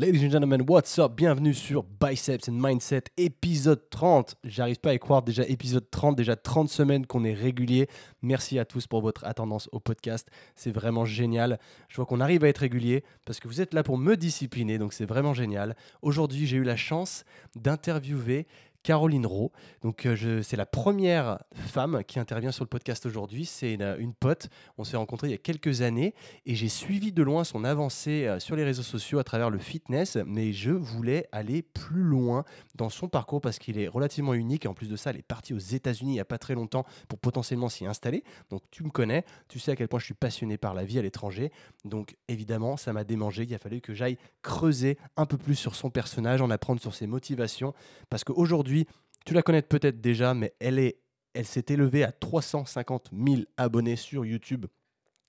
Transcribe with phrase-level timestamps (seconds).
[0.00, 1.12] Ladies and gentlemen, what's up?
[1.14, 4.34] Bienvenue sur Biceps and Mindset, épisode 30.
[4.44, 7.86] J'arrive pas à y croire, déjà épisode 30, déjà 30 semaines qu'on est régulier.
[8.22, 10.26] Merci à tous pour votre attendance au podcast.
[10.56, 11.58] C'est vraiment génial.
[11.90, 14.78] Je vois qu'on arrive à être régulier parce que vous êtes là pour me discipliner,
[14.78, 15.76] donc c'est vraiment génial.
[16.00, 18.46] Aujourd'hui, j'ai eu la chance d'interviewer
[18.82, 19.50] Caroline Rowe.
[19.82, 23.44] Donc, euh, c'est la première femme qui intervient sur le podcast aujourd'hui.
[23.44, 24.48] C'est une, pote.
[24.78, 26.14] On s'est rencontrés il y a quelques années
[26.46, 29.58] et j'ai suivi de loin son avancée euh, sur les réseaux sociaux à travers le
[29.58, 30.16] fitness.
[30.26, 34.64] Mais je voulais aller plus loin dans son parcours parce qu'il est relativement unique.
[34.64, 36.54] Et en plus de ça, elle est partie aux États-Unis il n'y a pas très
[36.54, 38.24] longtemps pour potentiellement s'y installer.
[38.50, 39.24] Donc, tu me connais.
[39.48, 41.52] Tu sais à quel point je suis passionné par la vie à l'étranger.
[41.84, 43.44] Donc, évidemment, ça m'a démangé.
[43.44, 46.94] Il a fallu que j'aille creuser un peu plus sur son personnage, en apprendre sur
[46.94, 47.74] ses motivations.
[48.08, 48.69] Parce qu'aujourd'hui,
[49.24, 51.00] tu la connais peut-être déjà, mais elle est,
[51.34, 54.66] elle s'est élevée à 350 000 abonnés sur YouTube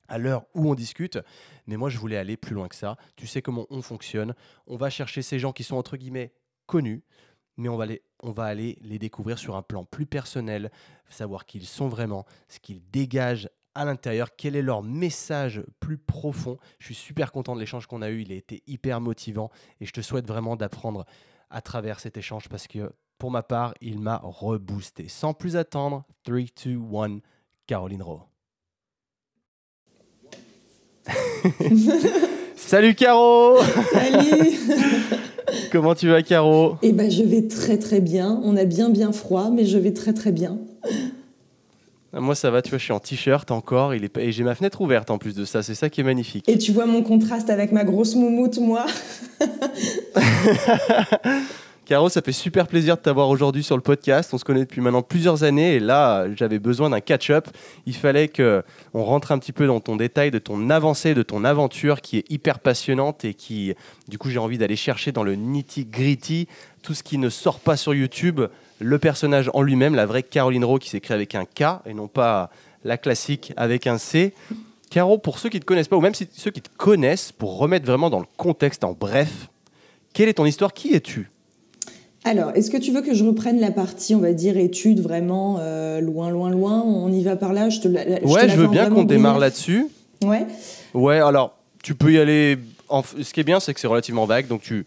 [0.07, 1.19] à l'heure où on discute.
[1.67, 2.97] Mais moi, je voulais aller plus loin que ça.
[3.15, 4.35] Tu sais comment on fonctionne.
[4.67, 6.33] On va chercher ces gens qui sont entre guillemets
[6.65, 7.03] connus,
[7.57, 10.71] mais on va, les, on va aller les découvrir sur un plan plus personnel,
[11.09, 15.97] savoir qui ils sont vraiment, ce qu'ils dégagent à l'intérieur, quel est leur message plus
[15.97, 16.57] profond.
[16.79, 19.49] Je suis super content de l'échange qu'on a eu, il a été hyper motivant
[19.79, 21.05] et je te souhaite vraiment d'apprendre
[21.49, 22.91] à travers cet échange parce que
[23.21, 25.05] pour ma part, il m'a reboosté.
[25.07, 27.19] Sans plus attendre, 3, 2, 1,
[27.67, 28.23] Caroline Rowe.
[32.55, 33.57] Salut Caro
[33.91, 34.59] Salut
[35.71, 36.77] Comment tu vas Caro?
[36.81, 38.41] Eh ben je vais très très bien.
[38.43, 40.57] On a bien bien froid, mais je vais très très bien.
[42.13, 44.17] Ah, moi ça va, tu vois, je suis en t-shirt encore, il est...
[44.17, 46.49] et j'ai ma fenêtre ouverte en plus de ça, c'est ça qui est magnifique.
[46.49, 48.87] Et tu vois mon contraste avec ma grosse moumoute, moi?
[51.91, 54.33] Caro, ça fait super plaisir de t'avoir aujourd'hui sur le podcast.
[54.33, 57.49] On se connaît depuis maintenant plusieurs années et là, j'avais besoin d'un catch-up.
[57.85, 61.21] Il fallait que on rentre un petit peu dans ton détail de ton avancée, de
[61.21, 63.73] ton aventure qui est hyper passionnante et qui,
[64.07, 66.47] du coup, j'ai envie d'aller chercher dans le nitty-gritty
[66.81, 68.39] tout ce qui ne sort pas sur YouTube,
[68.79, 72.07] le personnage en lui-même, la vraie Caroline Rowe qui s'écrit avec un K et non
[72.07, 72.51] pas
[72.85, 74.33] la classique avec un C.
[74.89, 77.57] Caro, pour ceux qui ne te connaissent pas, ou même ceux qui te connaissent, pour
[77.57, 79.49] remettre vraiment dans le contexte en bref,
[80.13, 80.71] quelle est ton histoire?
[80.71, 81.29] Qui es-tu?
[82.23, 85.57] Alors, est-ce que tu veux que je reprenne la partie, on va dire, études vraiment
[85.59, 86.81] euh, loin, loin, loin?
[86.81, 87.69] On y va par là?
[87.69, 89.87] Je te, Ouais, je veux bien qu'on démarre là-dessus.
[90.23, 90.45] Ouais.
[90.93, 92.59] Ouais, alors, tu peux y aller.
[93.21, 94.47] Ce qui est bien, c'est que c'est relativement vague.
[94.47, 94.85] Donc, tu,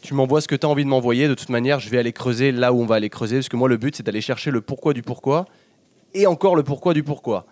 [0.00, 1.28] tu m'envoies ce que tu as envie de m'envoyer.
[1.28, 3.36] De toute manière, je vais aller creuser là où on va aller creuser.
[3.36, 5.46] Parce que moi, le but, c'est d'aller chercher le pourquoi du pourquoi.
[6.14, 7.46] Et encore le pourquoi du pourquoi.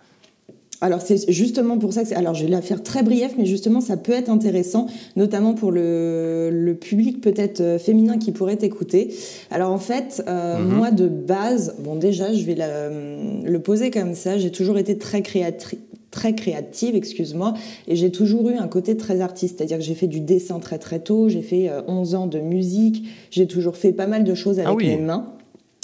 [0.81, 3.81] Alors c'est justement pour ça que alors je vais la faire très brief, mais justement
[3.81, 9.13] ça peut être intéressant, notamment pour le, le public peut-être euh, féminin qui pourrait écouter.
[9.51, 10.73] Alors en fait, euh, mhm.
[10.73, 14.97] moi de base, bon déjà je vais la, le poser comme ça, j'ai toujours été
[14.97, 17.53] très créatrice très créative, excuse-moi,
[17.87, 20.77] et j'ai toujours eu un côté très artiste, c'est-à-dire que j'ai fait du dessin très
[20.77, 24.33] très tôt, j'ai fait 11 euh, ans de musique, j'ai toujours fait pas mal de
[24.35, 25.31] choses avec ah mes mains.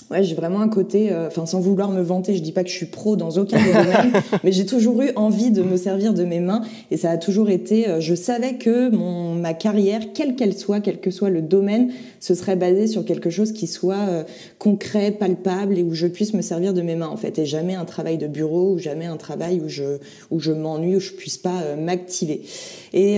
[0.09, 2.69] Ouais, j'ai vraiment un côté, euh, enfin sans vouloir me vanter, je dis pas que
[2.69, 4.13] je suis pro dans aucun domaine,
[4.45, 7.50] mais j'ai toujours eu envie de me servir de mes mains et ça a toujours
[7.50, 11.41] été, euh, je savais que mon ma carrière, quelle qu'elle soit, quel que soit le
[11.41, 11.91] domaine,
[12.22, 14.23] ce serait basé sur quelque chose qui soit euh,
[14.59, 17.75] concret, palpable et où je puisse me servir de mes mains en fait, et jamais
[17.75, 19.97] un travail de bureau ou jamais un travail où je
[20.31, 22.44] où je m'ennuie où je puisse pas m'activer.
[22.94, 23.18] Et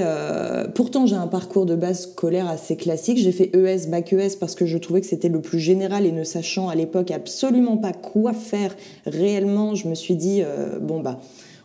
[0.73, 4.55] pourtant j'ai un parcours de base scolaire assez classique, j'ai fait ES bac ES parce
[4.55, 7.93] que je trouvais que c'était le plus général et ne sachant à l'époque absolument pas
[7.93, 8.75] quoi faire
[9.05, 11.19] réellement, je me suis dit, euh, bon, bah,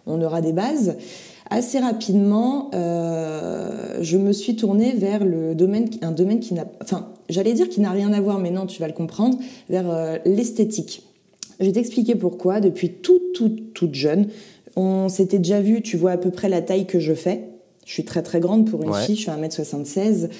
[0.07, 0.97] on aura des bases.
[1.51, 7.09] Assez rapidement, euh, je me suis tournée vers le domaine, un domaine qui n'a, enfin,
[7.29, 9.39] j'allais dire qui n'a rien à voir, mais non, tu vas le comprendre,
[9.69, 11.03] vers euh, l'esthétique.
[11.61, 12.61] Je vais t'expliquer pourquoi.
[12.61, 14.29] Depuis toute, toute, toute jeune,
[14.75, 17.45] on s'était déjà vu, tu vois à peu près la taille que je fais.
[17.85, 20.31] Je suis très très grande pour une fille, je fais 1m76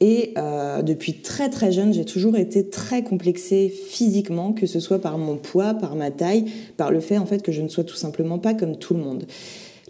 [0.00, 4.98] et euh, depuis très très jeune, j'ai toujours été très complexée physiquement, que ce soit
[4.98, 6.46] par mon poids, par ma taille,
[6.78, 9.00] par le fait en fait que je ne sois tout simplement pas comme tout le
[9.00, 9.26] monde.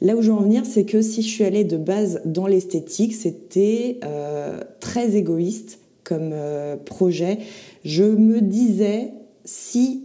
[0.00, 2.48] Là où je veux en venir, c'est que si je suis allée de base dans
[2.48, 7.38] l'esthétique, c'était euh, très égoïste comme euh, projet.
[7.84, 9.12] Je me disais
[9.44, 10.04] si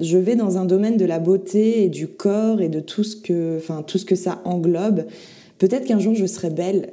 [0.00, 3.16] je vais dans un domaine de la beauté et du corps et de tout ce
[3.16, 5.04] que, enfin tout ce que ça englobe,
[5.58, 6.92] peut-être qu'un jour je serai belle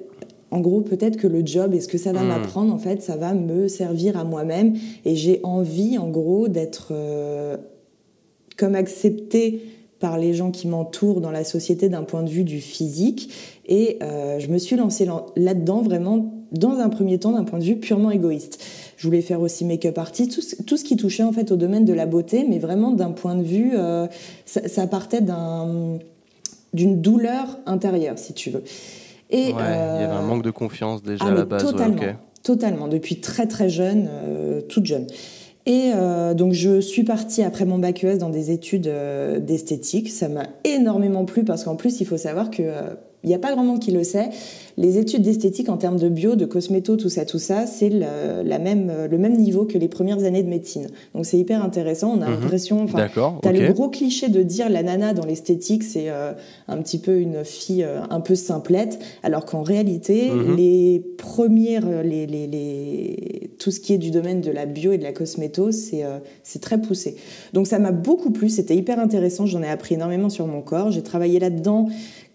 [0.52, 2.28] en gros, peut-être que le job et ce que ça va hmm.
[2.28, 4.76] m'apprendre, en fait, ça va me servir à moi-même.
[5.06, 7.58] Et j'ai envie, en gros, d'être euh,
[8.58, 9.62] comme acceptée
[10.00, 13.32] par les gens qui m'entourent dans la société d'un point de vue du physique.
[13.68, 17.64] Et euh, je me suis lancée là-dedans vraiment dans un premier temps d'un point de
[17.64, 18.64] vue purement égoïste.
[18.98, 21.94] Je voulais faire aussi make-up artist, tout, ce qui touchait en fait au domaine de
[21.94, 24.08] la beauté, mais vraiment d'un point de vue, euh,
[24.46, 25.22] ça, ça, partait
[26.74, 28.64] d'une douleur intérieure, si tu veux.
[29.30, 31.64] Et, il y avait un euh, manque de confiance déjà à la base.
[31.64, 32.02] Totalement.
[32.44, 35.08] totalement, depuis très très jeune, euh, toute jeune.
[35.66, 40.10] Et euh, donc je suis partie après mon bac ES dans des études euh, d'esthétique.
[40.10, 42.64] Ça m'a énormément plu parce qu'en plus il faut savoir que
[43.24, 44.30] il n'y a pas grand monde qui le sait.
[44.78, 48.44] Les études d'esthétique en termes de bio, de cosméto, tout ça, tout ça, c'est le,
[48.44, 50.88] la même, le même niveau que les premières années de médecine.
[51.14, 52.16] Donc c'est hyper intéressant.
[52.18, 52.40] On a mhm.
[52.40, 53.10] l'impression, enfin,
[53.42, 56.32] t'as le gros cliché de dire la nana dans l'esthétique, c'est euh,
[56.70, 60.56] un petit peu une fille euh, un peu simplette, alors qu'en réalité, mhm.
[60.56, 64.94] les premières, euh, les, les, les, tout ce qui est du domaine de la bio
[64.94, 66.06] et de la cosméto, c'est
[66.44, 67.18] c'est très poussé.
[67.52, 68.48] Donc ça m'a beaucoup plu.
[68.50, 69.46] C'était hyper intéressant.
[69.46, 70.92] J'en ai appris énormément sur mon corps.
[70.92, 71.90] J'ai travaillé là-dedans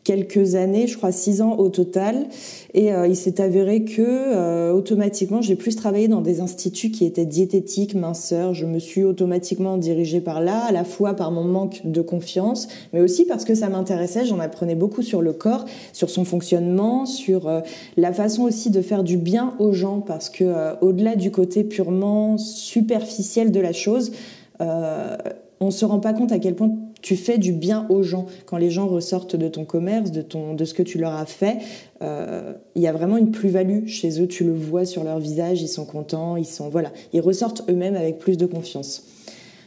[0.05, 2.27] quelques années, je crois six ans au total.
[2.75, 7.07] Et euh, il s'est avéré que euh, automatiquement, j'ai plus travaillé dans des instituts qui
[7.07, 8.53] étaient diététiques, minceurs.
[8.53, 12.69] Je me suis automatiquement dirigée par là, à la fois par mon manque de confiance,
[12.93, 14.27] mais aussi parce que ça m'intéressait.
[14.27, 17.61] J'en apprenais beaucoup sur le corps, sur son fonctionnement, sur euh,
[17.97, 20.45] la façon aussi de faire du bien aux gens, parce que
[20.83, 24.13] au-delà du côté purement superficiel de la chose,
[24.61, 26.71] on se rend pas compte à quel point
[27.05, 28.25] tu fais du bien aux gens.
[28.47, 31.27] Quand les gens ressortent de ton commerce, de, ton, de ce que tu leur as
[31.27, 31.59] fait,
[32.01, 34.27] euh, il y a vraiment une plus-value chez eux.
[34.27, 37.95] Tu le vois sur leur visage, ils sont contents, ils sont voilà, ils ressortent eux-mêmes
[37.95, 39.05] avec plus de confiance.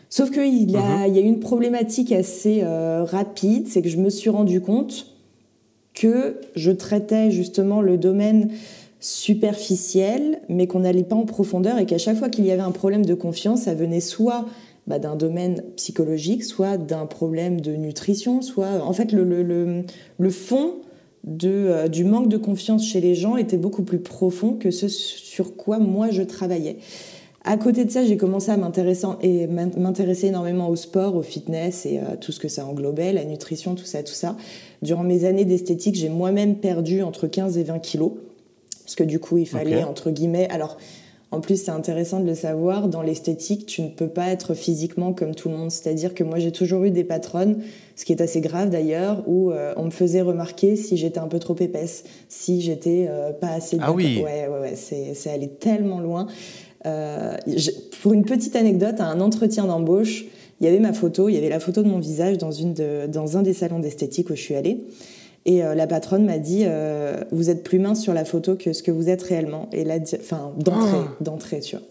[0.09, 1.09] Sauf qu'il y, a, mhm.
[1.09, 5.05] il y a une problématique assez euh, rapide, c'est que je me suis rendu compte
[5.93, 8.49] que je traitais justement le domaine
[8.99, 12.71] superficiel, mais qu'on n'allait pas en profondeur et qu'à chaque fois qu'il y avait un
[12.71, 14.45] problème de confiance, ça venait soit
[14.87, 19.83] bah, d'un domaine psychologique, soit d'un problème de nutrition, soit en fait le, le,
[20.17, 20.75] le, fond
[21.25, 24.87] de, euh, du manque de confiance chez les gens était beaucoup plus profond que ce
[24.87, 26.77] sur quoi moi je travaillais.
[27.43, 32.15] À côté de ça, j'ai commencé à m'intéresser énormément au sport, au fitness et euh,
[32.19, 34.35] tout ce que ça englobait, la nutrition, tout ça, tout ça.
[34.81, 38.11] Durant mes années d'esthétique, j'ai moi-même perdu entre 15 et 20 kilos
[38.87, 40.47] parce que du coup, il fallait entre guillemets.
[40.49, 40.77] Alors,
[41.29, 45.11] en plus, c'est intéressant de le savoir, dans l'esthétique, tu ne peux pas être physiquement
[45.11, 45.71] comme tout le monde.
[45.71, 47.57] C'est-à-dire que moi, j'ai toujours eu des patronnes,
[47.97, 51.27] ce qui est assez grave d'ailleurs, où euh, on me faisait remarquer si j'étais un
[51.27, 53.77] peu trop épaisse, si j'étais euh, pas assez...
[53.81, 56.27] Ah oui Ouais, ouais, ouais, c'est allé tellement loin.
[56.85, 57.35] Euh,
[58.01, 60.23] pour une petite anecdote, à un entretien d'embauche,
[60.61, 62.73] il y avait ma photo, il y avait la photo de mon visage dans, une
[63.07, 64.85] dans un des salons d'esthétique où je suis allée.
[65.47, 68.73] Et euh, la patronne m'a dit euh, Vous êtes plus mince sur la photo que
[68.73, 69.69] ce que vous êtes réellement.
[69.71, 71.15] Et là, enfin, d'entrée, ah.
[71.21, 71.85] d'entrée, tu vois.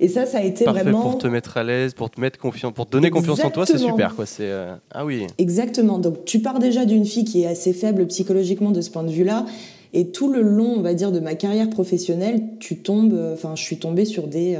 [0.00, 1.02] Et ça, ça a été Parfait vraiment.
[1.02, 3.66] Pour te mettre à l'aise, pour te mettre confiance, pour te donner confiance en toi,
[3.66, 4.26] c'est super, quoi.
[4.26, 5.26] C'est euh, ah oui.
[5.38, 5.98] Exactement.
[5.98, 9.10] Donc, tu pars déjà d'une fille qui est assez faible psychologiquement de ce point de
[9.10, 9.46] vue-là.
[9.92, 13.62] Et tout le long, on va dire, de ma carrière professionnelle, tu tombes, enfin, je
[13.62, 14.56] suis tombée sur des,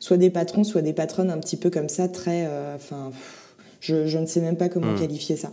[0.00, 3.12] soit des patrons, soit des patronnes un petit peu comme ça, très, enfin,
[3.80, 4.98] je, je, ne sais même pas comment hmm.
[4.98, 5.52] qualifier ça.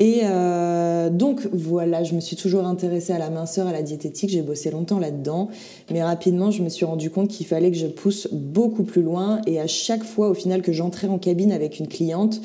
[0.00, 4.30] Et euh, donc voilà, je me suis toujours intéressée à la minceur, à la diététique,
[4.30, 5.48] j'ai bossé longtemps là-dedans,
[5.92, 9.40] mais rapidement je me suis rendu compte qu'il fallait que je pousse beaucoup plus loin.
[9.46, 12.40] Et à chaque fois au final que j'entrais en cabine avec une cliente,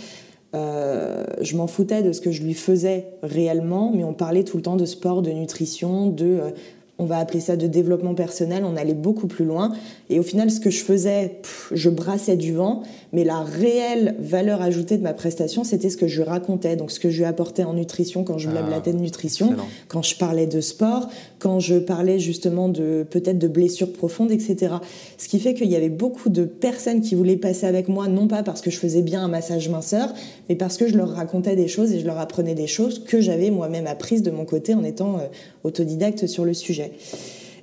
[0.56, 4.58] euh, je m'en foutais de ce que je lui faisais réellement, mais on parlait tout
[4.58, 6.52] le temps de sport, de nutrition, de euh,
[7.00, 9.72] on va appeler ça de développement personnel, on allait beaucoup plus loin.
[10.10, 11.40] Et au final, ce que je faisais,
[11.72, 16.08] je brassais du vent, mais la réelle valeur ajoutée de ma prestation, c'était ce que
[16.08, 19.56] je racontais, donc ce que je lui apportais en nutrition quand je blablatais de nutrition,
[19.88, 21.08] quand je parlais de sport,
[21.40, 24.76] quand je parlais justement de peut-être de blessures profondes, etc.
[25.18, 28.28] Ce qui fait qu'il y avait beaucoup de personnes qui voulaient passer avec moi, non
[28.28, 30.14] pas parce que je faisais bien un massage minceur,
[30.50, 33.22] mais parce que je leur racontais des choses et je leur apprenais des choses que
[33.22, 35.28] j'avais moi-même apprises de mon côté en étant euh,
[35.64, 36.89] autodidacte sur le sujet.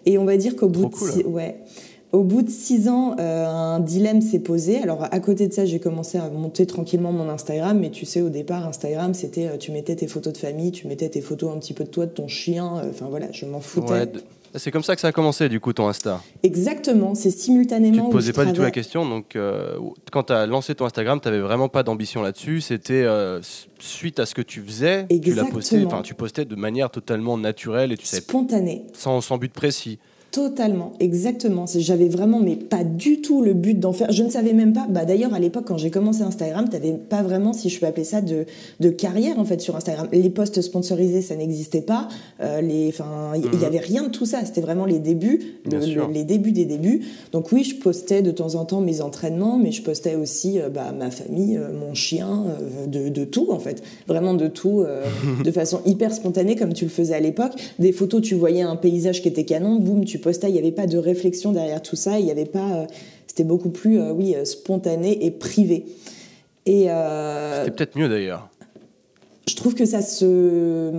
[0.04, 1.56] Et on va dire qu'au bout, de six, ouais,
[2.12, 4.78] au bout de six ans, euh, un dilemme s'est posé.
[4.78, 8.22] Alors à côté de ça, j'ai commencé à monter tranquillement mon Instagram, mais tu sais,
[8.22, 11.52] au départ, Instagram, c'était euh, tu mettais tes photos de famille, tu mettais tes photos
[11.54, 12.78] un petit peu de toi, de ton chien.
[12.78, 14.08] Euh, enfin voilà, je m'en foutais.
[14.54, 16.22] C'est comme ça que ça a commencé, du coup, ton Insta.
[16.42, 17.96] Exactement, c'est simultanément.
[17.96, 19.08] Tu ne posais pas du tout la question.
[19.08, 19.36] Donc,
[20.12, 22.60] quand tu as lancé ton Instagram, tu n'avais vraiment pas d'ambition là-dessus.
[22.60, 23.06] C'était
[23.78, 25.06] suite à ce que tu faisais.
[25.10, 25.46] Exactement.
[25.46, 25.84] Tu l'as posté.
[25.84, 28.20] Enfin, tu postais de manière totalement naturelle et tu sais.
[28.20, 28.86] Spontanée.
[28.92, 29.98] Sans, sans but précis.
[30.36, 31.64] Totalement, exactement.
[31.78, 34.12] J'avais vraiment, mais pas du tout le but d'en faire.
[34.12, 34.86] Je ne savais même pas.
[34.86, 37.86] Bah d'ailleurs, à l'époque, quand j'ai commencé Instagram, tu n'avais pas vraiment, si je peux
[37.86, 38.44] appeler ça, de,
[38.78, 40.08] de carrière en fait sur Instagram.
[40.12, 42.08] Les posts sponsorisés, ça n'existait pas.
[42.42, 43.64] Euh, les, enfin, il y, mhm.
[43.64, 44.44] avait rien de tout ça.
[44.44, 45.40] C'était vraiment les débuts,
[46.12, 47.06] les débuts des débuts.
[47.32, 50.68] Donc oui, je postais de temps en temps mes entraînements, mais je postais aussi euh,
[50.68, 52.44] bah, ma famille, euh, mon chien,
[52.86, 54.84] de, de, tout en fait, vraiment de tout,
[55.44, 57.52] de façon hyper spontanée comme tu le faisais à l'époque.
[57.78, 60.86] Des photos, tu voyais un paysage qui était canon, boum, tu il n'y avait pas
[60.86, 62.86] de réflexion derrière tout ça, il n'y avait pas, euh,
[63.26, 65.86] c'était beaucoup plus, euh, oui, euh, spontané et privé.
[66.66, 68.48] Et c'était peut-être mieux d'ailleurs.
[69.48, 70.90] Je trouve que ça se,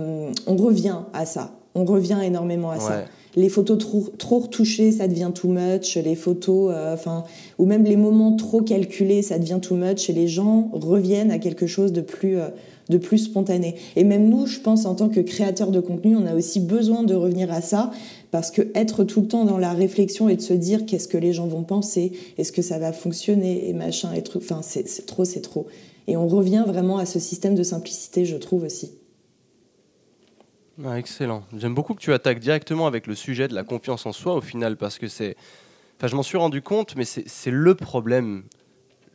[0.46, 3.04] on revient à ça, on revient énormément à ça.
[3.36, 7.24] les photos trop, trop retouchées, ça devient too much, les photos, enfin,
[7.58, 11.38] ou même les moments trop calculés, ça devient too much, et les gens reviennent à
[11.38, 12.38] quelque chose de plus
[12.88, 13.74] de plus spontané.
[13.96, 17.02] Et même nous, je pense, en tant que créateurs de contenu, on a aussi besoin
[17.02, 17.90] de revenir à ça,
[18.30, 21.18] parce que être tout le temps dans la réflexion et de se dire qu'est-ce que
[21.18, 25.24] les gens vont penser, est-ce que ça va fonctionner, et machin, et enfin, c'est trop,
[25.24, 25.66] c'est trop.
[26.06, 28.92] Et on revient vraiment à ce système de simplicité, je trouve aussi.
[30.84, 31.42] Ah, excellent.
[31.56, 34.40] J'aime beaucoup que tu attaques directement avec le sujet de la confiance en soi au
[34.40, 35.36] final, parce que c'est...
[35.96, 38.44] Enfin, je m'en suis rendu compte, mais c'est le problème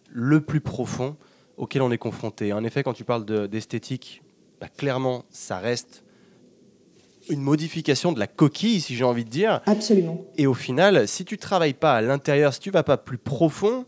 [0.10, 1.16] le plus profond
[1.56, 2.52] auquel on est confronté.
[2.52, 4.22] En effet, quand tu parles d'esthétique,
[4.60, 6.03] bah, clairement, ça reste
[7.30, 9.62] une modification de la coquille, si j'ai envie de dire.
[9.66, 10.24] Absolument.
[10.38, 13.86] Et au final, si tu travailles pas à l'intérieur, si tu vas pas plus profond,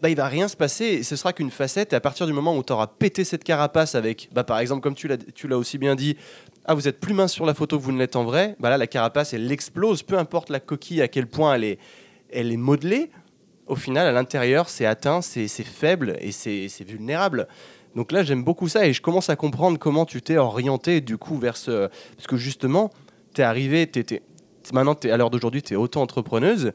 [0.00, 1.02] bah, il va rien se passer.
[1.02, 1.92] ce sera qu'une facette.
[1.92, 4.82] Et à partir du moment où tu auras pété cette carapace avec, bah, par exemple,
[4.82, 6.16] comme tu l'as aussi bien dit,
[6.64, 8.70] ah, vous êtes plus mince sur la photo que vous ne l'êtes en vrai, bah
[8.70, 11.78] là, la carapace, elle explose, peu importe la coquille, à quel point elle est,
[12.30, 13.10] elle est modelée
[13.66, 17.48] au final, à l'intérieur, c'est atteint, c'est faible et c'est vulnérable.
[17.96, 21.16] Donc là, j'aime beaucoup ça et je commence à comprendre comment tu t'es orienté du
[21.16, 21.88] coup vers ce...
[22.14, 22.90] Parce que justement,
[23.34, 24.22] tu es arrivé, t
[24.72, 26.72] maintenant, à l'heure d'aujourd'hui, tu es auto-entrepreneuse,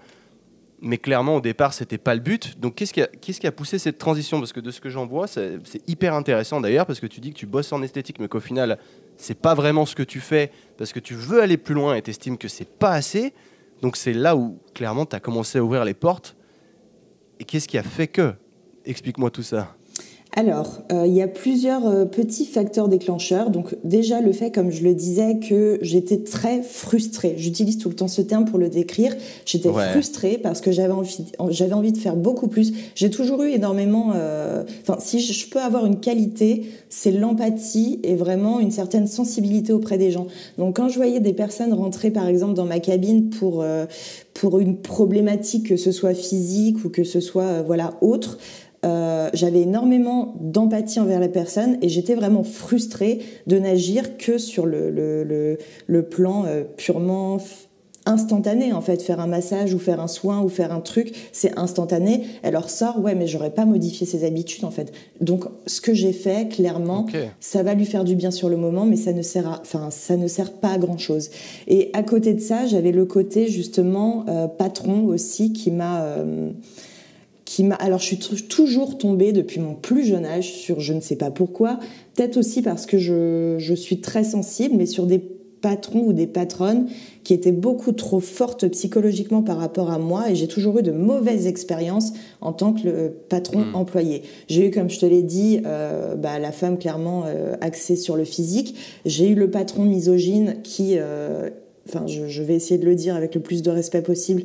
[0.82, 2.60] mais clairement, au départ, c'était pas le but.
[2.60, 4.40] Donc qu'est-ce qui, a, qui a poussé cette transition?
[4.40, 7.32] Parce que de ce que j'en vois, c'est hyper intéressant d'ailleurs, parce que tu dis
[7.32, 8.80] que tu bosses en esthétique, mais qu'au final,
[9.16, 12.02] c'est pas vraiment ce que tu fais, parce que tu veux aller plus loin et
[12.02, 13.36] t'estimes que c'est pas assez.
[13.84, 16.36] Donc c'est là où, clairement, tu as commencé à ouvrir les portes
[17.40, 18.34] et qu'est-ce qui a fait que?
[18.86, 19.76] Explique-moi tout ça.
[20.34, 23.50] Alors, euh, il y a plusieurs euh, petits facteurs déclencheurs.
[23.50, 27.34] Donc déjà le fait, comme je le disais, que j'étais très frustrée.
[27.36, 29.14] J'utilise tout le temps ce terme pour le décrire.
[29.46, 32.72] J'étais frustrée parce que j'avais envie, j'avais envie de faire beaucoup plus.
[32.96, 34.14] J'ai toujours eu énormément.
[34.16, 39.74] Euh, enfin, si je peux avoir une qualité, c'est l'empathie et vraiment une certaine sensibilité
[39.74, 40.28] auprès des gens.
[40.58, 43.66] Donc quand je voyais des personnes rentrer, par exemple, dans ma cabine pour
[44.34, 48.38] pour une problématique que ce soit physique ou que ce soit voilà autre.
[48.84, 54.66] Euh, j'avais énormément d'empathie envers la personne et j'étais vraiment frustrée de n'agir que sur
[54.66, 57.38] le, le, le, plan euh, purement
[58.08, 59.04] instantané en fait.
[59.04, 62.26] Faire un massage ou faire un soin ou faire un truc c'est instantané.
[62.42, 64.92] Elle leur sort ouais mais j'aurais pas modifié ses habitudes en fait.
[65.20, 67.06] Donc ce que j'ai fait clairement
[67.40, 69.92] ça va lui faire du bien sur le moment mais ça ne sert à, enfin
[69.92, 71.30] ça ne sert pas à grand chose
[71.68, 76.18] et à côté de ça j'avais le côté justement euh, patron aussi qui m'a
[77.80, 81.32] alors je suis toujours tombée depuis mon plus jeune âge sur je ne sais pas
[81.32, 81.80] pourquoi,
[82.16, 85.20] peut-être aussi parce que je, je suis très sensible, mais sur des
[85.62, 86.88] patrons ou des patronnes
[87.24, 90.92] qui étaient beaucoup trop fortes psychologiquement par rapport à moi et j'ai toujours eu de
[90.92, 93.76] mauvaises expériences en tant que patron hmm.
[93.76, 94.24] employé.
[94.48, 98.18] J'ai eu, comme je te l'ai dit, euh, bah, la femme clairement euh, axée sur
[98.18, 98.76] le physique.
[99.06, 101.50] J'ai eu le patron misogyne qui, euh,
[101.88, 104.44] enfin je, je, vais essayer de le dire avec le plus de respect possible,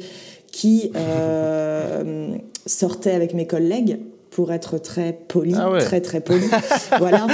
[0.57, 2.35] qui euh,
[2.65, 3.99] sortait avec mes collègues
[4.31, 6.47] pour être très poli, ah très très poli.
[6.99, 7.27] voilà.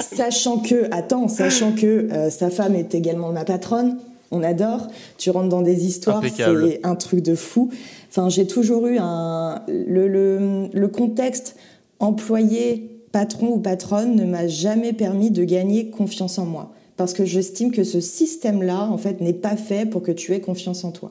[0.00, 3.98] Sachant que, attends, sachant que euh, sa femme est également ma patronne,
[4.30, 4.86] on adore.
[5.18, 7.70] Tu rentres dans des histoires, c'est un truc de fou.
[8.10, 11.56] Enfin, j'ai toujours eu un le, le, le contexte
[11.98, 17.24] employé, patron ou patronne ne m'a jamais permis de gagner confiance en moi, parce que
[17.24, 20.92] j'estime que ce système-là, en fait, n'est pas fait pour que tu aies confiance en
[20.92, 21.10] toi.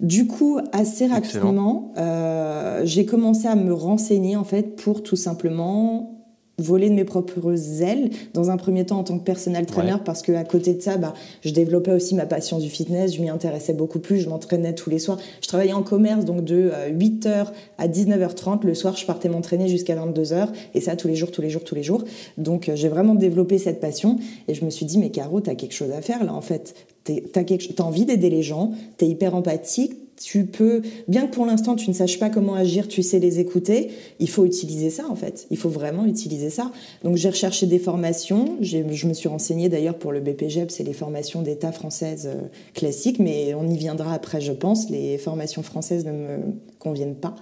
[0.00, 6.19] Du coup, assez rapidement, euh, j'ai commencé à me renseigner en fait pour tout simplement
[6.60, 10.22] voler de mes propres ailes dans un premier temps en tant que personnel trainer parce
[10.22, 13.28] que à côté de ça bah je développais aussi ma passion du fitness je m'y
[13.28, 15.18] intéressais beaucoup plus je m'entraînais tous les soirs.
[15.42, 17.44] Je travaillais en commerce donc de 8h euh,
[17.78, 21.42] à 19h30 le soir je partais m'entraîner jusqu'à 22h et ça tous les jours tous
[21.42, 22.04] les jours tous les jours.
[22.38, 25.54] Donc euh, j'ai vraiment développé cette passion et je me suis dit mais Caro t'as
[25.54, 26.74] quelque chose à faire là en fait.
[27.04, 31.76] T'as as envie d'aider les gens, t'es hyper empathique, tu peux, bien que pour l'instant
[31.76, 35.16] tu ne saches pas comment agir, tu sais les écouter, il faut utiliser ça en
[35.16, 35.46] fait.
[35.50, 36.70] Il faut vraiment utiliser ça.
[37.02, 40.92] Donc j'ai recherché des formations, je me suis renseignée d'ailleurs pour le BPGEP, c'est les
[40.92, 46.04] formations d'État françaises euh, classiques, mais on y viendra après je pense, les formations françaises
[46.04, 46.38] ne me
[46.78, 47.34] conviennent pas.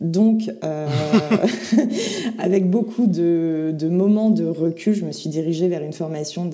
[0.00, 0.88] Donc, euh,
[2.38, 6.50] avec beaucoup de, moments de recul, je me suis dirigée vers une formation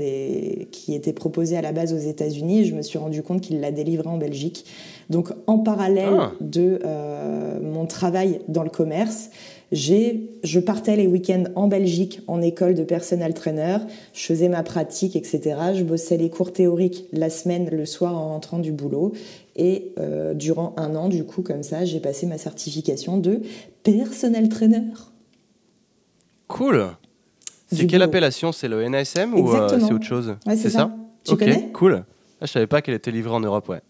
[0.71, 3.61] qui était proposée à la base aux États-Unis et je me suis rendu compte qu'ils
[3.61, 4.65] la délivraient en Belgique.
[5.11, 6.33] Donc, en parallèle ah.
[6.41, 9.31] de euh, mon travail dans le commerce,
[9.73, 13.79] je partais les week-ends en Belgique en école de personnel trainer,
[14.13, 15.57] je faisais ma pratique, etc.
[15.75, 19.13] Je bossais les cours théoriques la semaine, le soir en rentrant du boulot.
[19.57, 23.41] Et euh, durant un an, du coup, comme ça, j'ai passé ma certification de
[23.83, 24.83] personnel trainer.
[26.49, 26.89] Cool.
[27.73, 28.53] C'est quelle appellation?
[28.53, 30.37] C'est le NASM ou euh, c'est autre chose?
[30.57, 30.95] C'est ça.
[31.25, 31.71] Tu connais?
[31.73, 32.05] cool.
[32.41, 33.81] Ah, je savais pas qu'elle était livrée en Europe, ouais.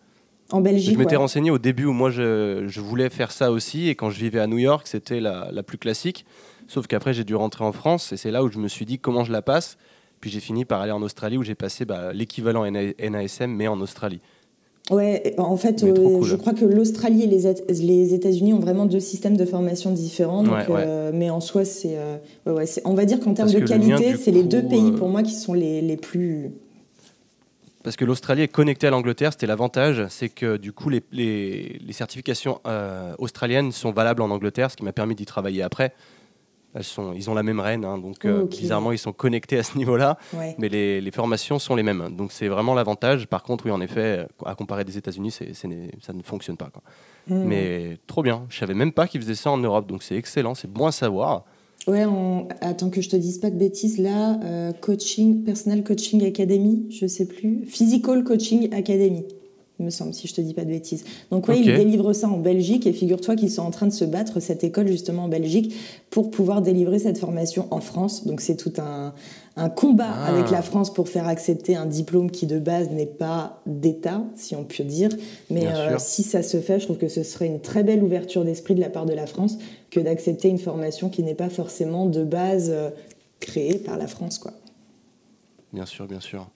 [0.52, 0.94] En Belgique.
[0.94, 4.10] Je m'étais renseigné au début où moi je, je, voulais faire ça aussi et quand
[4.10, 6.24] je vivais à New York, c'était la, la, plus classique.
[6.68, 8.98] Sauf qu'après j'ai dû rentrer en France et c'est là où je me suis dit
[8.98, 9.78] comment je la passe.
[10.20, 13.80] Puis j'ai fini par aller en Australie où j'ai passé bah, l'équivalent NASM mais en
[13.80, 14.20] Australie.
[14.90, 19.36] Ouais, en fait, euh, je crois que l'Australie et les, États-Unis ont vraiment deux systèmes
[19.36, 20.44] de formation différents.
[20.70, 22.16] Euh, mais en soi, c'est, euh,
[22.52, 25.34] ouais, on va dire qu'en termes de qualité, c'est les deux pays pour moi qui
[25.34, 26.50] sont les, les plus.
[27.82, 31.80] Parce que l'Australie est connectée à l'Angleterre, c'était l'avantage, c'est que du coup les, les,
[31.84, 32.60] les certifications
[33.18, 35.92] australiennes sont valables en Angleterre, ce qui m'a permis d'y travailler après
[36.80, 39.76] sont, ils ont la même reine, hein, donc euh, bizarrement ils sont connectés à ce
[39.76, 40.16] niveau-là,
[40.58, 42.08] mais les, formations sont les mêmes.
[42.16, 43.26] Donc c'est vraiment l'avantage.
[43.26, 46.70] Par contre, oui, en effet, à comparer des États-Unis, ça ne fonctionne pas.
[47.26, 47.44] Hmm.
[47.44, 48.46] Mais trop bien.
[48.48, 50.92] Je savais même pas qu'ils faisaient ça en Europe, donc c'est excellent, c'est bon à
[50.92, 51.44] savoir.
[51.88, 52.04] Ouais,
[52.60, 57.06] attends que je te dise pas de bêtises là, euh, coaching, personal coaching academy, je
[57.06, 59.24] sais plus, physical coaching academy
[59.82, 61.04] me semble, si je te dis pas de bêtises.
[61.30, 64.04] Donc oui, ils délivrent ça en Belgique et figure-toi qu'ils sont en train de se
[64.04, 65.74] battre, cette école justement en Belgique,
[66.10, 68.26] pour pouvoir délivrer cette formation en France.
[68.26, 69.12] Donc c'est tout un,
[69.76, 70.26] combat ah.
[70.26, 74.56] avec la France pour faire accepter un diplôme qui de base n'est pas d'État, si
[74.56, 75.10] on peut dire.
[75.50, 78.44] Mais euh, si ça se fait, je trouve que ce serait une très belle ouverture
[78.44, 79.58] d'esprit de la part de la France
[79.92, 82.90] que d'accepter une formation qui n'est pas forcément de base euh,
[83.38, 84.38] créée par la France.
[84.38, 84.52] quoi.
[85.72, 86.48] Bien sûr, bien sûr.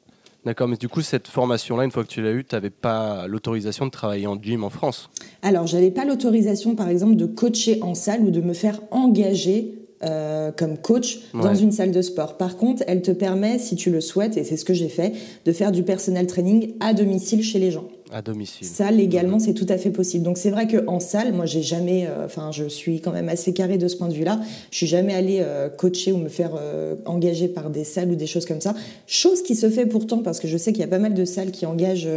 [0.46, 3.26] D'accord, mais du coup, cette formation-là, une fois que tu l'as eue, tu n'avais pas
[3.28, 5.10] l'autorisation de travailler en gym en France?
[5.42, 9.74] Alors, j'avais pas l'autorisation, par exemple, de coacher en salle ou de me faire engager
[10.02, 12.36] euh, comme coach dans une salle de sport.
[12.36, 15.14] Par contre, elle te permet, si tu le souhaites, et c'est ce que j'ai fait,
[15.44, 17.88] de faire du personnel training à domicile chez les gens.
[18.12, 18.66] À domicile.
[18.68, 20.24] Ça, légalement, c'est tout à fait possible.
[20.24, 23.52] Donc, c'est vrai qu'en salle, moi, j'ai jamais, euh, enfin, je suis quand même assez
[23.52, 24.40] carré de ce point de vue-là.
[24.70, 28.14] Je suis jamais allée euh, coacher ou me faire euh, engager par des salles ou
[28.14, 28.76] des choses comme ça.
[29.08, 31.24] Chose qui se fait pourtant, parce que je sais qu'il y a pas mal de
[31.24, 32.08] salles qui engagent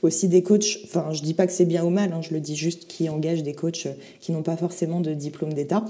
[0.00, 0.78] aussi des coachs.
[0.84, 3.10] Enfin, je dis pas que c'est bien ou mal, hein, je le dis juste qui
[3.10, 3.88] engagent des coachs
[4.20, 5.84] qui n'ont pas forcément de diplôme d'État.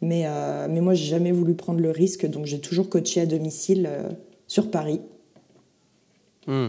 [0.00, 0.26] Mais,
[0.68, 3.88] mais moi, j'ai jamais voulu prendre le risque, donc j'ai toujours coaché à domicile
[4.48, 5.00] sur Paris.
[6.46, 6.68] Hmm.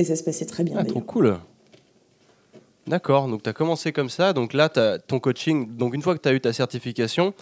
[0.00, 0.76] Et ça se passait très bien.
[0.78, 1.36] Ah, trop cool.
[2.86, 4.32] D'accord, donc tu as commencé comme ça.
[4.32, 7.34] Donc là, as ton coaching, donc une fois que tu as eu ta certification,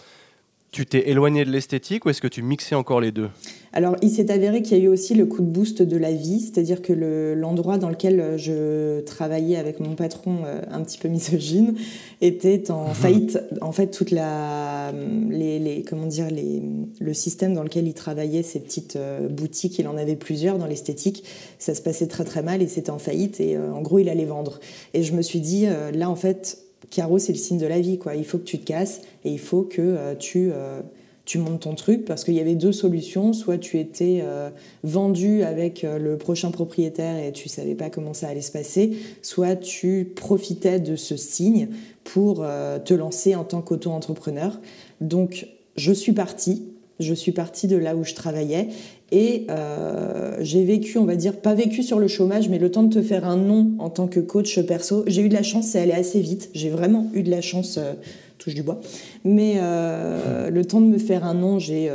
[0.71, 3.29] tu t'es éloigné de l'esthétique ou est-ce que tu mixais encore les deux?
[3.71, 6.11] Alors, il s'est avéré qu'il y a eu aussi le coup de boost de la
[6.11, 6.93] vie, c'est-à-dire que
[7.35, 11.75] l'endroit dans lequel euh, je travaillais avec mon patron euh, un petit peu misogyne
[12.21, 12.93] était en mhm.
[12.93, 13.39] faillite.
[13.61, 14.91] En fait, toute la,
[15.29, 16.63] les, comment dire, les,
[16.99, 20.67] le système dans lequel il travaillait, ces petites euh, boutiques, il en avait plusieurs dans
[20.67, 21.23] l'esthétique,
[21.59, 24.25] ça se passait très très mal et c'était en faillite et en gros, il allait
[24.25, 24.59] vendre.
[24.93, 26.57] Et je me suis dit, là, en fait,
[26.89, 28.15] Caro, c'est le signe de la vie, quoi.
[28.15, 30.81] Il faut que tu te casses et il faut que euh, tu, euh,
[31.25, 33.33] tu montes ton truc parce qu'il y avait deux solutions.
[33.33, 34.49] Soit tu étais euh,
[34.83, 39.55] vendu avec le prochain propriétaire et tu savais pas comment ça allait se passer, soit
[39.55, 41.69] tu profitais de ce signe
[42.03, 44.59] pour te lancer en tant qu'auto-entrepreneur.
[44.99, 46.65] Donc, je suis partie.
[46.99, 48.67] Je suis partie de là où je travaillais
[49.11, 52.83] et euh, j'ai vécu, on va dire, pas vécu sur le chômage, mais le temps
[52.83, 55.03] de te faire un nom en tant que coach perso.
[55.07, 56.49] J'ai eu de la chance, c'est allé assez vite.
[56.53, 57.93] J'ai vraiment eu de la chance, euh,
[58.37, 58.79] touche du bois.
[59.23, 61.91] Mais euh, le temps de me faire un nom, j'ai,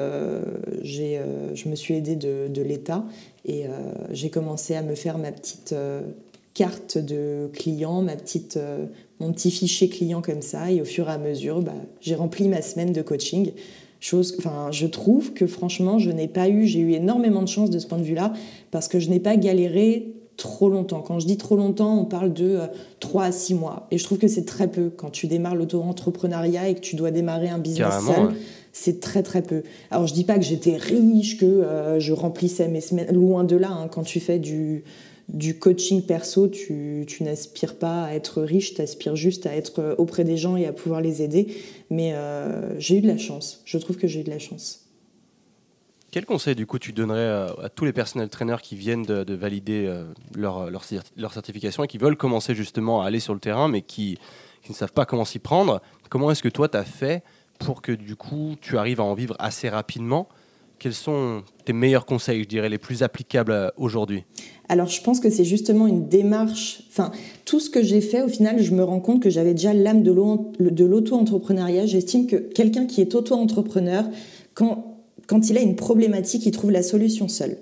[0.82, 1.20] j'ai,
[1.54, 3.04] je me suis aidée de, l'État
[3.46, 3.64] et
[4.10, 5.74] j'ai commencé à me faire ma petite
[6.52, 8.58] carte de client, ma petite,
[9.20, 10.70] mon petit fichier client comme ça.
[10.70, 11.72] Et au fur et à mesure, bah,
[12.02, 13.52] j'ai rempli ma semaine de coaching
[14.12, 17.78] enfin, je trouve que franchement, je n'ai pas eu, j'ai eu énormément de chance de
[17.78, 18.32] ce point de vue-là,
[18.70, 21.00] parce que je n'ai pas galéré trop longtemps.
[21.00, 22.58] Quand je dis trop longtemps, on parle de
[23.00, 23.86] 3 euh, à 6 mois.
[23.90, 24.90] Et je trouve que c'est très peu.
[24.90, 28.34] Quand tu démarres l'auto-entrepreneuriat et que tu dois démarrer un business seul,
[28.72, 29.62] c'est très très peu.
[29.90, 33.56] Alors je dis pas que j'étais riche, que euh, je remplissais mes semaines, loin de
[33.56, 33.88] là, hein.
[33.88, 34.84] quand tu fais du
[35.28, 40.24] du coaching perso, tu, n'aspires pas à être riche, tu aspires juste à être auprès
[40.24, 41.56] des gens et à pouvoir les aider.
[41.90, 43.62] Mais euh, j'ai eu de la chance.
[43.64, 44.80] Je trouve que j'ai eu de la chance.
[46.10, 49.86] Quel conseil du coup tu donnerais à, tous les personnels traîneurs qui viennent de, valider
[49.86, 50.04] euh,
[50.36, 54.18] leur, leur, certification et qui veulent commencer justement à aller sur le terrain mais qui,
[54.62, 55.82] qui ne savent pas comment s'y prendre?
[56.10, 57.24] Comment est-ce que toi tu as fait
[57.58, 60.28] pour que du coup tu arrives à en vivre assez rapidement?
[60.78, 64.24] Quels sont tes meilleurs conseils, je dirais, les plus applicables euh, aujourd'hui?
[64.68, 67.12] Alors je pense que c'est justement une démarche, enfin
[67.44, 70.02] tout ce que j'ai fait au final, je me rends compte que j'avais déjà l'âme
[70.02, 71.86] de l'auto-entrepreneuriat.
[71.86, 74.04] J'estime que quelqu'un qui est auto-entrepreneur,
[74.54, 77.58] quand, quand il a une problématique, il trouve la solution seul.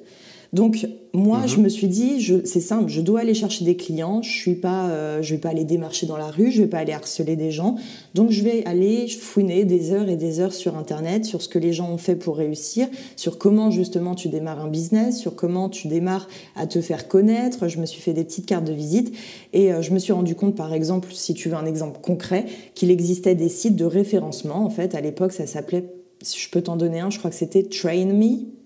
[0.52, 1.48] Donc moi, mhm.
[1.48, 4.20] je me suis dit, c'est simple, je dois aller chercher des clients.
[4.22, 6.78] Je suis pas, euh, je vais pas aller démarcher dans la rue, je vais pas
[6.78, 7.76] aller harceler des gens.
[8.14, 11.58] Donc je vais aller fouiner des heures et des heures sur Internet, sur ce que
[11.58, 15.70] les gens ont fait pour réussir, sur comment justement tu démarres un business, sur comment
[15.70, 17.68] tu démarres à te faire connaître.
[17.68, 19.14] Je me suis fait des petites cartes de visite
[19.54, 22.44] et euh, je me suis rendu compte, par exemple, si tu veux un exemple concret,
[22.74, 24.64] qu'il existait des sites de référencement.
[24.64, 25.84] En fait, à l'époque, ça s'appelait,
[26.22, 28.61] je peux t'en donner un, je crois que c'était Train Me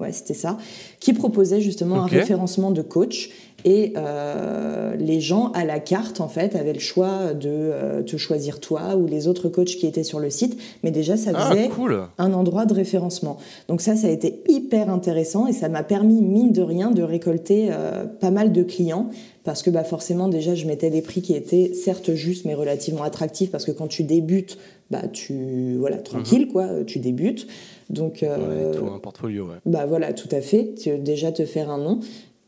[0.00, 0.56] ouais, c'était ça,
[0.98, 3.30] qui proposait justement un référencement de coach.
[3.64, 8.16] Et euh, les gens à la carte, en fait, avaient le choix de euh, te
[8.16, 10.58] choisir toi ou les autres coachs qui étaient sur le site.
[10.82, 11.70] Mais déjà, ça ah, faisait
[12.18, 13.36] un endroit de référencement.
[13.68, 17.02] Donc ça, ça a été hyper intéressant et ça m'a permis, mine de rien, de
[17.02, 19.10] récolter euh, pas mal de clients.
[19.44, 23.02] Parce que bah, forcément, déjà, je mettais des prix qui étaient certes justes, mais relativement
[23.02, 23.50] attractifs.
[23.50, 24.58] Parce que quand tu débutes,
[24.90, 26.52] bah, tu, voilà, tranquille, mhm.
[26.52, 27.46] quoi, tu débutes.
[27.90, 29.56] Donc, euh, un portfolio, ouais.
[29.66, 30.74] Bah voilà, tout à fait.
[30.80, 32.00] Tu, déjà te faire un nom.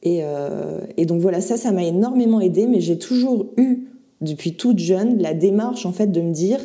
[0.02, 3.88] Et, euh, et donc voilà, ça, ça m'a énormément aidé, mais j'ai toujours eu,
[4.20, 6.58] depuis toute jeune, la démarche en fait de me dire,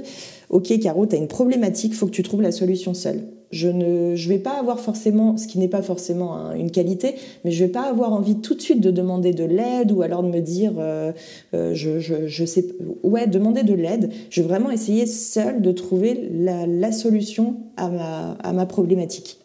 [0.49, 3.21] ok Caro, tu as une problématique, faut que tu trouves la solution seule.
[3.51, 7.51] Je ne je vais pas avoir forcément, ce qui n'est pas forcément une qualité, mais
[7.51, 10.29] je vais pas avoir envie tout de suite de demander de l'aide ou alors de
[10.29, 11.13] me dire, euh,
[11.53, 12.65] euh, je, je, sais,
[13.03, 14.11] ouais, demander de l'aide.
[14.29, 19.39] Je vais vraiment essayer seule de trouver la, la solution à ma, à ma problématique.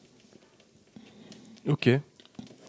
[1.68, 1.88] Ok.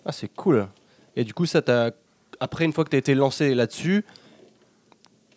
[0.05, 0.67] Ah, c'est cool.
[1.15, 1.91] Et du coup, ça t'a.
[2.39, 4.03] Après, une fois que tu as été lancé là-dessus,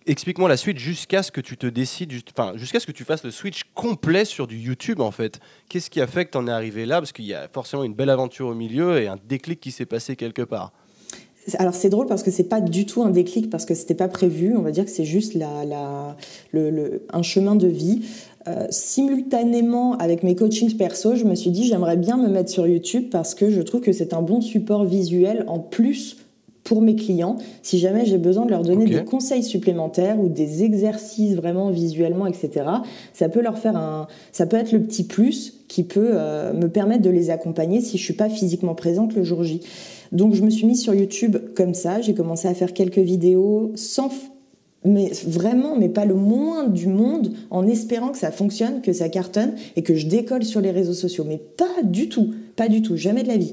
[0.07, 3.25] explique-moi la suite jusqu'à ce que tu te décides, enfin, jusqu'à ce que tu fasses
[3.25, 5.41] le switch complet sur du YouTube en fait.
[5.69, 7.01] Qu'est-ce qui a fait que tu en es arrivé là?
[7.01, 9.87] Parce qu'il y a forcément une belle aventure au milieu et un déclic qui s'est
[9.87, 10.73] passé quelque part.
[11.59, 14.09] Alors c'est drôle parce que c'est pas du tout un déclic parce que c'était pas
[14.09, 14.57] prévu.
[14.57, 18.03] On va dire que c'est juste un chemin de vie.
[18.49, 22.67] Euh, simultanément avec mes coachings perso, je me suis dit j'aimerais bien me mettre sur
[22.67, 26.17] YouTube parce que je trouve que c'est un bon support visuel en plus
[26.67, 30.65] pour mes clients, si jamais j'ai besoin de leur donner des conseils supplémentaires ou des
[30.65, 32.67] exercices vraiment visuellement, etc.
[33.15, 36.69] Ça peut leur faire un, ça peut être le petit plus qui peut euh, me
[36.69, 39.61] permettre de les accompagner si je suis pas physiquement présente le jour J.
[40.11, 43.71] Donc je me suis mise sur YouTube comme ça, j'ai commencé à faire quelques vidéos
[43.77, 44.11] sans
[44.85, 49.09] mais vraiment, mais pas le moins du monde, en espérant que ça fonctionne, que ça
[49.09, 51.25] cartonne et que je décolle sur les réseaux sociaux.
[51.27, 53.53] Mais pas du tout, pas du tout, jamais de la vie.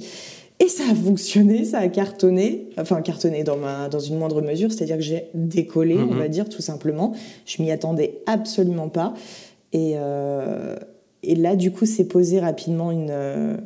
[0.64, 4.72] Et ça a fonctionné, ça a cartonné, enfin cartonné dans, ma, dans une moindre mesure,
[4.72, 6.20] c'est-à-dire que j'ai décollé, on mhm.
[6.20, 7.14] va dire tout simplement.
[7.46, 9.14] Je m'y attendais absolument pas.
[9.74, 10.78] Et, euh,
[11.22, 13.58] et là, du coup, s'est posé rapidement une, euh,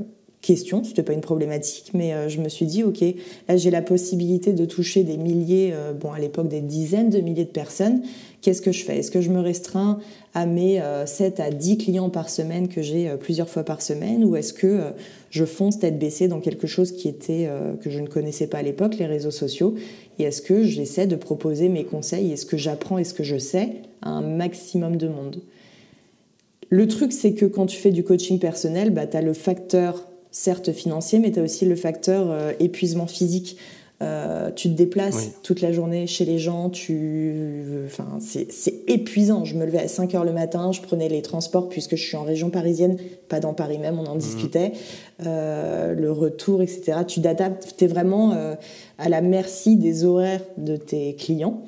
[0.47, 3.03] question, c'était pas une problématique, mais euh, je me suis dit, ok,
[3.49, 7.19] là j'ai la possibilité de toucher des milliers, euh, bon à l'époque des dizaines de
[7.19, 8.01] milliers de personnes,
[8.47, 8.99] qu'est-ce que je fais?
[8.99, 9.99] Est-ce que je me restreins
[10.33, 14.23] à mes 7 euh, à 10 clients par semaine que j'ai plusieurs fois par semaine,
[14.23, 14.79] ou est-ce que
[15.31, 17.49] je fonce tête baissée dans quelque chose qui était
[17.81, 19.75] que je ne connaissais pas à l'époque, les réseaux sociaux,
[20.17, 23.81] et est-ce que j'essaie de proposer mes conseils, est-ce que j'apprends, est-ce que je sais
[24.01, 25.41] à un maximum de monde?
[26.69, 30.07] Le truc, c'est que quand tu fais du coaching personnel, bah, tu as le facteur
[30.31, 33.57] certes financier, mais tu as aussi le facteur euh, épuisement physique.
[34.03, 37.83] Euh, tu te déplaces toute la journée chez les gens, tu...
[37.85, 39.43] enfin, c'est épuisant.
[39.43, 42.15] Je me levais à 5 heures le matin, je prenais les transports puisque je suis
[42.15, 44.19] en région parisienne, pas dans Paris même, on en mhm.
[44.19, 44.73] discutait.
[45.25, 46.99] Euh, le retour, etc.
[47.07, 48.35] Tu t'adaptes, tu es vraiment
[48.99, 51.63] à la merci des horaires de tes clients.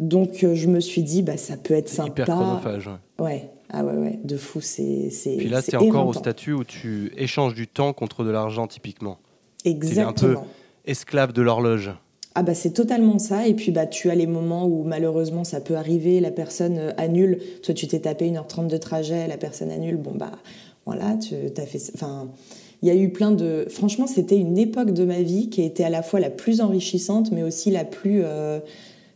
[0.00, 2.22] Donc je me suis dit, bah, ça peut être sympa.
[2.22, 2.90] Hyper chronophage.
[3.18, 5.10] Ouais, ah ouais, ouais, de fou, c'est.
[5.36, 8.66] Puis là, tu es encore au statut où tu échanges du temps contre de l'argent,
[8.66, 9.18] typiquement.
[9.64, 10.46] Exactement.
[10.88, 11.92] Esclave de l'horloge.
[12.34, 13.46] Ah bah c'est totalement ça.
[13.46, 16.92] Et puis bah tu as les moments où malheureusement ça peut arriver, la personne euh,
[16.96, 17.40] annule.
[17.62, 19.96] Toi tu t'es tapé 1h30 de trajet, la personne annule.
[19.96, 20.32] Bon bah
[20.86, 21.92] voilà, tu as fait.
[21.94, 22.30] Enfin,
[22.80, 23.66] il y a eu plein de.
[23.68, 26.62] Franchement, c'était une époque de ma vie qui a été à la fois la plus
[26.62, 28.60] enrichissante, mais aussi la plus euh,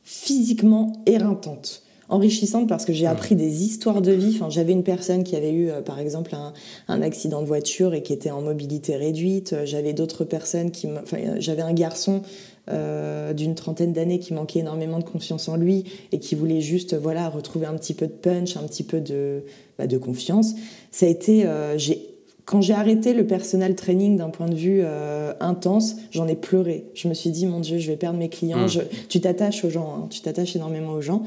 [0.04, 4.34] physiquement éreintante enrichissante parce que j'ai appris des histoires de vie.
[4.36, 6.52] Enfin, j'avais une personne qui avait eu, euh, par exemple, un,
[6.88, 9.56] un, accident de voiture et qui était en mobilité réduite.
[9.64, 12.22] J'avais d'autres personnes qui, enfin, j'avais un garçon
[12.70, 16.94] euh, d'une trentaine d'années qui manquait énormément de confiance en lui et qui voulait juste,
[16.94, 19.42] voilà, retrouver un petit peu de punch, un petit peu de,
[19.78, 20.54] bah, de confiance.
[20.92, 22.06] Ça a été, euh, j'ai
[22.44, 26.84] quand j'ai arrêté le personal training d'un point de vue euh, intense, j'en ai pleuré.
[26.94, 28.64] Je me suis dit, mon Dieu, je vais perdre mes clients.
[28.64, 28.68] Mmh.
[28.68, 31.22] Je, tu t'attaches aux gens, hein, tu t'attaches énormément aux gens.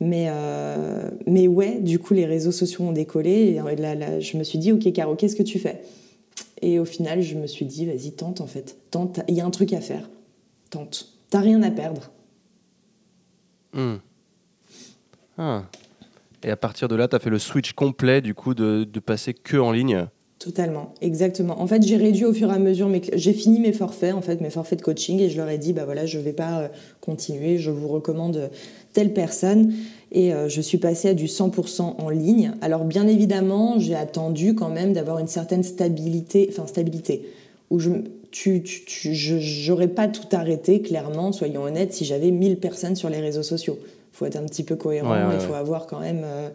[0.00, 3.60] Mais, euh, mais ouais, du coup, les réseaux sociaux ont décollé.
[3.70, 5.82] Et là, là, je me suis dit, OK, Caro, qu'est-ce que tu fais?
[6.62, 8.76] Et au final, je me suis dit, vas-y, tente en fait.
[8.90, 10.08] Tente, il y a un truc à faire.
[10.70, 11.12] Tente.
[11.30, 12.10] T'as rien à perdre.
[13.72, 13.96] Hmm.
[15.36, 15.64] Ah.
[16.42, 19.00] Et à partir de là, tu as fait le switch complet, du coup, de, de
[19.00, 20.06] passer que en ligne?
[20.38, 21.60] Totalement, exactement.
[21.60, 24.20] En fait, j'ai réduit au fur et à mesure, mais j'ai fini mes forfaits, en
[24.20, 26.60] fait, mes forfaits de coaching, et je leur ai dit, bah voilà, je vais pas
[26.60, 26.68] euh,
[27.00, 28.48] continuer, je vous recommande
[28.92, 29.74] telle personne,
[30.12, 32.52] et euh, je suis passée à du 100% en ligne.
[32.60, 37.28] Alors, bien évidemment, j'ai attendu quand même d'avoir une certaine stabilité, enfin stabilité,
[37.70, 37.90] où je,
[38.30, 43.18] tu, tu, j'aurais pas tout arrêté, clairement, soyons honnêtes, si j'avais 1000 personnes sur les
[43.18, 43.76] réseaux sociaux.
[43.82, 46.22] Il faut être un petit peu cohérent, il faut avoir quand même.
[46.24, 46.48] Euh,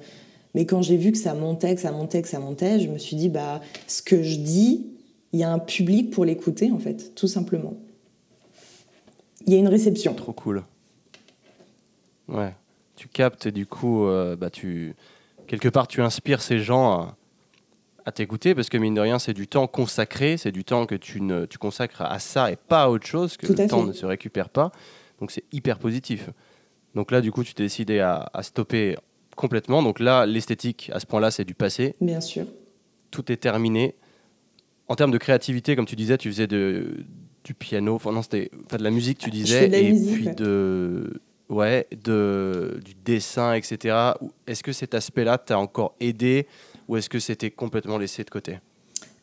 [0.54, 2.98] mais quand j'ai vu que ça montait, que ça montait, que ça montait, je me
[2.98, 4.88] suis dit, bah, ce que je dis,
[5.32, 7.76] il y a un public pour l'écouter, en fait, tout simplement.
[9.46, 10.13] Il y a une réception.
[10.13, 10.63] Trop cool.
[12.28, 12.54] Ouais.
[12.96, 14.96] Tu captes, du coup, euh, bah, tu...
[15.48, 17.16] quelque part, tu inspires ces gens
[18.06, 20.96] à, t'écouter, parce que mine de rien, c'est du temps consacré, c'est du temps que
[20.96, 23.94] tu, ne, tu consacres à ça et pas à autre chose, que le temps ne
[23.94, 24.72] se récupère pas.
[25.20, 26.30] Donc c'est hyper positif.
[26.94, 28.98] Donc là, du coup, tu t'es décidé à, à stopper
[29.36, 29.84] complètement.
[29.84, 31.96] Donc là, l'esthétique, à ce point-là, c'est du passé.
[32.02, 32.46] Bien sûr.
[33.12, 33.96] Tout est terminé.
[34.88, 37.06] En termes de créativité, comme tu disais, tu faisais de,
[37.43, 42.80] du piano, enfin non, c'était de la musique, tu disais, et puis de, ouais, de,
[42.84, 43.96] du dessin, etc.
[44.46, 46.48] Est-ce que cet aspect-là t'a encore aidé
[46.88, 48.60] ou est-ce que c'était complètement laissé de côté?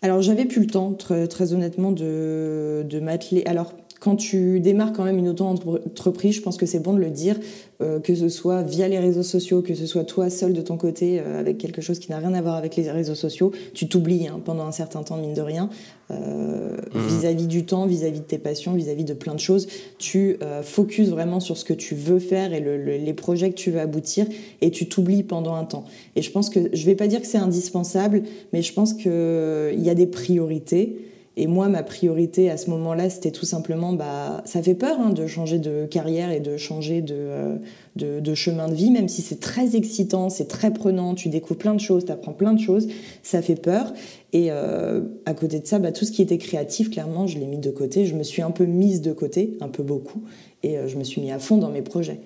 [0.02, 3.42] Alors j'avais plus le temps, très, très honnêtement, de, de m'atteler.
[3.44, 7.10] Alors quand tu démarres quand même une auto-entreprise, je pense que c'est bon de le
[7.10, 7.36] dire,
[7.82, 10.78] euh, que ce soit via les réseaux sociaux, que ce soit toi seul de ton
[10.78, 13.88] côté euh, avec quelque chose qui n'a rien à voir avec les réseaux sociaux, tu
[13.88, 15.68] t'oublies hein, pendant un certain temps, mine de rien,
[16.10, 17.06] euh, mhm.
[17.08, 19.68] vis-à-vis du temps, vis-à-vis de tes passions, vis-à-vis de plein de choses.
[19.98, 23.80] Tu focuses vraiment sur ce que tu veux faire et les projets que tu veux
[23.80, 24.26] aboutir
[24.62, 25.84] et tu t'oublies pendant un temps.
[26.16, 29.82] Et je pense que, je vais pas dire que c'est indispensable, mais je pense qu'il
[29.82, 31.09] y a des priorités.
[31.40, 35.08] Et moi, ma priorité à ce moment-là, c'était tout simplement, bah, ça fait peur hein,
[35.08, 37.56] de changer de carrière et de changer euh,
[37.96, 41.72] de, chemin de vie, même si c'est très excitant, c'est très prenant, tu découvres plein
[41.72, 42.88] de choses, tu apprends plein de choses,
[43.22, 43.94] ça fait peur.
[44.34, 47.46] Et euh, à côté de ça, bah, tout ce qui était créatif, clairement, je l'ai
[47.46, 48.04] mis de côté.
[48.04, 50.22] Je me suis un peu mise de côté, un peu beaucoup,
[50.62, 52.20] et euh, je me suis mis à fond dans mes projets.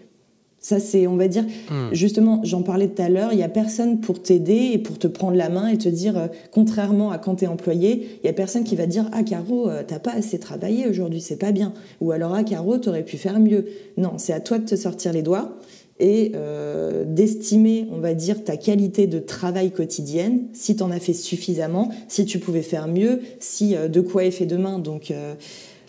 [0.64, 1.92] Ça, c'est, on va dire, hmm.
[1.92, 5.06] justement, j'en parlais tout à l'heure, il n'y a personne pour t'aider et pour te
[5.06, 8.30] prendre la main et te dire, euh, contrairement à quand tu es employé, il n'y
[8.30, 11.52] a personne qui va dire Ah, Caro, euh, t'as pas assez travaillé aujourd'hui, c'est pas
[11.52, 11.74] bien.
[12.00, 13.66] Ou alors, Ah, Caro, t'aurais pu faire mieux.
[13.98, 15.58] Non, c'est à toi de te sortir les doigts
[16.00, 20.98] et euh, d'estimer, on va dire, ta qualité de travail quotidienne, si tu en as
[20.98, 24.78] fait suffisamment, si tu pouvais faire mieux, si de quoi est fait demain.
[24.78, 25.12] Donc,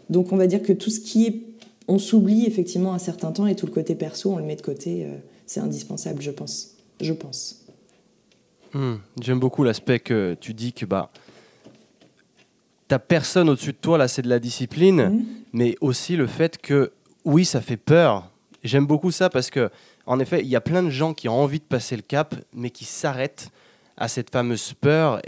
[0.10, 1.42] donc, on va dire que tout ce qui est
[1.88, 4.62] on s'oublie effectivement un certain temps et tout le côté perso, on le met de
[4.62, 5.06] côté.
[5.06, 5.10] Euh,
[5.46, 6.76] c'est indispensable, je pense.
[7.02, 7.66] Je pense.
[8.74, 8.96] Hmm.
[9.22, 11.12] J'aime beaucoup l'aspect que tu dis que bah,
[12.88, 15.26] t'as personne au-dessus de toi, là, c'est de la discipline, hmm.
[15.54, 16.92] mais aussi le fait que,
[17.24, 18.30] oui, ça fait peur.
[18.64, 19.70] J'aime beaucoup ça parce que,
[20.08, 22.36] en effet, il y a plein de gens qui ont envie de passer le cap,
[22.54, 23.50] mais qui s'arrêtent
[23.98, 25.22] à cette fameuse peur.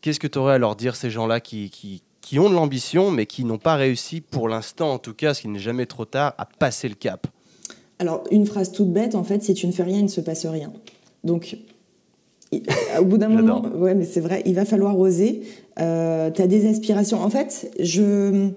[0.00, 3.10] Qu'est-ce que tu aurais à leur dire, ces gens-là qui, qui, qui ont de l'ambition,
[3.10, 6.06] mais qui n'ont pas réussi, pour l'instant en tout cas, ce qui n'est jamais trop
[6.06, 7.26] tard, à passer le cap
[7.98, 10.20] Alors, une phrase toute bête, en fait, si tu ne fais rien, il ne se
[10.20, 10.72] passe rien.
[11.24, 11.58] Donc,
[12.98, 15.42] au bout d'un moment, ouais, mais c'est vrai, il va falloir oser.
[15.80, 17.20] Euh, tu as des aspirations.
[17.20, 18.50] En fait, je,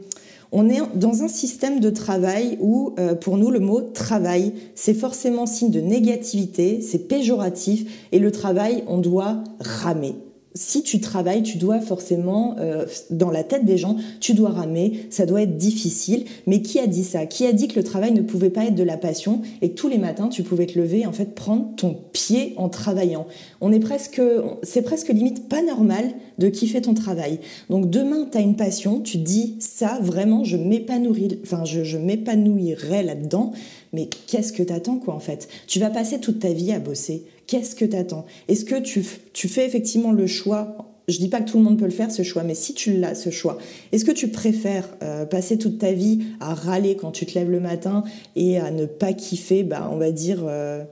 [0.51, 4.93] on est dans un système de travail où, euh, pour nous, le mot travail, c'est
[4.93, 10.15] forcément signe de négativité, c'est péjoratif, et le travail, on doit ramer
[10.55, 15.05] si tu travailles, tu dois forcément, euh, dans la tête des gens, tu dois ramer,
[15.09, 16.23] ça doit être difficile.
[16.47, 17.25] Mais qui a dit ça?
[17.25, 19.75] Qui a dit que le travail ne pouvait pas être de la passion et que
[19.75, 23.27] tous les matins, tu pouvais te lever en fait prendre ton pied en travaillant?
[23.59, 24.21] On est presque,
[24.63, 26.05] c'est presque limite pas normal
[26.37, 27.39] de kiffer ton travail.
[27.69, 33.03] Donc demain, tu as une passion, tu dis ça, vraiment, je m'épanouirai, enfin, je m'épanouirai
[33.03, 33.51] là-dedans.
[33.93, 35.47] Mais qu'est-ce que t'attends, quoi, en fait?
[35.67, 39.03] Tu vas passer toute ta vie à bosser Qu'est-ce que tu attends Est-ce que tu,
[39.47, 40.77] fais effectivement le choix?
[41.08, 42.97] Je dis pas que tout le monde peut le faire ce choix, mais si tu
[42.97, 43.60] l'as ce choix,
[43.91, 47.51] est-ce que tu préfères euh, passer toute ta vie à râler quand tu te lèves
[47.51, 48.03] le matin
[48.36, 50.84] et à ne pas kiffer, bah, on va dire, euh,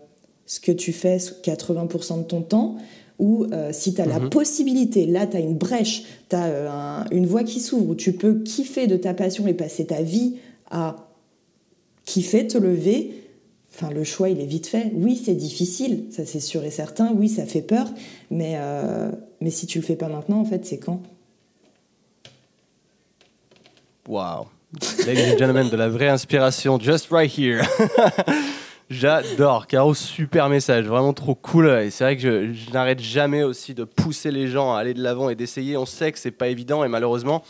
[0.46, 2.78] ce que tu fais 80% de ton temps?
[3.18, 4.30] Ou euh, si tu as la mhm.
[4.30, 8.40] possibilité, là tu as une brèche, tu as une voie qui s'ouvre où tu peux
[8.40, 10.36] kiffer de ta passion et passer ta vie
[10.70, 10.96] à
[12.06, 13.23] kiffer, te lever,
[13.74, 14.92] Enfin, le choix, il est vite fait.
[14.94, 17.12] Oui, c'est difficile, ça c'est sûr et certain.
[17.14, 17.88] Oui, ça fait peur,
[18.30, 19.10] mais, euh,
[19.42, 21.02] mais si tu le fais pas maintenant, en fait, c'est quand?
[24.08, 24.48] Wow.
[25.06, 27.64] Ladies and gentlemen, de la vraie inspiration, just right here.
[28.90, 31.68] J'adore, Caro, super message, vraiment trop cool.
[31.70, 35.02] Et c'est vrai que je, n'arrête jamais aussi de pousser les gens à aller de
[35.02, 35.78] l'avant et d'essayer.
[35.78, 37.44] On sait que c'est pas évident et malheureusement,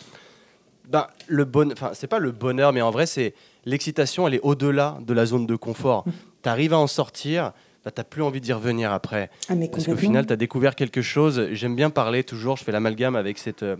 [0.87, 3.33] ben, le bon, enfin, c'est pas le bonheur, mais en vrai, c'est
[3.65, 6.05] l'excitation, elle est au-delà de la zone de confort.
[6.41, 9.29] tu arrives à en sortir, bah, tu n'as plus envie d'y revenir après.
[9.49, 11.49] Ah, mais Parce qu'au final, tu as découvert quelque chose.
[11.51, 13.75] J'aime bien parler toujours, je fais l'amalgame avec cette, euh,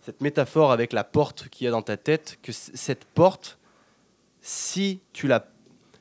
[0.00, 3.58] cette métaphore avec la porte qu'il y a dans ta tête, que cette porte,
[4.40, 5.46] si tu l'as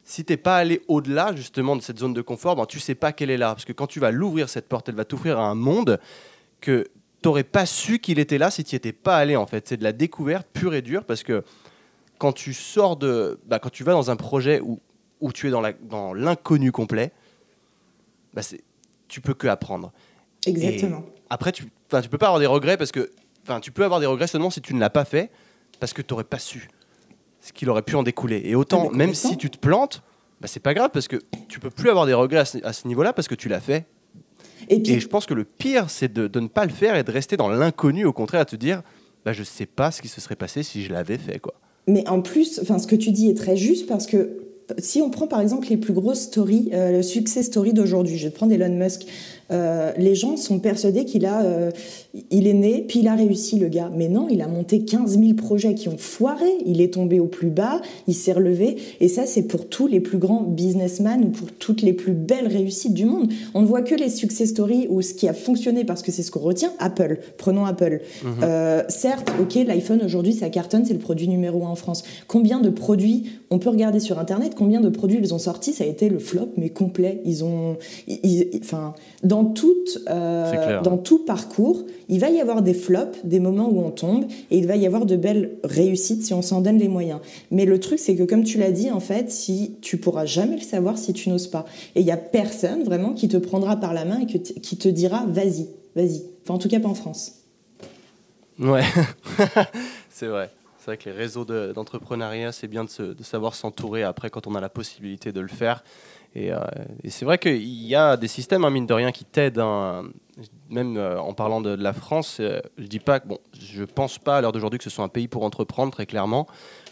[0.03, 3.13] si t'es pas allé au-delà justement de cette zone de confort, ben, tu sais pas
[3.13, 3.53] qu'elle est là.
[3.53, 6.01] Parce que quand tu vas l'ouvrir, cette porte, elle va t'ouvrir à un monde
[6.59, 6.89] que
[7.21, 9.69] tu n'aurais pas su qu'il était là si tu n'y étais pas allé en fait.
[9.69, 11.43] C'est de la découverte pure et dure parce que
[12.21, 14.79] quand tu sors de, bah, quand tu vas dans un projet où,
[15.21, 17.11] où tu es dans l'inconnu complet,
[18.35, 18.43] bah
[19.07, 19.91] tu peux que apprendre.
[20.45, 21.03] Exactement.
[21.31, 23.09] après, tu, tu peux pas avoir des regrets parce que,
[23.63, 25.31] tu peux avoir des regrets seulement si tu ne l'as pas fait
[25.79, 26.69] parce que tu n'aurais pas su
[27.39, 28.43] ce qu'il aurait pu en découler.
[28.45, 30.03] Et autant, ah, même si tu te plantes,
[30.41, 33.13] bah, c'est pas grave parce que tu peux plus avoir des regrets à ce, niveau-là
[33.13, 33.87] parce que tu l'as fait.
[34.69, 37.35] Et, je pense que le pire, c'est de, ne pas le faire et de rester
[37.35, 38.83] dans l'inconnu, au contraire, à te dire,
[39.25, 41.39] bah, je sais pas ce qui se serait passé si je l'avais fait.
[41.39, 41.55] quoi.
[41.87, 44.41] Mais en plus, enfin, ce que tu dis est très juste parce que
[44.77, 48.27] si on prend par exemple les plus grosses stories, euh, le succès story d'aujourd'hui, je
[48.27, 49.05] vais prendre Elon Musk.
[49.51, 51.71] Euh, les gens sont persuadés qu'il a, euh,
[52.29, 53.91] il est né, puis il a réussi le gars.
[53.95, 56.49] Mais non, il a monté 15 000 projets qui ont foiré.
[56.65, 58.77] Il est tombé au plus bas, il s'est relevé.
[58.99, 62.47] Et ça, c'est pour tous les plus grands businessmen ou pour toutes les plus belles
[62.47, 63.31] réussites du monde.
[63.53, 66.23] On ne voit que les success stories ou ce qui a fonctionné parce que c'est
[66.23, 66.71] ce qu'on retient.
[66.79, 68.01] Apple, prenons Apple.
[68.23, 68.31] Mhm.
[68.43, 72.03] Euh, certes, ok, l'iPhone aujourd'hui, ça cartonne, c'est le produit numéro un en France.
[72.27, 74.53] Combien de produits on peut regarder sur Internet?
[74.55, 75.73] Combien de produits ils ont sortis?
[75.73, 77.21] Ça a été le flop, mais complet.
[77.25, 77.77] Ils ont,
[78.61, 79.53] enfin, dans dans,
[80.09, 84.25] euh, dans tout parcours, il va y avoir des flops, des moments où on tombe,
[84.49, 87.19] et il va y avoir de belles réussites si on s'en donne les moyens.
[87.51, 90.55] Mais le truc, c'est que comme tu l'as dit, en fait, si tu pourras jamais
[90.55, 91.65] le savoir si tu n'oses pas.
[91.95, 94.87] Et il y a personne vraiment qui te prendra par la main et qui te
[94.87, 96.23] dira vas-y, vas-y.
[96.43, 97.33] Enfin, en tout cas, pas en France.
[98.59, 98.83] Ouais,
[100.09, 100.49] c'est vrai.
[100.79, 104.55] C'est vrai que les réseaux d'entrepreneuriat, c'est bien de, de savoir s'entourer après quand on
[104.55, 105.83] a la possibilité de le faire.
[106.37, 106.59] Euh,
[107.03, 109.59] et, c'est vrai qu'il y a des systèmes, hein, mine de rien, qui t'aident.
[109.59, 110.03] Hein.
[110.69, 114.17] même euh, en parlant de, la France, euh, je dis pas que, bon, je pense
[114.17, 116.47] pas à l'heure d'aujourd'hui que ce soit un pays pour entreprendre, très clairement,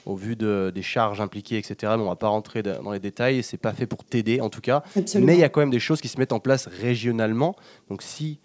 [0.05, 1.93] au vu de, des charges impliquées, etc.
[1.95, 3.43] Mais on va pas rentrer dans les détails.
[3.43, 4.83] C'est pas fait pour t'aider, en tout cas.
[5.15, 7.55] Mais il y a quand même des choses qui se mettent en place régionalement.
[7.89, 8.39] Donc si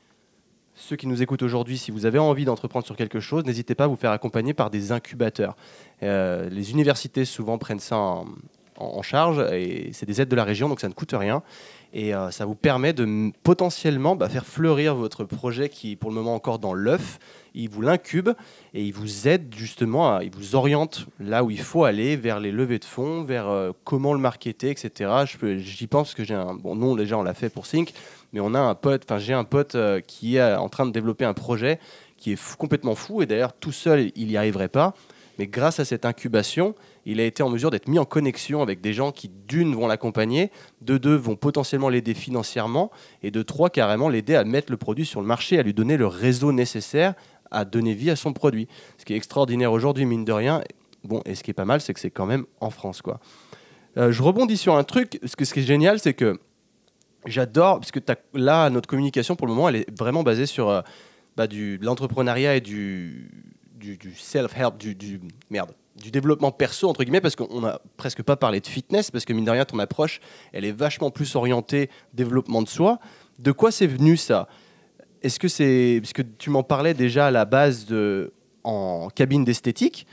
[0.76, 3.84] ceux qui nous écoutent aujourd'hui, si vous avez envie d'entreprendre sur quelque chose, n'hésitez pas
[3.84, 5.56] à vous faire accompagner par des incubateurs.
[6.02, 8.26] les universités souvent prennent ça en,
[8.78, 11.42] en, charge et c'est des aides de la région, donc ça ne coûte rien.
[11.96, 16.10] Et euh, ça vous permet de potentiellement bah, faire fleurir votre projet qui est pour
[16.10, 17.20] le moment encore dans l'œuf.
[17.54, 18.30] Il vous l'incube
[18.74, 22.50] et il vous aide justement, il vous oriente là où il faut aller, vers les
[22.50, 25.24] levées de fonds, vers euh, comment le marketer, etc.
[25.58, 26.54] J'y pense que j'ai un.
[26.54, 27.92] Bon, non, déjà on l'a fait pour Sync,
[28.32, 30.90] mais on a un pote, enfin j'ai un pote euh, qui est en train de
[30.90, 31.78] développer un projet
[32.16, 34.94] qui est complètement fou et d'ailleurs tout seul il n'y arriverait pas.
[35.38, 36.74] Mais grâce à cette incubation,
[37.06, 39.86] il a été en mesure d'être mis en connexion avec des gens qui, d'une, vont
[39.86, 42.90] l'accompagner, de deux, vont potentiellement l'aider financièrement,
[43.22, 45.96] et de trois, carrément l'aider à mettre le produit sur le marché, à lui donner
[45.96, 47.14] le réseau nécessaire
[47.50, 48.68] à donner vie à son produit.
[48.98, 50.62] Ce qui est extraordinaire aujourd'hui, mine de rien.
[51.04, 53.20] Bon, et ce qui est pas mal, c'est que c'est quand même en France, quoi.
[53.96, 56.40] Euh, je rebondis sur un truc, ce qui est génial, c'est que
[57.26, 58.00] j'adore, parce que
[58.32, 60.82] là, notre communication, pour le moment, elle est vraiment basée sur euh,
[61.36, 63.30] bah, du, de l'entrepreneuriat et du,
[64.16, 68.66] self-help, du, merde, du développement perso, entre guillemets, parce qu'on n'a presque pas parlé de
[68.66, 70.20] fitness, parce que mine de rien, ton approche,
[70.52, 72.98] elle est vachement plus orientée développement de soi.
[73.38, 74.48] De quoi c'est venu ça?
[75.22, 75.98] Est-ce que c'est.
[76.00, 78.32] Puisque tu m'en parlais déjà à la base de,
[78.64, 80.06] en cabine d'esthétique,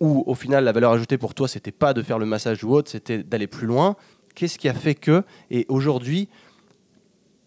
[0.00, 2.72] où au final, la valeur ajoutée pour toi, c'était pas de faire le massage ou
[2.72, 3.96] autre, c'était d'aller plus loin.
[4.34, 5.24] Qu'est-ce qui a fait que.
[5.50, 6.28] Et aujourd'hui,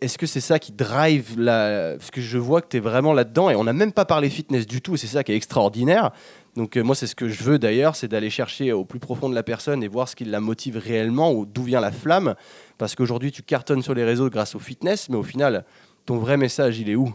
[0.02, 1.96] est-ce que c'est ça qui drive la...
[1.98, 4.30] Parce que je vois que tu es vraiment là-dedans et on n'a même pas parlé
[4.30, 6.12] fitness du tout et c'est ça qui est extraordinaire.
[6.56, 9.30] Donc euh, moi, c'est ce que je veux d'ailleurs, c'est d'aller chercher au plus profond
[9.30, 12.36] de la personne et voir ce qui la motive réellement ou d'où vient la flamme.
[12.78, 15.66] Parce qu'aujourd'hui, tu cartonnes sur les réseaux grâce au fitness, mais au final,
[16.06, 17.13] ton vrai message, il est où?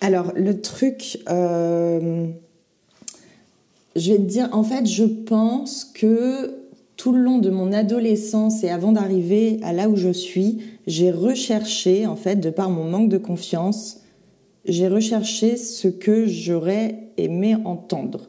[0.00, 1.18] Alors, le truc...
[1.28, 2.28] Euh,
[3.94, 6.62] je vais te dire, en fait, je pense que
[6.96, 11.10] tout le long de mon adolescence et avant d'arriver à là où je suis, j'ai
[11.10, 14.00] recherché, en fait, de par mon manque de confiance,
[14.64, 18.28] j'ai recherché ce que j'aurais aimé entendre.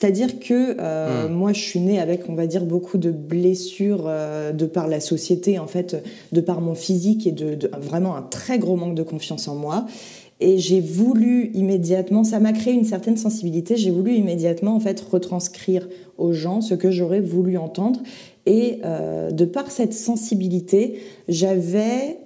[0.00, 1.32] C'est-à-dire que euh, hmm.
[1.32, 4.98] moi, je suis née avec, on va dire, beaucoup de blessures euh, de par la
[4.98, 8.94] société, en fait, de par mon physique et de, de vraiment un très gros manque
[8.94, 9.84] de confiance en moi.
[10.40, 14.98] Et j'ai voulu immédiatement, ça m'a créé une certaine sensibilité, j'ai voulu immédiatement en fait
[14.98, 15.86] retranscrire
[16.16, 18.00] aux gens ce que j'aurais voulu entendre.
[18.46, 20.98] Et euh, de par cette sensibilité,
[21.28, 22.16] j'avais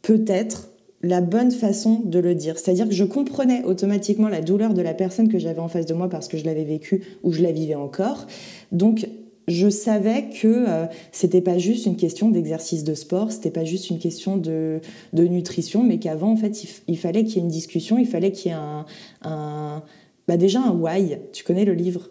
[0.00, 0.70] peut-être
[1.06, 2.58] la bonne façon de le dire.
[2.58, 5.94] C'est-à-dire que je comprenais automatiquement la douleur de la personne que j'avais en face de
[5.94, 8.26] moi parce que je l'avais vécue ou je la vivais encore.
[8.72, 9.08] Donc,
[9.48, 13.90] je savais que euh, c'était pas juste une question d'exercice de sport, c'était pas juste
[13.90, 14.80] une question de,
[15.12, 18.32] de nutrition, mais qu'avant, en fait, il, fallait qu'il y ait une discussion, il fallait
[18.32, 18.84] qu'il y ait un,
[19.22, 19.82] un
[20.26, 21.18] bah déjà un why.
[21.32, 22.10] Tu connais le livre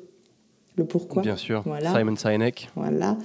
[0.78, 1.22] le pourquoi?
[1.22, 1.64] Bien sûr,
[1.96, 2.70] Simon Sinek.
[2.76, 3.18] Voilà,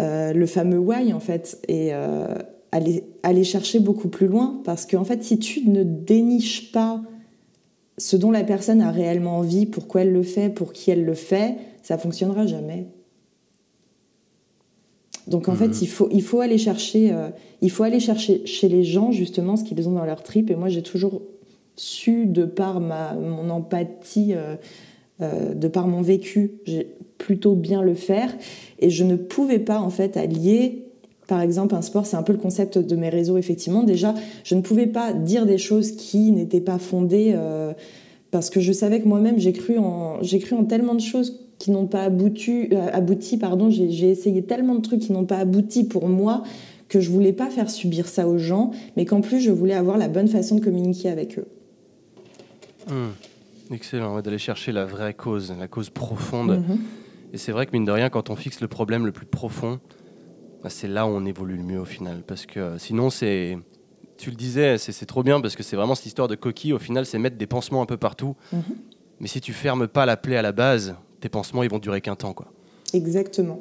[0.00, 2.26] euh, le fameux why en fait, et euh,
[2.72, 7.02] aller, aller chercher beaucoup plus loin, parce qu'en fait, si tu ne déniches pas
[7.98, 11.14] ce dont la personne a réellement envie, pourquoi elle le fait, pour qui elle le
[11.14, 12.86] fait, ça fonctionnera jamais.
[15.28, 15.78] Donc en fait, mhm.
[15.82, 17.28] il faut, il faut aller chercher, euh,
[17.60, 20.50] il faut aller chercher chez les gens justement ce qu'ils ont dans leur trip.
[20.50, 21.22] Et moi, j'ai toujours
[21.76, 24.56] su, de par ma, mon empathie, euh,
[25.20, 28.34] euh, de par mon vécu, j'ai plutôt bien le faire.
[28.80, 30.86] Et je ne pouvais pas en fait allier,
[31.32, 32.04] par exemple, un sport.
[32.04, 33.84] C'est un peu le concept de mes réseaux effectivement.
[33.84, 34.12] Déjà,
[34.44, 37.34] je ne pouvais pas dire des choses qui n'étaient pas fondées
[38.32, 41.38] parce que je savais que moi-même j'ai cru en j'ai cru en tellement de choses
[41.58, 45.36] qui n'ont pas abouti, euh, abouti pardon, j'ai essayé tellement de trucs qui n'ont pas
[45.36, 46.42] abouti pour moi
[46.88, 49.96] que je voulais pas faire subir ça aux gens, mais qu'en plus je voulais avoir
[49.96, 51.46] la bonne façon de communiquer avec eux.
[52.88, 53.12] Hmm.
[53.72, 56.58] Excellent, d'aller chercher la vraie cause, la cause profonde.
[56.58, 56.78] Mhm.
[57.32, 59.78] Et c'est vrai que mine de rien, quand on fixe le problème le plus profond,
[60.70, 62.22] c'est là où on évolue le mieux au final.
[62.26, 63.58] Parce que euh, sinon, c'est.
[64.18, 66.72] Tu le disais, c'est trop bien parce que c'est vraiment cette histoire de coquille.
[66.72, 68.36] Au final, c'est mettre des pansements un peu partout.
[68.52, 68.62] Mhm.
[69.18, 72.00] Mais si tu fermes pas la plaie à la base, tes pansements, ils vont durer
[72.00, 72.32] qu'un temps.
[72.32, 72.46] Quoi.
[72.92, 73.60] Exactement.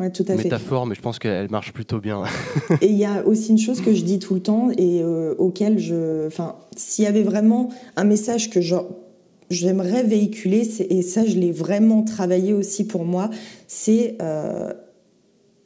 [0.00, 2.24] Ouais, tout à Métaphore, mais je pense qu'elle marche plutôt bien.
[2.80, 5.34] et il y a aussi une chose que je dis tout le temps et euh,
[5.38, 6.26] auquel je.
[6.26, 8.60] Enfin, s'il y avait vraiment un message que
[9.50, 13.30] j'aimerais véhiculer, et ça, je l'ai vraiment travaillé aussi pour moi,
[13.68, 14.72] c'est euh,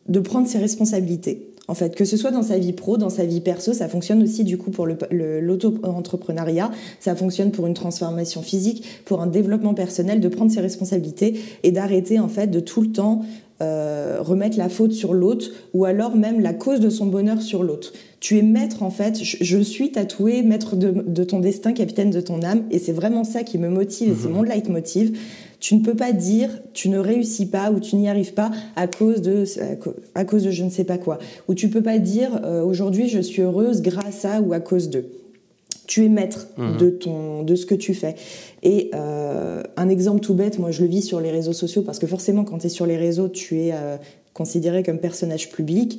[0.09, 1.49] de prendre ses responsabilités.
[1.71, 4.23] En fait, que ce soit dans sa vie pro, dans sa vie perso, ça fonctionne
[4.23, 10.21] aussi du coup pour l'auto-entrepreneuriat, ça fonctionne pour une transformation physique, pour un développement personnel,
[10.21, 13.23] de prendre ses responsabilités et d'arrêter en fait de tout le temps
[13.61, 17.65] euh, remettre la faute sur l'autre ou alors même la cause de son bonheur sur
[17.65, 17.93] l'autre.
[18.21, 22.43] Tu es maître en fait, je, suis tatoué, maître de, ton destin, capitaine de ton
[22.43, 24.35] âme et c'est vraiment ça qui me motive et c'est mhm.
[24.35, 25.19] mon leitmotiv.
[25.61, 28.87] Tu ne peux pas dire tu ne réussis pas ou tu n'y arrives pas à
[28.87, 29.45] cause de
[30.15, 31.19] à cause de je ne sais pas quoi.
[31.49, 34.89] Ou tu peux pas dire euh, aujourd'hui je suis heureuse grâce à ou à cause
[34.89, 35.07] de.
[35.87, 36.77] Tu es maître mhm.
[36.77, 38.15] de ton de ce que tu fais.
[38.63, 41.99] Et euh, un exemple tout bête, moi je le vis sur les réseaux sociaux parce
[41.99, 43.97] que forcément quand tu es sur les réseaux, tu es euh,
[44.35, 45.99] considéré comme personnage public.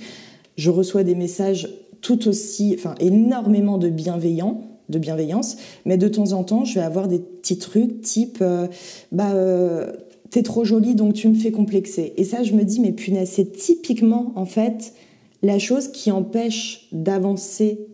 [0.56, 1.70] Je reçois des messages
[2.02, 6.86] tout aussi, enfin énormément de bienveillants de bienveillance, mais de temps en temps, je vais
[6.86, 8.68] avoir des petits trucs type euh,
[9.12, 9.92] bah euh,
[10.30, 12.14] t'es trop jolie donc tu me fais complexer.
[12.18, 14.94] Et ça, je me dis mais punaise, c'est typiquement en fait
[15.42, 17.88] la chose qui empêche d'avancer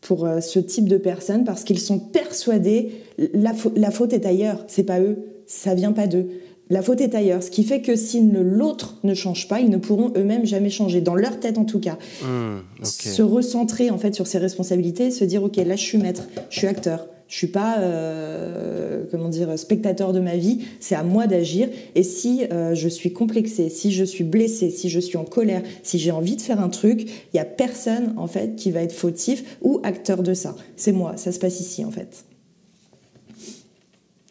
[0.00, 4.64] pour euh, ce type de personnes parce qu'ils sont persuadés la, la faute est ailleurs,
[4.68, 6.28] c'est pas eux, ça vient pas d'eux.
[6.70, 9.76] La faute est ailleurs, ce qui fait que si l'autre ne change pas, ils ne
[9.76, 11.98] pourront eux-mêmes jamais changer, dans leur tête en tout cas.
[12.22, 16.28] Mmh, se recentrer en fait sur ses responsabilités, se dire ok là je suis maître,
[16.48, 21.02] je suis acteur, je suis pas euh, comment dire spectateur de ma vie, c'est à
[21.02, 21.68] moi d'agir.
[21.96, 25.62] Et si euh, je suis complexé, si je suis blessé, si je suis en colère,
[25.82, 27.00] si j'ai envie de faire un truc,
[27.32, 30.54] il y a personne en fait qui va être fautif ou acteur de ça.
[30.76, 32.24] C'est moi, ça se passe ici en fait.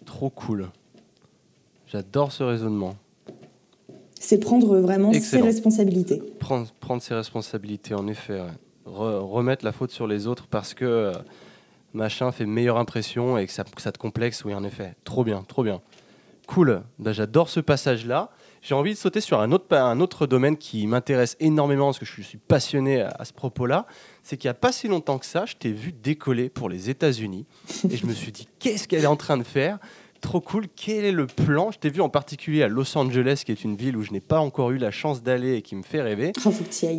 [0.05, 0.69] Trop cool.
[1.91, 2.95] J'adore ce raisonnement.
[4.19, 6.21] C'est prendre vraiment ses responsabilités.
[6.39, 8.41] Prendre, prendre ses responsabilités, en effet.
[8.85, 11.13] remettre la faute sur les autres parce que euh,
[11.93, 14.95] machin fait meilleure impression et que ça, ça, te complexe, oui, en effet.
[15.03, 15.81] Trop bien, trop bien.
[16.45, 16.83] Cool.
[16.99, 18.29] Ben, j'adore ce passage-là.
[18.61, 22.05] J'ai envie de sauter sur un autre, un autre domaine qui m'intéresse énormément parce que
[22.05, 23.87] je suis passionné à, à ce propos-là.
[24.21, 26.91] C'est qu'il n'y a pas si longtemps que ça, je t'ai vu décoller pour les
[26.91, 27.47] États-Unis
[27.89, 29.79] et je me suis dit, qu'est-ce qu'elle est en train de faire?
[30.21, 30.65] Trop cool.
[30.75, 31.71] Quel est le plan?
[31.71, 34.19] Je t'ai vu en particulier à Los Angeles, qui est une ville où je n'ai
[34.19, 36.33] pas encore eu la chance d'aller et qui me fait rêver.
[36.45, 36.51] Oh,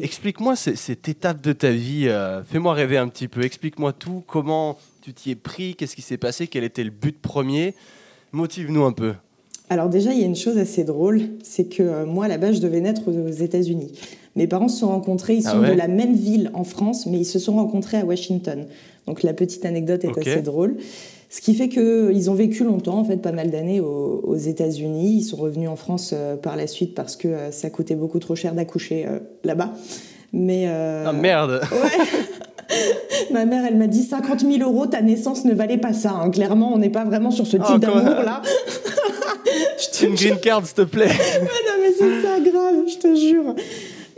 [0.02, 2.08] Explique-moi cette étape de ta vie.
[2.08, 3.42] Euh, fais-moi rêver un petit peu.
[3.42, 4.22] Explique-moi tout.
[4.26, 5.74] Comment tu t'y es pris?
[5.74, 6.46] Qu'est-ce qui s'est passé?
[6.46, 7.74] Quel était le but premier?
[8.32, 9.14] Motive-nous un peu.
[9.68, 12.38] Alors déjà, il y a une chose assez drôle, c'est que euh, moi, à la
[12.38, 13.92] base, je devais naître aux États-Unis.
[14.34, 17.18] Mes parents se sont rencontrés, ils ah sont de la même ville en France, mais
[17.18, 18.66] ils se sont rencontrés à Washington.
[19.06, 20.76] Donc la petite anecdote est assez drôle.
[21.32, 25.18] Ce qui fait qu'ils ont vécu longtemps, en fait, pas mal d'années aux, États-Unis.
[25.18, 28.18] Ils sont revenus en France euh, par la suite parce que euh, ça coûtait beaucoup
[28.18, 29.70] trop cher d'accoucher euh, là-bas.
[30.32, 31.60] Mais ah merde.
[32.72, 32.76] Ouais.
[33.32, 36.12] Ma mère, elle m'a dit 50 000 euros, ta naissance ne valait pas ça.
[36.12, 36.30] Hein.
[36.30, 38.42] Clairement, on n'est pas vraiment sur ce type oh, d'amour là.
[40.02, 41.08] Une green card, s'il te plaît.
[41.08, 43.56] non, mais c'est ça, grave, je te jure.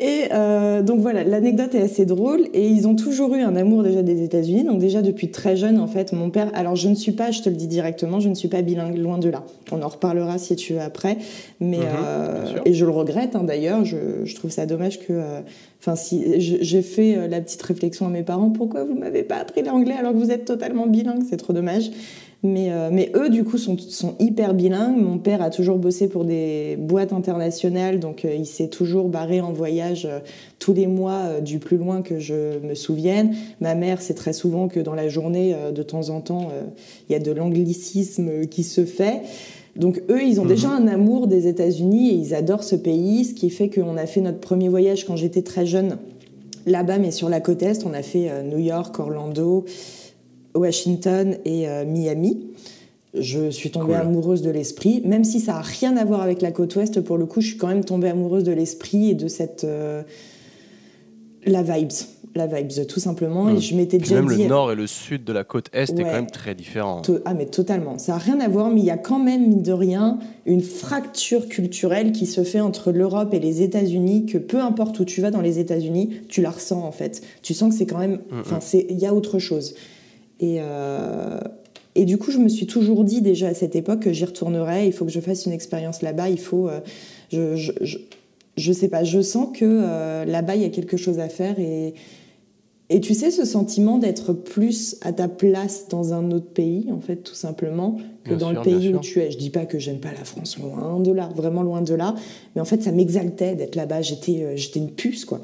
[0.03, 3.85] Et euh, donc voilà, l'anecdote est assez drôle et ils ont toujours eu un amour
[3.85, 4.65] déjà des États-Unis.
[4.65, 6.51] Donc déjà depuis très jeune, en fait, mon père.
[6.55, 8.99] Alors je ne suis pas, je te le dis directement, je ne suis pas bilingue,
[8.99, 9.45] loin de là.
[9.71, 11.19] On en reparlera si tu veux après.
[11.61, 13.85] Mais mhm, euh, et je le regrette hein, d'ailleurs.
[13.85, 15.13] Je, je, trouve ça dommage que.
[15.13, 15.41] Euh,
[15.79, 19.63] enfin, si j'ai fait la petite réflexion à mes parents, pourquoi vous m'avez pas appris
[19.63, 21.23] l'anglais alors que vous êtes totalement bilingue?
[21.31, 21.93] C'est trop dommage.
[22.45, 25.01] Mais, euh, mais eux, du coup, sont, sont, hyper bilingues.
[25.01, 29.41] Mon père a toujours bossé pour des boîtes internationales, donc euh, il s'est toujours barré
[29.41, 30.19] en voyage euh,
[30.59, 33.33] tous les mois du plus loin que je me souvienne.
[33.61, 36.51] Ma mère, c'est très souvent que dans la journée, de temps en temps,
[37.09, 39.23] il y a de l'anglicisme qui se fait.
[39.75, 40.89] Donc eux, ils ont déjà mhm.
[40.89, 44.21] un amour des États-Unis et ils adorent ce pays, ce qui fait qu'on a fait
[44.21, 45.99] notre premier voyage quand j'étais très jeune
[46.67, 47.85] là-bas, mais sur la côte Est.
[47.85, 49.65] On a fait New York, Orlando.
[50.55, 52.39] Washington et euh, Miami.
[53.15, 56.51] Je suis tombée amoureuse de l'esprit, même si ça a rien à voir avec la
[56.51, 57.01] côte ouest.
[57.03, 60.03] Pour le coup, je suis quand même tombée amoureuse de l'esprit et de cette euh,
[61.45, 61.93] la vibes,
[62.35, 63.51] la vibes tout simplement.
[63.51, 63.61] Et hmm.
[63.61, 66.11] je m'étais déjà même le nord et le sud de la côte est est quand
[66.11, 67.03] même très différent.
[67.27, 67.99] Ah mais totalement.
[67.99, 70.63] Ça a rien à voir, mais il y a quand même mine de rien une
[70.63, 74.25] fracture culturelle qui se fait entre l'Europe et les États-Unis.
[74.25, 77.23] Que peu importe où tu vas dans les États-Unis, tu la ressens en fait.
[77.43, 79.75] Tu sens que c'est quand même, enfin c'est, il y a autre chose.
[80.43, 81.39] Et, euh,
[81.95, 84.87] et du coup, je me suis toujours dit déjà à cette époque que j'y retournerais,
[84.87, 86.69] il faut que je fasse une expérience là-bas, il faut...
[86.69, 86.81] Euh,
[87.31, 87.99] je, je,
[88.57, 91.59] je, sais pas, je sens que euh, là-bas, il y a quelque chose à faire
[91.59, 91.95] et...
[92.91, 97.01] Et tu sais, ce sentiment d'être plus à ta place dans un autre pays, en
[97.01, 99.31] fait, tout simplement, que dans le pays où tu es.
[99.31, 102.15] Je dis pas que j'aime pas la France, loin de là, vraiment loin de là.
[102.55, 104.03] Mais en fait, ça m'exaltait d'être là-bas.
[104.03, 105.41] J'étais, j'étais une puce, quoi.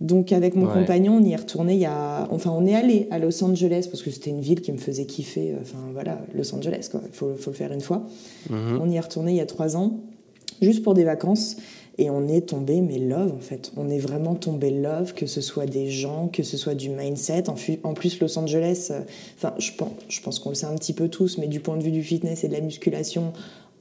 [0.00, 2.28] Donc avec mon compagnon, on y est retourné il y a...
[2.30, 5.06] Enfin, on est allé à Los Angeles parce que c'était une ville qui me faisait
[5.06, 5.52] kiffer.
[5.52, 7.00] Euh, enfin voilà, Los Angeles, quoi.
[7.06, 8.06] Il faut, faut, le faire une fois.
[8.50, 8.78] Mhm.
[8.82, 10.00] On y est retourné il y a trois ans,
[10.60, 11.56] juste pour des vacances.
[11.98, 13.72] Et on est tombé, mais love en fait.
[13.78, 17.44] On est vraiment tombé love, que ce soit des gens, que ce soit du mindset.
[17.48, 19.00] En, plus, Los Angeles, euh,
[19.38, 21.78] enfin, je pense, je pense qu'on le sait un petit peu tous, mais du point
[21.78, 23.32] de vue du fitness et de la musculation,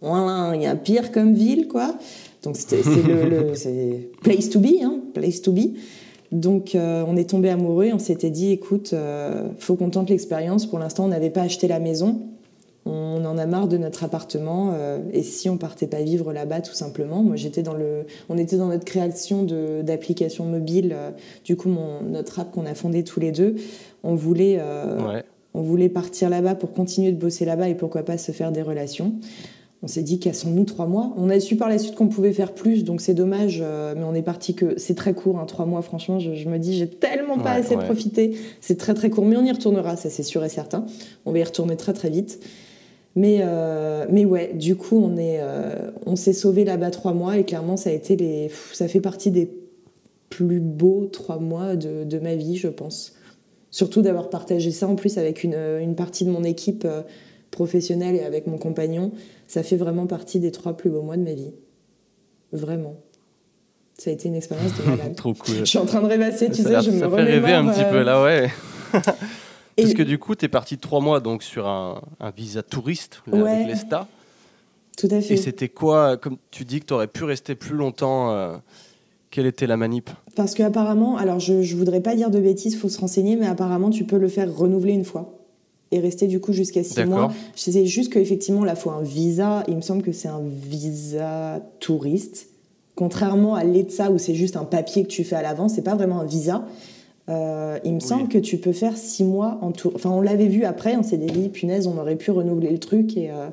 [0.01, 1.93] il y a pire comme ville, quoi.
[2.43, 3.51] Donc c'est le, le
[4.22, 5.74] place to be, hein, place to be.
[6.36, 10.65] Donc euh, on est tombé amoureux, on s'était dit écoute, euh, faut qu'on tente l'expérience.
[10.65, 12.23] Pour l'instant, on n'avait pas acheté la maison.
[12.86, 16.59] On en a marre de notre appartement euh, et si on partait pas vivre là-bas
[16.59, 17.23] tout simplement.
[17.23, 19.43] Moi j'étais dans le, on était dans notre création
[19.81, 20.95] d'applications mobiles.
[21.45, 23.55] du coup mon, notre app qu'on a fondé tous les deux,
[24.03, 24.59] on voulait,
[25.55, 28.61] on voulait partir là-bas pour continuer de bosser là-bas et pourquoi pas se faire des
[28.61, 29.15] relations.
[29.86, 31.13] On s'est dit cassons-nous trois mois.
[31.15, 34.03] On a su par la suite qu'on pouvait faire plus, donc c'est dommage, euh, mais
[34.03, 35.83] on est parti que c'est très court, hein, trois mois.
[35.83, 38.36] Franchement, je, me dis j'ai tellement pas assez profité.
[38.61, 40.88] C'est très très court, mais on y retournera, ça c'est sûr et certain.
[41.27, 42.39] On va y retourner très très vite.
[43.15, 47.38] Mais euh, mais ouais, du coup on est euh, on s'est sauvé là-bas trois mois
[47.38, 49.51] et clairement ça a été les ça fait partie des
[50.29, 53.13] plus beaux trois mois de, de ma vie, je pense.
[53.69, 56.88] Surtout d'avoir partagé ça en plus avec une, une partie de mon équipe
[57.51, 59.11] professionnelle et avec mon compagnon
[59.47, 61.53] ça fait vraiment partie des trois plus beaux mois de ma vie.
[62.51, 62.95] Vraiment.
[63.97, 65.15] Ça a été une expérience de malade.
[65.17, 65.55] Trop cool.
[65.55, 67.85] Je suis en train de rêvasser, tu sais, je me Ça fait rêver un petit
[67.89, 68.49] peu, là, ouais.
[69.77, 72.01] Parce que du coup, tu es parti trois mois donc, sur un,
[72.35, 74.07] visa touriste avec l'ESTA.
[74.97, 75.33] Tout à fait.
[75.33, 78.55] Et c'était quoi Comme tu dis que tu aurais pu rester plus longtemps, euh,
[79.31, 80.09] quelle était la manip?
[80.35, 83.47] Parce qu'apparemment, alors je ne voudrais pas dire de bêtises, il faut se renseigner, mais
[83.47, 85.44] apparemment, tu peux le faire renouveler une fois
[85.91, 87.31] et rester du coup jusqu'à six mois.
[87.55, 89.63] Je sais juste qu'effectivement, là, il faut un visa.
[89.67, 92.47] Il me semble que c'est un visa touriste.
[92.95, 95.95] Contrairement à l'ETSA où c'est juste un papier que tu fais à l'avance, c'est pas
[95.95, 96.65] vraiment un visa.
[97.27, 99.91] Euh, il me semble que tu peux faire six mois en tour.
[99.95, 103.17] Enfin, on l'avait vu après, on s'est dit, punaise, on aurait pu renouveler le truc
[103.17, 103.47] et il euh,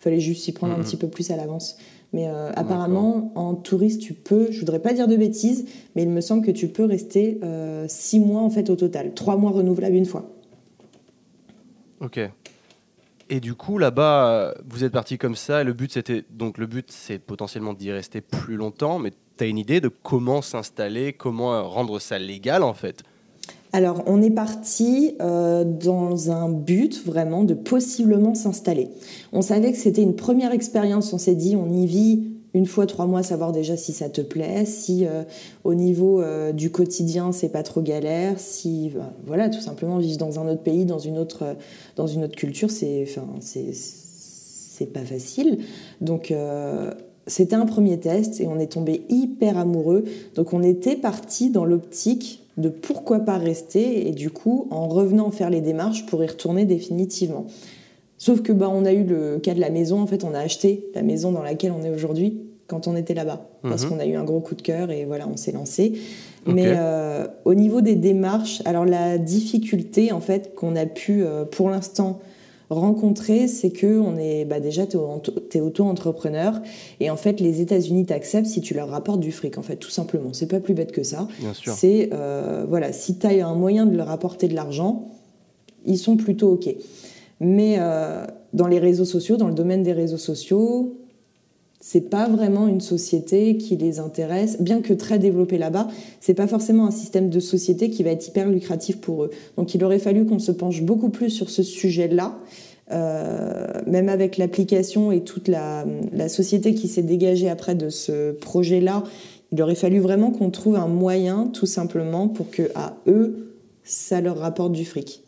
[0.00, 0.84] fallait juste s'y prendre un mhm.
[0.84, 1.76] petit peu plus à l'avance.
[2.12, 6.08] Mais euh, apparemment, en touriste, tu peux, je voudrais pas dire de bêtises, mais il
[6.08, 7.38] me semble que tu peux rester
[7.86, 9.12] six mois en fait au total.
[9.14, 10.39] Trois mois renouvelables une fois.
[12.00, 12.20] Ok.
[13.32, 15.60] Et du coup, là-bas, vous êtes parti comme ça.
[15.60, 18.98] Et le but, c'était donc le but, c'est potentiellement d'y rester plus longtemps.
[18.98, 23.04] Mais tu as une idée de comment s'installer, comment rendre ça légal en fait?
[23.72, 28.88] Alors, on est parti euh, dans un but vraiment de possiblement s'installer.
[29.32, 31.12] On savait que c'était une première expérience.
[31.12, 34.20] On s'est dit, on y vit une fois trois mois, savoir déjà si ça te
[34.20, 35.22] plaît, si euh,
[35.64, 40.18] au niveau euh, du quotidien c'est pas trop galère, si bah, voilà tout simplement vivre
[40.18, 41.56] dans un autre pays, dans une autre
[41.96, 45.58] dans une autre culture, c'est enfin c'est c'est pas facile.
[46.00, 46.92] Donc euh,
[47.26, 50.04] c'était un premier test et on est tombé hyper amoureux.
[50.34, 55.30] Donc on était parti dans l'optique de pourquoi pas rester et du coup en revenant
[55.30, 57.46] faire les démarches pour y retourner définitivement.
[58.20, 60.38] Sauf que bah, on a eu le cas de la maison, en fait, on a
[60.38, 63.88] acheté la maison dans laquelle on est aujourd'hui quand on était là-bas, parce mhm.
[63.88, 65.94] qu'on a eu un gros coup de cœur et voilà, on s'est lancé.
[66.46, 71.44] Mais euh, au niveau des démarches, alors la difficulté en fait qu'on a pu euh,
[71.44, 72.20] pour l'instant
[72.68, 76.60] rencontrer, c'est que on est bah déjà tu es auto-entrepreneur
[77.00, 79.90] et en fait les États-Unis t'acceptent si tu leur rapportes du fric en fait tout
[79.90, 80.32] simplement.
[80.32, 81.26] C'est pas plus bête que ça.
[81.74, 85.08] C'est euh, voilà, si tu as un moyen de leur apporter de l'argent,
[85.84, 86.68] ils sont plutôt OK.
[87.40, 87.78] Mais
[88.52, 90.94] dans les réseaux sociaux, dans le domaine des réseaux sociaux,
[91.80, 95.88] c'est pas vraiment une société qui les intéresse, bien que très développée là-bas,
[96.20, 99.30] c'est pas forcément un système de société qui va être hyper lucratif pour eux.
[99.56, 102.38] Donc il aurait fallu qu'on se penche beaucoup plus sur ce sujet-là,
[102.92, 105.86] euh, même avec l'application et toute la,
[106.28, 109.02] société qui s'est dégagée après de ce projet-là.
[109.52, 114.20] Il aurait fallu vraiment qu'on trouve un moyen, tout simplement, pour que à eux, ça
[114.20, 115.22] leur rapporte du fric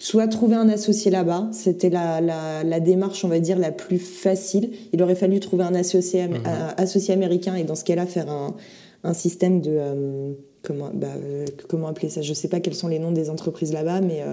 [0.00, 4.70] soit trouver un associé là-bas, c'était la, la, démarche, on va dire, la plus facile.
[4.94, 6.36] Il aurait fallu trouver un associé, mhm.
[6.46, 8.56] euh, associé américain et dans ce cas-là faire un,
[9.04, 9.70] un système de...
[9.70, 10.32] Euh,
[10.62, 12.22] comment, bah, euh, comment appeler ça?
[12.22, 14.24] Je ne sais pas quels sont les noms des entreprises là-bas, mais...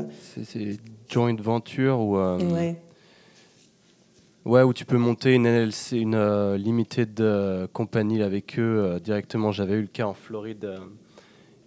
[0.45, 0.78] C'est
[1.09, 2.18] joint venture ou...
[2.18, 2.78] ouais.
[4.45, 7.22] Ouais, où tu peux monter une LLC, une limited
[7.74, 9.51] compagnie avec eux directement.
[9.51, 10.70] J'avais eu le cas en Floride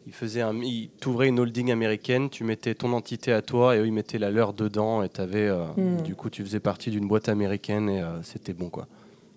[0.06, 0.54] il faisait un,
[1.00, 4.30] t'ouvrait une holding américaine, tu mettais ton entité à toi et eux ils mettaient la
[4.30, 6.02] leur dedans et avais, euh, hmm.
[6.02, 8.86] du coup tu faisais partie d'une boîte américaine et euh, c'était bon quoi.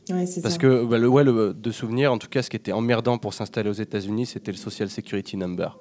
[0.09, 2.73] Ouais, Parce que bah, le, ouais, le, de souvenir, en tout cas, ce qui était
[2.73, 5.77] emmerdant pour s'installer aux États-Unis, c'était le Social Security Number.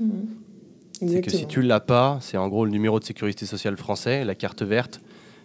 [0.00, 0.08] Hmm.
[0.92, 4.24] C'est que si tu l'as pas, c'est en gros le numéro de sécurité sociale français,
[4.24, 5.02] la carte verte.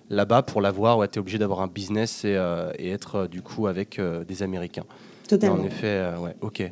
[0.10, 3.42] Là-bas, pour l'avoir, ouais, tu es obligé d'avoir un business et, euh, et être du
[3.42, 4.86] coup avec des Américains.
[5.28, 5.58] Totalement.
[5.58, 6.72] en effet, ouais, ok.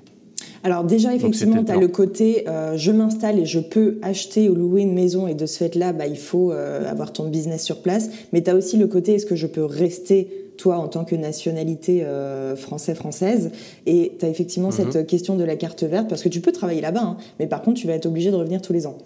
[0.63, 4.55] Alors déjà, effectivement, tu as le côté euh, je m'installe et je peux acheter ou
[4.55, 7.81] louer une maison et de ce fait-là, bah, il faut euh, avoir ton business sur
[7.81, 8.09] place.
[8.33, 11.15] Mais tu as aussi le côté est-ce que je peux rester toi en tant que
[11.15, 13.51] nationalité euh, français-française
[13.85, 15.05] Et tu as effectivement cette mhm.
[15.05, 17.79] question de la carte verte parce que tu peux travailler là-bas, hein, mais par contre,
[17.79, 18.97] tu vas être obligé de revenir tous les ans.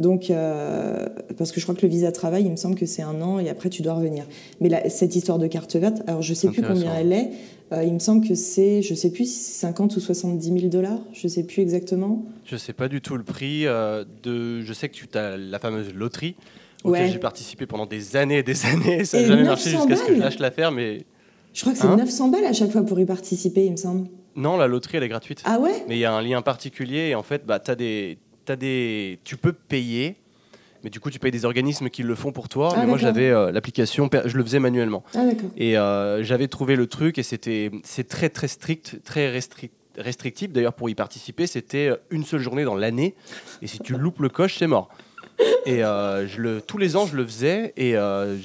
[0.00, 3.02] Donc, euh, parce que je crois que le visa travail, il me semble que c'est
[3.02, 4.24] un an et après tu dois revenir.
[4.60, 7.30] Mais cette histoire de carte verte, alors je sais plus combien elle est.
[7.72, 10.66] Euh, il me semble que c'est, je sais plus si c'est 50 ou 70 000
[10.68, 12.24] dollars, je sais plus exactement.
[12.46, 13.66] Je sais pas du tout le prix.
[13.66, 16.34] Euh, de, je sais que tu as la fameuse loterie
[16.82, 19.04] auquel j'ai participé pendant des années et des années.
[19.04, 21.04] Ça n'a jamais marché jusqu'à ce que je lâche l'affaire, mais.
[21.52, 23.76] Je crois que c'est 900 hein balles à chaque fois pour y participer, il me
[23.76, 24.06] semble.
[24.36, 25.42] Non, la loterie, elle est gratuite.
[25.44, 25.84] Ah ouais?
[25.88, 28.18] Mais il y a un lien particulier et en fait, bah, as des,
[28.50, 29.18] as des...
[29.24, 30.16] tu peux payer
[30.84, 32.72] mais du coup tu payes des organismes qui le font pour toi.
[32.74, 35.04] Ah, mais moi j'avais euh, l'application, je le faisais manuellement.
[35.14, 35.24] Ah,
[35.56, 40.52] et euh, j'avais trouvé le truc et c'était c'est très très strict, très restrict, restrictif.
[40.52, 43.14] D'ailleurs pour y participer c'était euh, une seule journée dans l'année
[43.62, 44.88] et si tu loupes le coche c'est mort.
[45.64, 47.94] Et je le, tous les ans, je le faisais et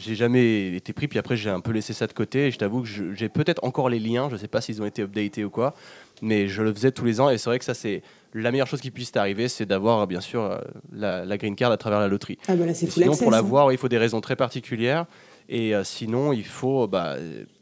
[0.02, 1.10] j'ai jamais été pris.
[1.10, 2.48] Puis après, j'ai un peu laissé ça de côté.
[2.48, 4.30] Et je t'avoue que j'ai peut-être encore les liens.
[4.32, 5.74] Je sais pas s'ils ont été updatés ou quoi.
[6.22, 7.30] Mais je le faisais tous les ans.
[7.30, 8.02] Et c'est vrai que ça, c'est
[8.42, 10.58] la meilleure chose qui puisse t'arriver, c'est d'avoir bien sûr euh,
[10.92, 12.38] la, green card à travers la loterie.
[12.48, 13.72] Ah bah là, c'est Sinon, pour l'avoir, hein.
[13.72, 15.06] il faut des raisons très particulières.
[15.48, 17.16] Et euh, sinon, il faut bah,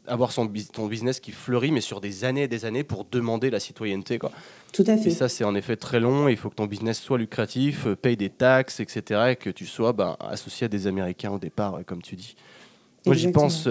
[0.06, 3.50] avoir son, ton business qui fleurit, mais sur des années et des années pour demander
[3.50, 4.18] la citoyenneté.
[4.18, 4.32] Quoi.
[4.72, 5.10] Tout à fait.
[5.10, 6.28] Et ça, c'est en effet très long.
[6.28, 9.20] Il faut que ton business soit lucratif, euh, paye des taxes, etc.
[9.30, 12.34] Et que tu sois bah, associé à des Américains au départ, comme tu dis.
[13.06, 13.68] Moi, j'y pense,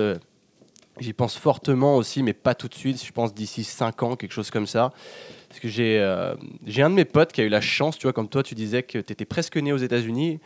[1.00, 3.04] j'y pense fortement aussi, mais pas tout de suite.
[3.04, 4.94] Je pense d'ici 5 ans, quelque chose comme ça.
[5.54, 6.34] Parce que j'ai euh,
[6.66, 8.56] j'ai un de mes potes qui a eu la chance, tu vois, comme toi, tu
[8.56, 10.40] disais que tu étais presque né aux États-Unis.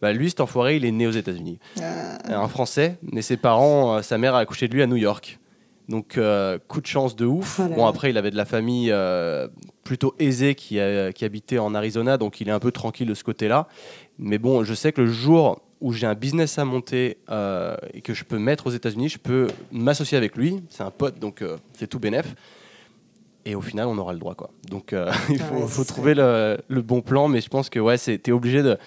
[0.00, 1.58] Bah, lui, cet enfoiré, il est né aux États-Unis.
[1.82, 2.18] Ah.
[2.28, 5.40] Un Français, mais ses parents, euh, sa mère a accouché de lui à New York.
[5.88, 7.58] Donc, euh, coup de chance de ouf.
[7.58, 8.94] Oh bon, après, il avait de la famille
[9.82, 10.78] plutôt aisée qui,
[11.16, 13.66] qui, habitait en Arizona, donc il est un peu tranquille de ce côté-là.
[14.20, 17.18] Mais bon, je sais que le jour où j'ai un business à monter
[17.94, 20.62] et que je peux mettre aux États-Unis, je peux m'associer avec lui.
[20.68, 21.42] C'est un pote, donc
[21.76, 22.32] c'est tout bénef
[23.44, 24.50] et au final on aura le droit quoi.
[24.70, 28.32] Donc euh, il faut, trouver le, bon plan, mais je pense que ouais, tu es
[28.32, 28.78] obligé de,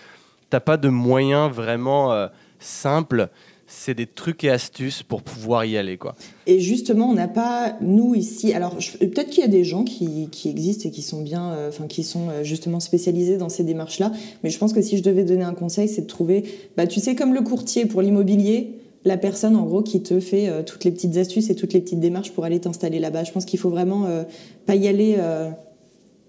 [0.50, 2.28] t'as pas de moyens vraiment euh,
[2.60, 3.30] simples.
[3.68, 6.14] C'est des trucs et astuces pour pouvoir y aller quoi.
[6.46, 8.54] Et justement, on n'a pas nous ici.
[8.54, 11.70] Alors peut-être qu'il y a des gens qui, qui, existent et qui sont bien, euh,
[11.70, 14.12] enfin qui sont justement spécialisés dans ces démarches-là.
[14.44, 16.44] Mais je pense que si je devais donner un conseil, c'est de trouver,
[16.78, 18.76] bah tu sais comme le courtier pour l'immobilier
[19.06, 21.80] la personne en gros qui te fait euh, toutes les petites astuces et toutes les
[21.80, 23.24] petites démarches pour aller t'installer là-bas.
[23.24, 24.24] Je pense qu'il faut vraiment euh,
[24.66, 25.52] pas y aller euh,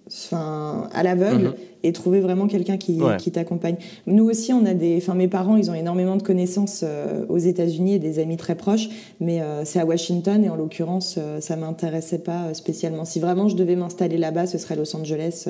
[0.06, 1.54] enfin à l'aveugle mhm.
[1.82, 3.76] et trouver vraiment quelqu'un qui, qui t'accompagne.
[4.06, 6.84] Nous aussi, on a des, enfin mes parents, ils ont énormément de connaissances
[7.28, 11.56] aux États-Unis et des amis très proches, mais c'est à Washington et en l'occurrence, ça
[11.56, 13.04] m'intéressait pas spécialement.
[13.04, 15.48] Si vraiment je devais m'installer là-bas, ce serait Los Angeles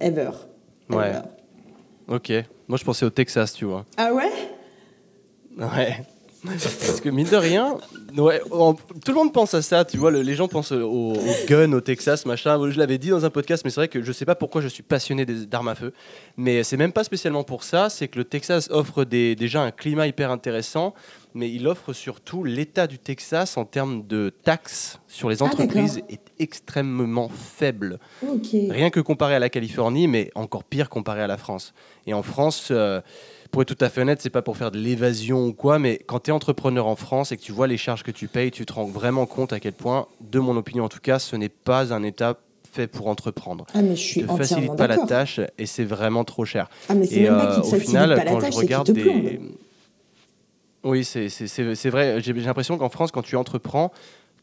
[0.00, 0.30] ever.
[0.90, 1.12] Ouais.
[2.08, 2.32] Ok.
[2.68, 3.86] Moi, je pensais au Texas, tu vois.
[3.96, 4.30] Ah ouais?
[5.56, 5.96] Ouais.
[6.46, 7.78] Parce que mine de rien,
[8.16, 8.40] ouais,
[9.04, 11.14] tout le monde pense à ça, tu vois, les gens pensent au,
[11.46, 12.58] gun, au Texas, machin.
[12.70, 14.68] Je l'avais dit dans un podcast, mais c'est vrai que je sais pas pourquoi je
[14.68, 15.92] suis passionné d'armes à feu.
[16.36, 20.06] Mais c'est même pas spécialement pour ça, c'est que le Texas offre déjà un climat
[20.06, 20.94] hyper intéressant,
[21.34, 26.00] mais il offre surtout l'État du Texas en termes de taxes sur les ah, entreprises
[26.08, 27.98] est extrêmement faible.
[28.52, 31.74] Rien que comparé à la Californie, mais encore pire comparé à la France.
[32.06, 33.00] Et en France, euh,
[33.56, 35.98] pour être tout à fait honnête, c'est pas pour faire de l'évasion ou quoi, mais
[36.04, 38.50] quand tu es entrepreneur en France et que tu vois les charges que tu payes,
[38.50, 41.36] tu te rends vraiment compte à quel point, de mon opinion en tout cas, ce
[41.36, 42.36] n'est pas un État
[42.70, 43.64] fait pour entreprendre.
[43.72, 46.68] Ah, mais je suis te facilite pas la tâche et c'est vraiment trop cher.
[46.90, 49.40] Ah, mais et euh, au final, quand je regarde des.
[50.84, 52.20] Oui, c'est vrai.
[52.20, 53.90] J'ai l'impression qu'en France, quand tu entreprends,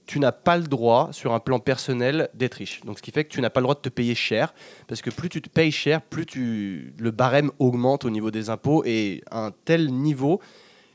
[0.06, 2.82] tu n'as pas le droit, sur un plan personnel, d'être riche.
[2.82, 4.54] Donc, ce qui fait que tu n'as pas le droit de te payer cher,
[4.88, 8.84] parce que plus tu te payes cher, plus le barème augmente au niveau des impôts,
[8.86, 10.42] et à un tel niveau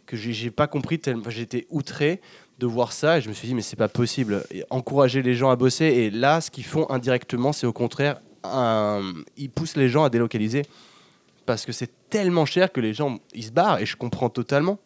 [0.07, 2.21] que j'ai pas compris, j'étais outré
[2.59, 4.45] de voir ça, et je me suis dit, mais c'est pas possible.
[4.69, 8.21] encourager les gens à bosser, et là, ce qu'ils font indirectement, c'est au contraire,
[9.37, 10.63] ils poussent les gens à délocaliser,
[11.47, 14.79] parce que c'est tellement cher que les gens, ils se barrent, et je comprends totalement.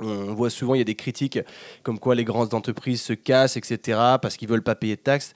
[0.00, 1.38] On voit souvent, il y a des critiques
[1.82, 5.34] comme quoi les grandes entreprises se cassent, etc., parce qu'ils veulent pas payer de taxes.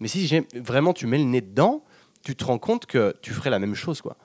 [0.00, 1.82] Mais si vraiment tu mets le nez dedans,
[2.22, 4.16] tu te rends compte que tu ferais la même chose, quoi.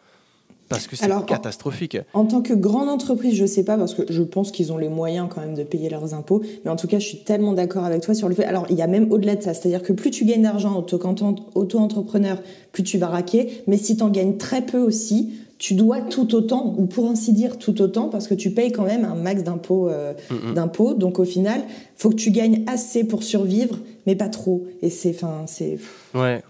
[0.70, 1.98] Parce que c'est catastrophique.
[2.14, 4.88] En, tant que grande entreprise, je sais pas, parce que je pense qu'ils ont les
[4.88, 6.44] moyens quand même de payer leurs impôts.
[6.64, 8.46] Mais en tout cas, je suis tellement d'accord avec toi sur le fait.
[8.46, 9.56] Alors, il y a même au-delà de ça.
[9.56, 12.40] C'est-à-dire que plus tu gagnes d'argent auto-entrepreneur,
[12.72, 13.64] plus tu vas raquer.
[13.66, 17.34] Mais si tu en gagnes très peu aussi, tu dois tout autant, ou pour ainsi
[17.34, 19.90] dire tout autant, parce que tu payes quand même un max d'impôts.
[19.90, 20.14] Euh,
[20.56, 20.94] d'impôts.
[20.94, 21.62] Donc au final,
[21.96, 24.66] faut que tu gagnes assez pour survivre, mais pas trop.
[24.82, 25.78] Et c'est, enfin, c'est.
[26.16, 26.42] Ouais.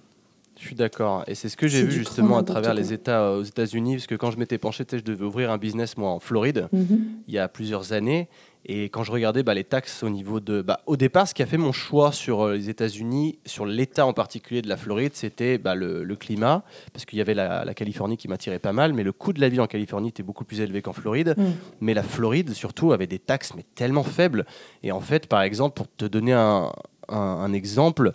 [0.59, 1.23] Je suis d'accord.
[1.27, 4.07] Et c'est ce que j'ai vu justement à travers les États euh, aux États-Unis, parce
[4.07, 6.99] que quand je m'étais penché, je devais ouvrir un business moi en Floride mm-hmm.
[7.27, 8.27] il y a plusieurs années.
[8.65, 10.61] Et quand je regardais bah, les taxes au niveau de.
[10.61, 14.05] Bah, au départ, ce qui a fait mon choix sur euh, les États-Unis, sur l'État
[14.05, 18.17] en particulier de la Floride, c'était bah, le, climat, parce qu'il y avait la, Californie
[18.17, 20.59] qui m'attirait pas mal, mais le coût de la vie en Californie était beaucoup plus
[20.59, 21.35] élevé qu'en Floride.
[21.37, 21.43] Mm.
[21.81, 24.45] Mais la Floride, surtout, avait des taxes mais tellement faibles.
[24.83, 26.71] Et en fait, par exemple, pour te donner un,
[27.07, 28.11] un, exemple,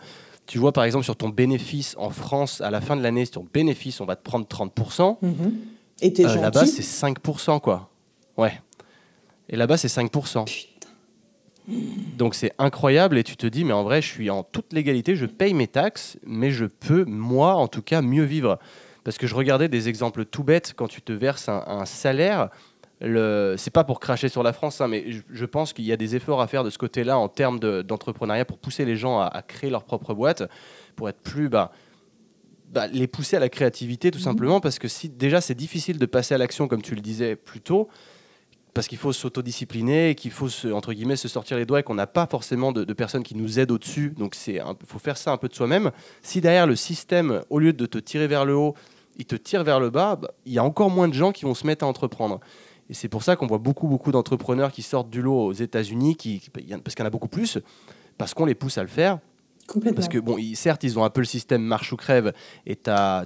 [0.46, 3.40] tu vois, par exemple, sur ton bénéfice en France, à la fin de l'année, sur
[3.40, 5.16] ton bénéfice, on va te prendre 30%.
[5.22, 5.32] Mm-hmm.
[6.02, 7.88] Et euh, Là-bas, c'est 5%, quoi.
[8.36, 8.60] Ouais.
[9.48, 10.44] Et là-bas, c'est 5%.
[12.18, 15.16] Donc c'est incroyable et tu te dis, mais en vrai, je suis en toute légalité,
[15.16, 18.58] je paye mes taxes, mais je peux, moi, en tout cas, mieux vivre.
[19.02, 22.48] Parce que je regardais des exemples tout bêtes, quand tu te verses un, salaire,
[23.00, 23.54] le...
[23.58, 26.16] c'est pas pour cracher sur la France, hein, mais je, pense qu'il y a des
[26.16, 29.70] efforts à faire de ce côté-là en termes d'entrepreneuriat pour pousser les gens à, créer
[29.70, 30.44] leur propre boîte,
[30.96, 31.48] pour être plus...
[31.48, 31.72] Bah,
[32.72, 36.06] bah, les pousser à la créativité tout simplement parce que si déjà c'est difficile de
[36.06, 37.88] passer à l'action comme tu le disais plus tôt,
[38.74, 41.94] parce qu'il faut s'autodiscipliner, qu'il faut se, entre guillemets se sortir les doigts et qu'on
[41.94, 44.12] n'a pas forcément de, personnes qui nous aident au-dessus.
[44.18, 45.92] Donc c'est faut faire ça un peu de soi-même.
[46.22, 48.74] Si derrière le système, au lieu de te tirer vers le haut,
[49.16, 51.44] il te tire vers le bas, bah, il y a encore moins de gens qui
[51.44, 52.40] vont se mettre à entreprendre.
[52.90, 56.16] Et c'est pour ça qu'on voit beaucoup, beaucoup d'entrepreneurs qui sortent du lot aux États-Unis,
[56.16, 57.58] qui, parce qu'il y en a beaucoup plus,
[58.18, 59.20] parce qu'on les pousse à le faire.
[59.94, 62.32] Parce que, bon, certes, ils ont un peu le système marche ou crève
[62.66, 62.78] et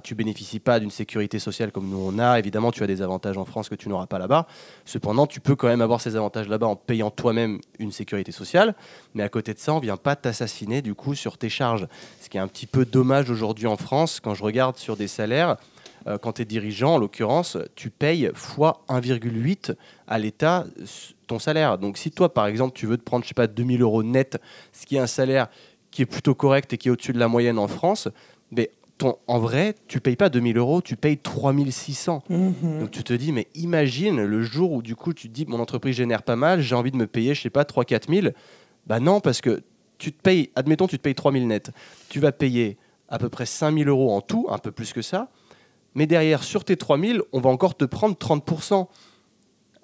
[0.03, 2.39] tu bénéficies pas d'une sécurité sociale comme nous on a.
[2.39, 4.47] Évidemment, tu as des avantages en France que tu n'auras pas là-bas.
[4.85, 8.75] Cependant, tu peux quand même avoir ces avantages là-bas en payant toi-même une sécurité sociale.
[9.13, 11.87] Mais à côté de ça, on vient pas t'assassiner du coup sur tes charges.
[12.21, 15.07] Ce qui est un petit peu dommage aujourd'hui en France quand je regarde sur des
[15.07, 15.57] salaires.
[16.07, 19.75] Euh, quand tu es dirigeant, en l'occurrence, tu payes fois 1,8
[20.07, 20.65] à l'État
[21.29, 21.77] ton salaire.
[21.77, 24.41] Donc si toi, par exemple, tu veux te prendre, je sais pas, 2000 euros net,
[24.73, 25.47] ce qui est un salaire
[25.91, 28.07] qui est plutôt correct et qui est au-dessus de la moyenne en France,
[28.51, 32.23] mais ton, en vrai, tu payes pas 2000 euros, tu payes 3600.
[32.29, 32.79] Mhm.
[32.79, 35.59] Donc tu te dis, mais imagine le jour où du coup tu te dis, mon
[35.59, 38.33] entreprise génère pas mal, j'ai envie de me payer, je sais pas, 3-4 000.
[38.85, 39.63] Bah non, parce que
[39.97, 41.71] tu te payes, admettons, tu te payes 3000 net.
[42.09, 42.77] Tu vas payer
[43.07, 45.29] à peu près 5000 euros en tout, un peu plus que ça.
[45.95, 48.87] Mais derrière, sur tes 3000, on va encore te prendre 30%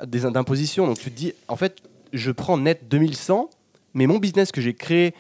[0.04, 0.88] d'imposition.
[0.88, 1.82] Donc tu te dis, en fait,
[2.14, 3.50] je prends net 2100,
[3.94, 5.14] mais mon business que j'ai créé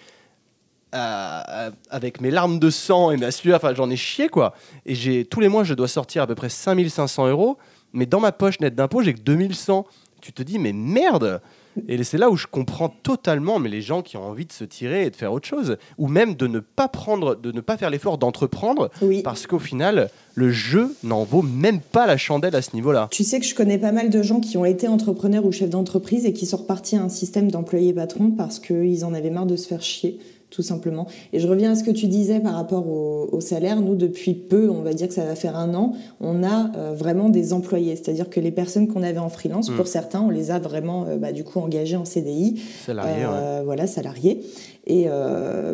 [0.92, 4.54] avec mes larmes de sang et ma sueur, enfin j'en ai chié quoi.
[4.86, 7.58] Et j'ai tous les mois je dois sortir à peu près 5500 euros,
[7.94, 9.86] mais dans ma poche nette d'impôt j'ai que 2100.
[10.22, 11.42] Tu te dis mais merde
[11.88, 14.64] et c'est là où je comprends totalement mais les gens qui ont envie de se
[14.64, 17.78] tirer et de faire autre chose, ou même de ne pas prendre, de ne pas
[17.78, 18.90] faire l'effort d'entreprendre,
[19.24, 23.08] parce qu'au final le jeu n'en vaut même pas la chandelle à ce niveau-là.
[23.12, 25.70] Tu sais que je connais pas mal de gens qui ont été entrepreneurs ou chefs
[25.70, 29.46] d'entreprise et qui sont repartis à un système d'employés patrons parce qu'ils en avaient marre
[29.46, 30.20] de se faire chier
[30.56, 31.06] tout simplement.
[31.34, 33.82] Et je reviens à ce que tu disais par rapport au, salaire.
[33.82, 35.91] Nous, depuis peu, on va dire que ça va faire un an,
[36.22, 37.95] on a euh, vraiment des employés.
[37.97, 39.88] C'est-à-dire que les personnes qu'on avait en freelance, pour hmm.
[39.88, 42.62] certains, on les a vraiment bah, du coup engagés en CDI.
[42.86, 43.26] Salariés,
[43.66, 44.41] Voilà, salariés.
[44.88, 45.08] Et,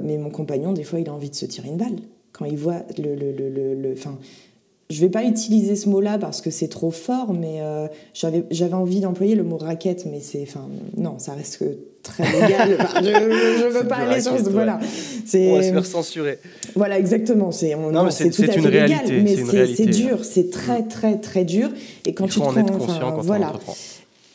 [0.04, 1.98] mais mon compagnon, des fois, il a envie de se tirer une balle.
[2.34, 3.16] Quand il voit le...
[3.16, 3.96] le, le, le
[4.92, 8.74] je vais pas utiliser ce mot-là parce que c'est trop fort, mais euh, j'avais j'avais
[8.74, 10.68] envie d'employer le mot raquette, mais c'est enfin
[10.98, 12.78] non, ça reste que très légal.
[12.96, 14.80] je, ne veux pas aller sur ce voilà.
[15.34, 16.40] On va se faire censurer.
[16.76, 17.52] Voilà exactement.
[17.52, 19.38] C'est non, c'est tout à fait légal, mais
[19.68, 21.70] c'est dur, c'est très très très dur.
[22.06, 23.54] Et quand Il tu te en être conscient quand voilà.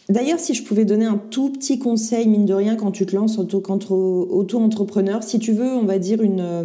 [0.08, 3.16] D'ailleurs, si je pouvais donner un tout petit conseil, mine de rien, quand tu te
[3.16, 6.62] lances auto-entrepreneur, si tu veux, on va dire une, euh,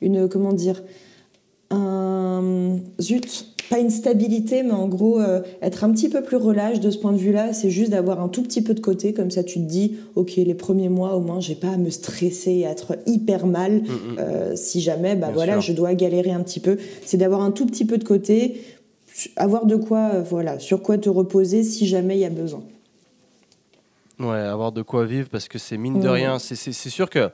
[0.00, 0.82] une comment dire,
[1.72, 6.80] un zut, pas une stabilité, mais en gros euh, être un petit peu plus relâche
[6.80, 9.30] de ce point de vue-là, c'est juste d'avoir un tout petit peu de côté, comme
[9.30, 12.52] ça tu te dis, ok, les premiers mois au moins, j'ai pas à me stresser
[12.52, 13.80] et à être hyper mal.
[13.80, 14.16] Mm, mm.
[14.18, 17.64] Euh, si jamais, bah voilà, je dois galérer un petit peu, c'est d'avoir un tout
[17.64, 18.62] petit peu de côté,
[19.36, 22.62] avoir de quoi, euh, voilà, sur quoi te reposer si jamais il y a besoin.
[24.18, 27.30] Ouais, avoir de quoi vivre parce que c'est mine de rien, c'est sûr que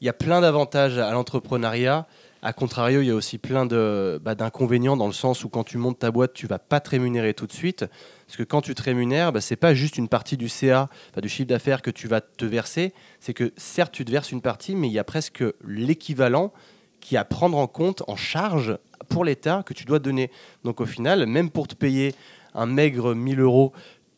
[0.00, 2.06] il y a plein d'avantages à l'entrepreneuriat.
[2.46, 5.78] A contrario, il y a aussi plein bah, d'inconvénients dans le sens où quand tu
[5.78, 7.86] montes ta boîte, tu vas pas te rémunérer tout de suite.
[8.26, 10.90] Parce que quand tu te rémunères, bah, ce n'est pas juste une partie du CA,
[11.22, 12.92] du chiffre d'affaires que tu vas te verser.
[13.18, 16.52] C'est que certes, tu te verses une partie, mais il y a presque l'équivalent
[17.00, 18.76] qui est à prendre en compte, en charge
[19.08, 20.30] pour l'État que tu dois donner.
[20.64, 22.14] Donc au final, même pour te payer
[22.52, 23.72] un maigre 1000 euros,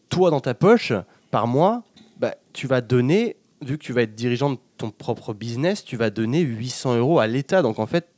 [0.09, 0.93] toi dans ta poche,
[1.31, 1.85] par mois,
[2.17, 5.97] bah, tu vas donner, vu que tu vas être dirigeant de ton propre business, tu
[5.97, 7.63] vas donner 800 euros à l'État.
[7.63, 8.09] Donc en fait,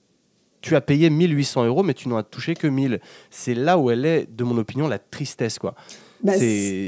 [0.61, 3.00] tu as payé 1800 euros, mais tu n'en as touché que 1000.
[3.30, 5.59] C'est là où elle est, de mon opinion, la tristesse.
[5.59, 5.74] Quoi.
[6.22, 6.32] Bah,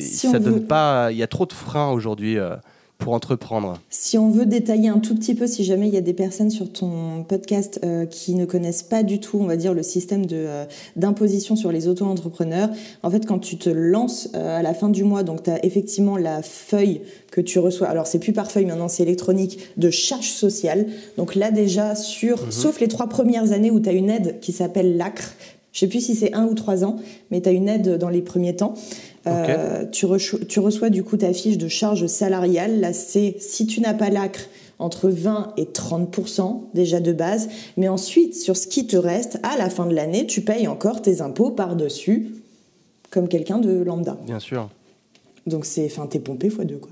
[0.01, 1.11] ça donne pas.
[1.13, 2.39] Il y a trop de freins aujourd'hui.
[2.39, 2.57] Euh,
[3.01, 6.03] pour entreprendre Si on veut détailler un tout petit peu, si jamais il y a
[6.03, 9.75] des personnes sur ton podcast euh, qui ne connaissent pas du tout, on va dire,
[9.75, 12.69] le système de, euh, d'imposition sur les auto-entrepreneurs,
[13.03, 15.65] en fait, quand tu te lances euh, à la fin du mois, donc tu as
[15.65, 17.01] effectivement la feuille
[17.33, 20.87] que tu reçois, alors c'est plus par feuille maintenant, c'est électronique, de charge sociale.
[21.17, 22.51] Donc là déjà, sur, mhm.
[22.53, 25.35] sauf les trois premières années où tu as une aide qui s'appelle l'ACRE,
[25.73, 26.97] je sais plus si c'est un ou trois ans,
[27.31, 28.75] mais tu as une aide dans les premiers temps.
[29.27, 32.81] Euh, tu, reçois, du coup ta fiche de charge salariale.
[32.81, 34.41] Là, c'est si tu n'as pas l'acre,
[34.79, 37.49] entre 20 et 30% déjà de base.
[37.77, 41.03] Mais ensuite, sur ce qui te reste, à la fin de l'année, tu payes encore
[41.03, 42.31] tes impôts par-dessus,
[43.11, 44.17] comme quelqu'un de lambda.
[44.25, 44.71] Bien sûr.
[45.47, 46.91] Donc, c'est, enfin, t'es pompé fois deux, quoi.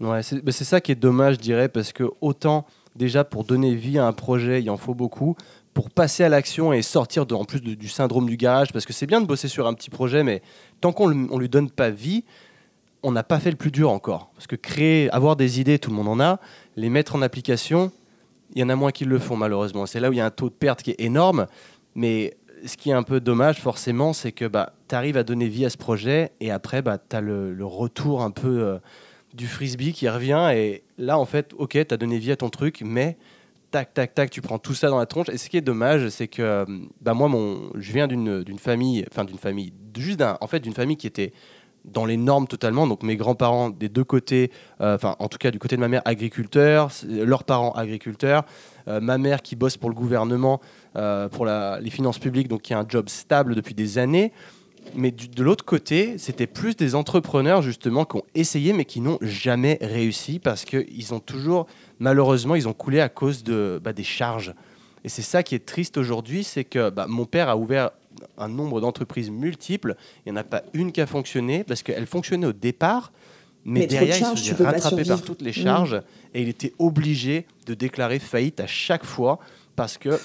[0.00, 2.64] Ouais, c'est, ça qui est dommage, je dirais, parce que autant
[2.96, 5.36] déjà pour donner vie à un projet, il en faut beaucoup
[5.74, 8.92] pour passer à l'action et sortir de, en plus du syndrome du garage, parce que
[8.92, 10.42] c'est bien de bosser sur un petit projet, mais
[10.80, 12.24] tant qu'on ne lui donne pas vie,
[13.02, 14.30] on n'a pas fait le plus dur encore.
[14.34, 16.40] Parce que créer, avoir des idées, tout le monde en a,
[16.76, 17.92] les mettre en application,
[18.54, 19.86] il y en a moins qui le font malheureusement.
[19.86, 21.46] C'est là où il y a un taux de perte qui est énorme,
[21.94, 25.48] mais ce qui est un peu dommage forcément, c'est que bah, tu arrives à donner
[25.48, 28.78] vie à ce projet et après, bah, tu as le, retour un peu euh,
[29.34, 32.50] du frisbee qui revient et là, en fait, ok, tu as donné vie à ton
[32.50, 33.16] truc, mais
[33.70, 35.28] tac, tac, tac, tu prends tout ça dans la tronche.
[35.28, 36.64] Et ce qui est dommage, c'est que euh,
[37.00, 40.96] bah, moi, mon, je viens d'une famille, enfin d'une famille, juste en fait d'une famille
[40.96, 41.32] qui était
[41.84, 42.86] dans les normes totalement.
[42.86, 44.50] Donc mes grands-parents des deux côtés,
[44.80, 48.44] euh, enfin en tout cas du côté de ma mère, agriculteurs, leurs parents agriculteurs,
[48.88, 50.60] euh, ma mère qui bosse pour le gouvernement,
[51.30, 54.32] pour les finances publiques, donc qui a un job stable depuis des années.
[54.94, 59.18] Mais de l'autre côté, c'était plus des entrepreneurs justement qui ont essayé mais qui n'ont
[59.20, 61.66] jamais réussi parce qu'ils ont toujours
[62.00, 64.54] malheureusement, ils ont coulé à cause de, bah, des charges.
[65.04, 67.90] Et c'est ça qui est triste aujourd'hui, c'est que bah, mon père a ouvert
[68.36, 69.94] un nombre d'entreprises multiples.
[70.26, 73.12] Il n'y en a pas une qui a fonctionné parce qu'elle fonctionnait au départ,
[73.64, 76.02] mais, derrière, il se faisait rattraper par toutes les charges mm.
[76.34, 79.38] et il était obligé de déclarer faillite à chaque fois
[79.76, 80.18] parce que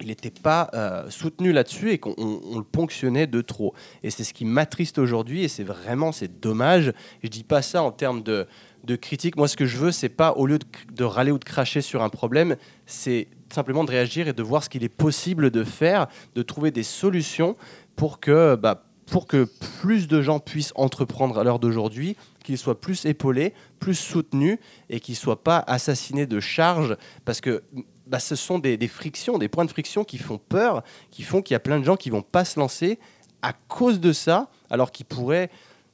[0.00, 2.14] il n'était pas euh, soutenu là-dessus et qu'on
[2.56, 3.72] le ponctionnait de trop.
[4.02, 6.92] Et c'est ce qui m'attriste aujourd'hui et c'est vraiment c'est dommage.
[7.22, 8.46] Je dis pas ça en termes de
[8.84, 9.36] de critique.
[9.36, 10.58] Moi, ce que je veux, c'est pas au lieu
[10.92, 12.56] de, râler ou de cracher sur un problème,
[12.86, 16.70] c'est simplement de réagir et de voir ce qu'il est possible de faire, de trouver
[16.70, 17.56] des solutions
[17.96, 19.48] pour que, bah, pour que
[19.80, 24.58] plus de gens puissent entreprendre à l'heure d'aujourd'hui, qu'ils soient plus épaulés, plus soutenus
[24.88, 27.62] et qu'ils soient pas assassinés de charges parce que
[28.06, 31.42] bah, ce sont des, des, frictions, des points de friction qui font peur, qui font
[31.42, 32.98] qu'il y a plein de gens qui vont pas se lancer
[33.42, 35.50] à cause de ça, alors qu'ils pourraient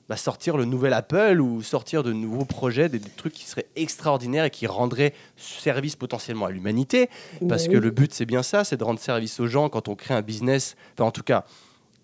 [0.09, 4.46] bah, sortir le nouvel Apple ou sortir de nouveaux projets, des, trucs qui seraient extraordinaires
[4.46, 7.11] et qui rendraient service potentiellement à l'humanité.
[7.48, 9.88] Parce bah que le but, c'est bien ça, c'est de rendre service aux gens quand
[9.88, 10.76] on crée un business.
[10.94, 11.44] Enfin, en tout cas,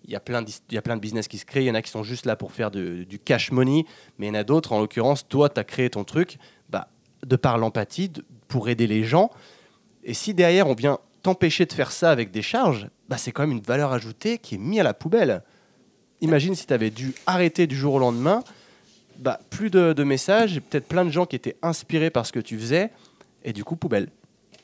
[0.05, 1.63] il y, a plein de, il y a plein de business qui se créent.
[1.63, 3.85] Il y en a qui sont juste là pour faire du cash money.
[4.19, 6.37] Mais il y en a d'autres, en l'occurrence, toi, tu as créé ton truc.
[6.69, 6.89] Bah,
[7.25, 8.11] de par l'empathie,
[8.47, 9.31] pour aider les gens.
[10.03, 13.41] Et si derrière, on vient t'empêcher de faire ça avec des charges, bah, c'est quand
[13.41, 15.41] même une valeur ajoutée qui est mise à la poubelle.
[16.21, 18.43] Imagine si tu avais dû arrêter du jour au lendemain,
[19.19, 22.31] bah, plus de, de messages, et peut-être plein de gens qui étaient inspirés par ce
[22.31, 22.89] que tu faisais,
[23.43, 24.09] et du coup, poubelle.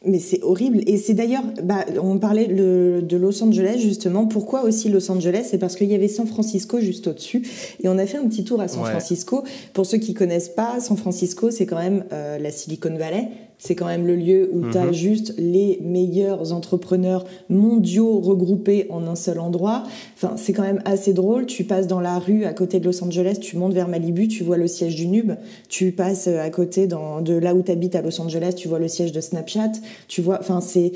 [0.03, 0.81] Mais c'est horrible.
[0.87, 4.25] Et c'est d'ailleurs, bah, on parlait de Los Angeles justement.
[4.25, 5.45] Pourquoi aussi Los Angeles?
[5.51, 7.47] C'est parce qu'il y avait San Francisco juste au-dessus.
[7.83, 9.43] Et on a fait un petit tour à San Francisco.
[9.73, 13.27] Pour ceux qui connaissent pas, San Francisco, c'est quand même euh, la Silicon Valley
[13.63, 19.05] c'est quand même le lieu où tu as juste les meilleurs entrepreneurs mondiaux regroupés en
[19.05, 19.83] un seul endroit.
[20.15, 21.45] Enfin, c'est quand même assez drôle.
[21.45, 24.43] Tu passes dans la rue à côté de Los Angeles, tu montes vers Malibu, tu
[24.43, 25.33] vois le siège du Nube.
[25.69, 28.87] Tu passes à côté de là où tu habites à Los Angeles, tu vois le
[28.87, 29.73] siège de Snapchat.
[30.07, 30.93] Tu vois, enfin, c'est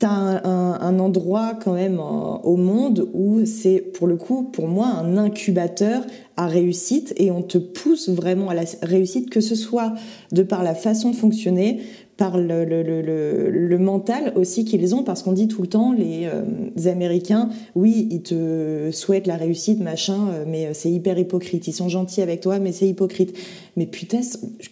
[0.00, 5.18] T'as un, endroit quand même au monde où c'est pour le coup pour moi un
[5.18, 6.02] incubateur
[6.38, 9.92] à réussite et on te pousse vraiment à la réussite que ce soit
[10.32, 11.82] de par la façon de fonctionner,
[12.20, 17.48] par le, mental aussi qu'ils ont, parce qu'on dit tout le temps, les, euh, Américains,
[17.74, 21.66] oui, ils te souhaitent la réussite, machin, euh, mais euh, c'est hyper hypocrite.
[21.66, 23.34] Ils sont gentils avec toi, mais c'est hypocrite.
[23.78, 24.20] Mais putain,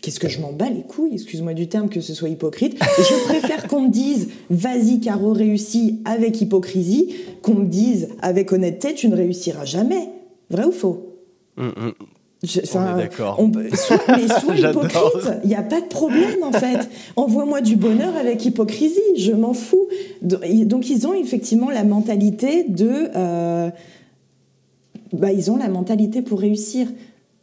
[0.02, 2.78] qu'est-ce que je m'en bats les couilles, excuse-moi du terme, que ce soit hypocrite.
[2.98, 8.92] Je préfère qu'on me dise, vas-y, Caro, réussis avec hypocrisie, qu'on me dise, avec honnêteté,
[8.92, 10.10] tu ne réussiras jamais.
[10.50, 11.16] Vrai ou faux?
[11.56, 11.92] Hum, hum.
[12.44, 13.40] Je, on est d'accord.
[13.74, 16.88] Soit, mais soit hypocrite, il n'y a pas de problème en fait.
[17.16, 19.88] Envoie-moi du bonheur avec hypocrisie, je m'en fous.
[20.22, 23.10] Donc ils ont effectivement la mentalité de...
[23.16, 23.70] Euh,
[25.12, 26.86] bah, ils ont la mentalité pour réussir.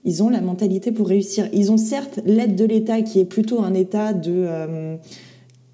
[0.05, 1.49] Ils ont la mentalité pour réussir.
[1.51, 4.31] Ils ont certes l'aide de l'État qui est plutôt un État de...
[4.31, 4.95] Euh,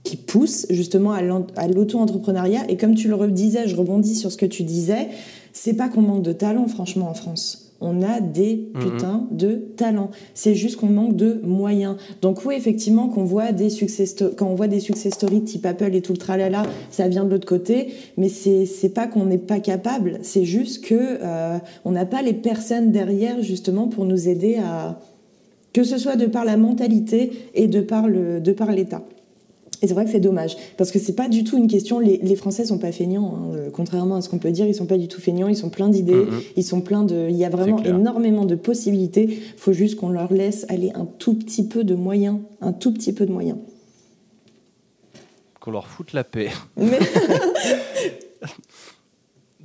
[0.04, 2.62] qui pousse justement à l'auto-entrepreneuriat.
[2.70, 5.10] Et comme tu le redisais, je rebondis sur ce que tu disais,
[5.54, 8.82] c'est pas qu'on manque de talent franchement en France on a des mhm.
[8.82, 10.12] putains de talents.
[10.34, 11.98] C'est juste qu'on manque de moyens.
[12.22, 15.94] Donc oui, effectivement, qu'on voit des success quand on voit des success stories type Apple
[15.96, 17.94] et tout le tralala, ça vient de l'autre côté.
[18.18, 22.22] Mais c'est c'est pas qu'on n'est pas capable, c'est juste que euh, on n'a pas
[22.22, 25.00] les personnes derrière justement pour nous aider à
[25.74, 29.04] que ce soit de par la mentalité et de par le de par l'État.
[29.82, 32.00] Et c'est vrai que c'est dommage, parce que c'est pas du tout une question.
[32.00, 34.76] Les, les Français sont pas feignants, hein, euh, contrairement à ce qu'on peut dire, ils
[34.76, 35.48] sont pas du tout feignants.
[35.48, 36.44] Ils sont pleins d'idées, mm-hmm.
[36.56, 37.28] ils sont pleins de.
[37.30, 39.42] Il y a vraiment énormément de possibilités.
[39.58, 43.12] Faut juste qu'on leur laisse aller un tout petit peu de moyens, un tout petit
[43.12, 43.58] peu de moyens.
[45.60, 46.50] Qu'on leur foute la paix.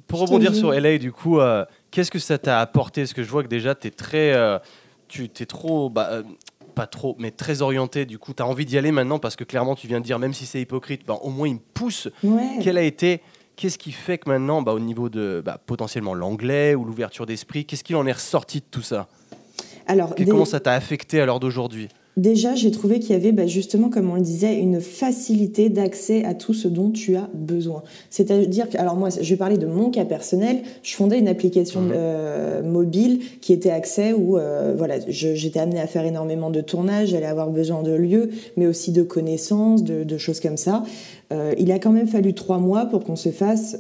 [0.07, 3.03] Pour rebondir sur LA, du coup, euh, qu'est-ce que ça t'a apporté?
[3.03, 4.33] Parce que je vois que déjà, tu es très.
[4.33, 4.59] Euh,
[5.09, 5.91] tu es trop.
[5.91, 6.23] Bah,
[6.77, 8.05] pas trop, mais très orienté.
[8.07, 10.21] Du coup, tu as envie d'y aller maintenant parce que clairement, tu viens de dire,
[10.21, 12.09] même si c'est hypocrite, bah, au moins il me pousse.
[12.63, 13.23] Quel a été,
[13.57, 17.65] qu'est-ce qui fait que maintenant, bah, au niveau de bah, potentiellement l'anglais ou l'ouverture d'esprit,
[17.65, 19.09] qu'est-ce qu'il en est ressorti de tout ça?
[19.89, 21.89] Alors, Comment ça t'a affecté à l'heure d'aujourd'hui?
[22.17, 26.25] Déjà, j'ai trouvé qu'il y avait bah, justement, comme on le disait, une facilité d'accès
[26.25, 27.83] à tout ce dont tu as besoin.
[28.09, 30.61] C'est-à-dire que, alors moi, je vais parler de mon cas personnel.
[30.83, 31.93] Je fondais une application mhm.
[31.95, 37.09] euh, mobile qui était accès où, euh, voilà, j'étais amenée à faire énormément de tournages,
[37.09, 40.85] j'allais avoir besoin de lieux, mais aussi de connaissances, de, choses comme ça.
[41.35, 43.77] Euh, il a quand même fallu trois mois pour qu'on se fasse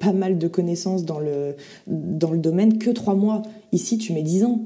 [0.00, 1.54] pas mal de connaissances dans le
[1.86, 2.78] dans le domaine.
[2.78, 3.42] Que trois mois.
[3.70, 4.62] Ici, tu mets dix ans.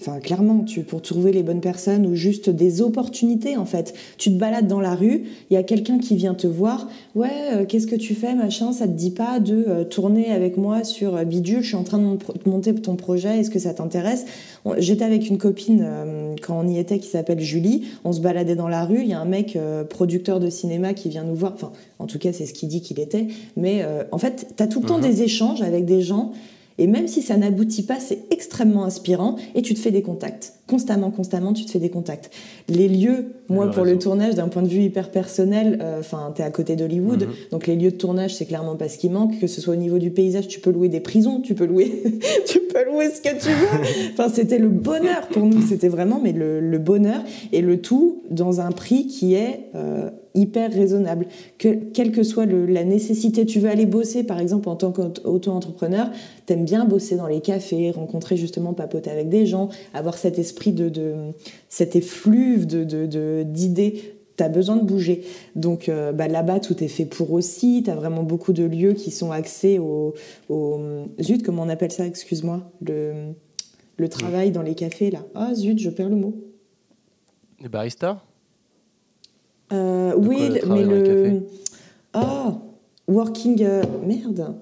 [0.00, 3.94] Enfin, clairement, tu, pour trouver les bonnes personnes ou juste des opportunités, en fait.
[4.18, 6.88] Tu te balades dans la rue, il y a quelqu'un qui vient te voir.
[7.14, 8.72] Ouais, euh, qu'est-ce que tu fais, machin?
[8.72, 11.62] Ça te dit pas de euh, tourner avec moi sur euh, Bidule?
[11.62, 12.18] Je suis en train de
[12.48, 13.38] monter ton projet.
[13.38, 14.26] Est-ce que ça t'intéresse?
[14.76, 15.86] J'étais avec une copine
[16.42, 17.84] quand on y était qui s'appelle Julie.
[18.04, 19.00] On se baladait dans la rue.
[19.00, 19.56] Il y a un mec
[19.88, 21.54] producteur de cinéma qui vient nous voir.
[21.54, 23.28] Enfin, en tout cas, c'est ce qu'il dit qu'il était.
[23.56, 23.82] Mais
[24.12, 25.04] en fait, tu as tout le temps mhm.
[25.04, 26.32] des échanges avec des gens
[26.78, 30.54] et même si ça n'aboutit pas, c'est extrêmement inspirant et tu te fais des contacts.
[30.68, 32.30] Constamment, constamment, tu te fais des contacts.
[32.68, 36.42] Les lieux, moi, pour le tournage, d'un point de vue hyper personnel, euh, enfin, tu
[36.42, 37.30] es à côté d'Hollywood, mhm.
[37.50, 39.40] donc les lieux de tournage, c'est clairement pas ce qui manque.
[39.40, 42.02] Que ce soit au niveau du paysage, tu peux louer des prisons, tu peux louer,
[42.46, 44.12] tu peux louer ce que tu veux.
[44.12, 45.62] Enfin, c'était le bonheur pour nous.
[45.62, 47.22] C'était vraiment, mais le, bonheur
[47.52, 51.26] et le tout dans un prix qui est euh, hyper raisonnable.
[51.58, 56.10] Que, quelle que soit la nécessité, tu veux aller bosser, par exemple, en tant qu'auto-entrepreneur,
[56.46, 60.72] t'aimes bien bosser dans les cafés, rencontrer justement, papoter avec des gens, avoir cet esprit
[60.72, 61.14] de, de
[61.68, 65.24] cet effluve de, d'idées tu besoin de bouger.
[65.56, 67.82] Donc euh, bah, là-bas, tout est fait pour aussi.
[67.84, 70.14] Tu as vraiment beaucoup de lieux qui sont axés au,
[70.48, 70.78] au...
[71.20, 72.70] Zut, comment on appelle ça Excuse-moi.
[72.80, 73.32] Le,
[73.96, 75.24] le travail dans les cafés, là.
[75.34, 76.34] Ah, zut, je perds le mot.
[77.60, 78.22] Les baristas?
[79.72, 81.42] Euh, oui, mais le.
[82.14, 82.52] Oh,
[83.06, 83.62] working.
[83.62, 84.54] Euh, merde.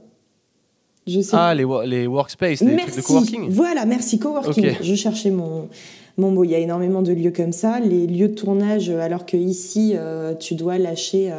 [1.06, 1.36] Je sais.
[1.36, 3.48] Ah, les, les workspace, les trucs de coworking.
[3.50, 4.74] Voilà, merci, coworking.
[4.82, 5.68] Je cherchais mon,
[6.16, 6.42] mon mot.
[6.42, 7.78] Il y a énormément de lieux comme ça.
[7.78, 11.32] Les lieux de tournage, alors que ici, euh, tu dois lâcher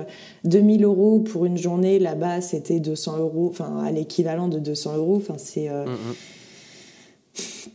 [0.46, 4.98] 2000 euh, euros pour une journée, là-bas, c'était 200 euros, enfin, à l'équivalent de 200
[4.98, 5.18] euros.
[5.18, 5.70] Enfin, c'est.
[5.70, 6.16] Euh, mm, mm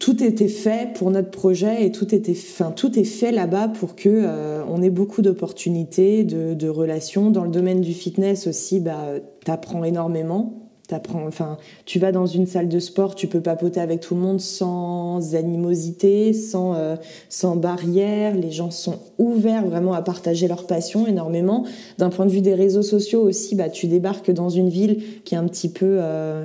[0.03, 3.95] tout était fait pour notre projet et tout était, enfin, tout est fait là-bas pour
[3.95, 7.31] que euh, on ait beaucoup d'opportunités, de, relations.
[7.31, 8.99] Dans le domaine du fitness aussi, bah,
[9.45, 10.55] t'apprends énormément.
[10.89, 14.23] T'apprends, enfin, tu vas dans une salle de sport, tu peux papoter avec tout le
[14.23, 16.97] monde sans animosité, sans, euh,
[17.29, 18.35] sans barrière.
[18.35, 21.65] Les gens sont ouverts vraiment à partager leur passion énormément.
[21.99, 25.37] D'un point de vue des réseaux sociaux aussi, bah, tu débarques dans une ville qui
[25.37, 26.45] est un petit peu euh,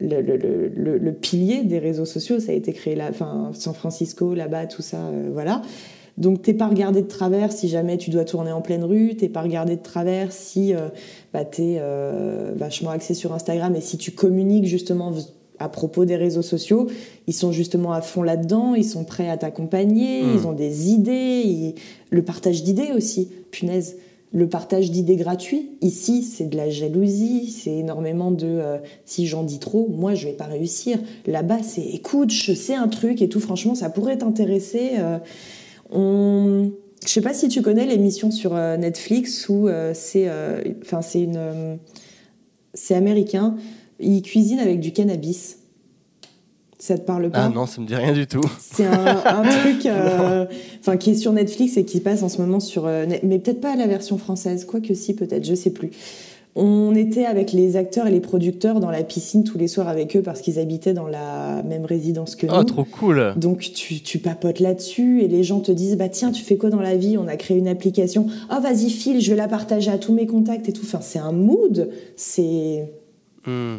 [0.00, 2.40] le, le, le, pilier des réseaux sociaux.
[2.40, 5.62] Ça a été créé là, enfin, San Francisco, là-bas, tout ça, euh, voilà.
[6.16, 9.28] Donc t'es pas regardé de travers si jamais tu dois tourner en pleine rue, t'es
[9.28, 10.88] pas regardé de travers si euh,
[11.32, 15.12] bah, t'es euh, vachement axé sur Instagram et si tu communiques justement
[15.58, 16.88] à propos des réseaux sociaux,
[17.26, 20.34] ils sont justement à fond là-dedans, ils sont prêts à t'accompagner, hmm.
[20.36, 21.74] ils ont des idées,
[22.10, 23.96] le partage d'idées aussi, punaise
[24.34, 25.70] le partage d'idées gratuits.
[25.80, 30.26] Ici, c'est de la jalousie, c'est énormément de euh, si j'en dis trop, moi je
[30.26, 30.98] vais pas réussir.
[31.26, 33.38] Là-bas, c'est écoute, je sais un truc et tout.
[33.38, 34.92] Franchement, ça pourrait t'intéresser.
[34.98, 35.18] Euh,
[35.90, 36.72] on...
[37.06, 40.28] Je sais pas si tu connais l'émission sur euh, Netflix où c'est,
[40.82, 41.78] enfin c'est une,
[42.72, 43.56] c'est américain.
[44.00, 45.58] Ils cuisinent avec du cannabis.
[46.78, 48.40] Ça te parle pas Ah non, ça me dit rien du tout.
[48.58, 50.46] C'est un, truc euh,
[50.98, 52.86] qui est sur Netflix et qui passe en ce moment sur...
[52.86, 55.90] Euh, mais peut-être pas la version française, quoique si peut-être, je sais plus.
[56.56, 60.16] On était avec les acteurs et les producteurs dans la piscine tous les soirs avec
[60.16, 62.60] eux parce qu'ils habitaient dans la même résidence que oh, nous.
[62.60, 66.30] Oh, trop cool Donc tu, tu papotes là-dessus et les gens te disent bah tiens
[66.30, 67.18] tu fais quoi dans la vie?
[67.18, 68.28] On a créé une application.
[68.52, 70.82] Oh vas-y file, je vais la partager à tous mes contacts et tout.
[70.84, 72.88] Enfin c'est un mood, c'est.
[73.46, 73.78] Hmm.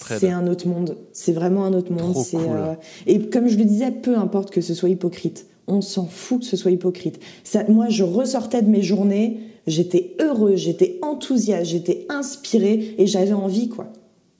[0.00, 0.96] C'est un autre monde.
[1.12, 2.16] C'est vraiment un autre monde.
[2.34, 2.74] Euh,
[3.06, 5.46] et comme je le disais, peu importe que ce soit hypocrite.
[5.66, 7.20] On s'en fout que ce soit hypocrite.
[7.42, 13.32] Ça, moi, je ressortais de mes journées, j'étais heureux, j'étais enthousiaste, j'étais inspiré et j'avais
[13.32, 13.86] envie, quoi.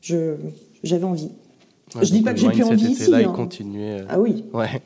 [0.00, 0.34] Je,
[0.82, 1.30] j'avais envie.
[2.00, 3.10] je dis pas que j'ai plus envie ici.
[3.10, 3.48] Là, hein.
[3.74, 4.04] Euh.
[4.08, 4.44] Ah oui.
[4.52, 4.82] Ouais.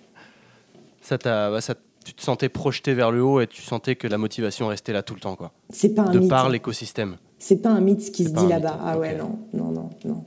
[1.00, 1.74] Ça t'a, ça,
[2.04, 5.02] tu te sentais projeté vers le haut et tu sentais que la motivation restait là
[5.02, 5.52] tout le temps, quoi.
[5.70, 7.16] C'est pas un de par l'écosystème.
[7.38, 8.78] C'est pas un mythe ce qui se dit là-bas.
[8.82, 10.24] Ah ouais, non, non, non, non.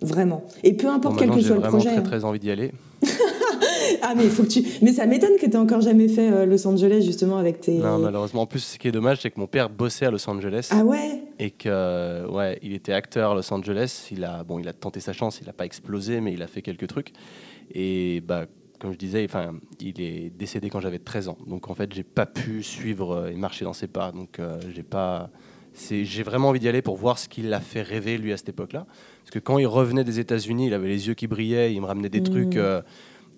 [0.00, 0.44] Vraiment.
[0.62, 1.78] Et peu importe quel que soit le projet.
[1.78, 2.72] J'ai vraiment très, très envie d'y aller.
[4.02, 6.66] ah mais faut que tu mais ça m'étonne que tu encore jamais fait euh, Los
[6.66, 9.46] Angeles justement avec tes Non, malheureusement en plus ce qui est dommage c'est que mon
[9.46, 10.68] père bossait à Los Angeles.
[10.72, 11.22] Ah ouais?
[11.38, 15.00] Et que ouais, il était acteur à Los Angeles, il a bon, il a tenté
[15.00, 17.12] sa chance, il n'a pas explosé mais il a fait quelques trucs
[17.72, 18.46] et bah
[18.78, 21.38] comme je disais, enfin, il est décédé quand j'avais 13 ans.
[21.46, 24.12] Donc en fait, j'ai pas pu suivre euh, et marcher dans ses pas.
[24.12, 25.30] Donc euh, j'ai pas
[25.90, 28.48] j'ai vraiment envie d'y aller pour voir ce qu'il a fait rêver lui à cette
[28.48, 28.86] époque-là.
[29.28, 31.86] Parce que quand il revenait des États-Unis, il avait les yeux qui brillaient, il me
[31.86, 32.60] ramenait des trucs mmh.
[32.60, 32.80] euh,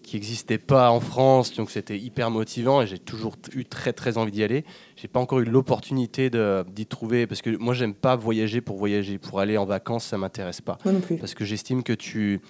[0.04, 4.16] qui n'existaient pas en France, donc c'était hyper motivant et j'ai toujours eu très très
[4.16, 4.64] envie d'y aller.
[4.94, 9.18] J'ai pas encore eu l'opportunité d'y trouver parce que moi j'aime pas voyager pour voyager,
[9.18, 10.78] pour aller en vacances ça m'intéresse pas.
[10.84, 11.16] Moi non plus.
[11.16, 12.40] Parce que j'estime que tu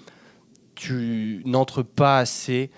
[0.74, 2.70] tu n'entres pas assez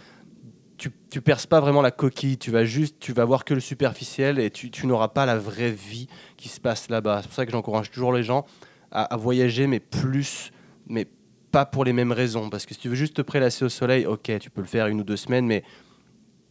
[0.79, 3.61] tu, tu perces pas vraiment la coquille, tu vas juste, tu vas voir que le
[3.61, 6.07] superficiel et tu, tu n'auras pas la vraie vie
[6.37, 7.23] qui se passe là-bas.
[7.23, 8.45] C'est pour ça que j'encourage toujours les gens
[8.93, 10.52] à, voyager, mais plus,
[10.87, 11.07] mais
[11.51, 12.51] pas pour les mêmes raisons.
[12.51, 14.87] Parce que si tu veux juste te prélasser au soleil, ok, tu peux le faire
[14.87, 15.63] une ou deux semaines, mais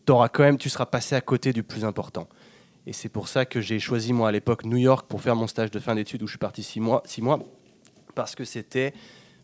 [0.10, 2.28] auras quand même, tu seras passé à côté du plus important.
[2.86, 5.48] Et c'est pour ça que j'ai choisi moi à l'époque New York pour faire mon
[5.48, 7.40] stage de fin d'études où je suis parti six mois, six mois
[8.16, 8.94] parce que c'était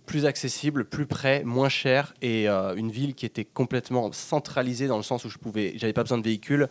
[0.05, 4.97] plus accessible, plus près, moins cher et euh, une ville qui était complètement centralisée dans
[4.97, 6.67] le sens où je pouvais, j'avais pas besoin de véhicule,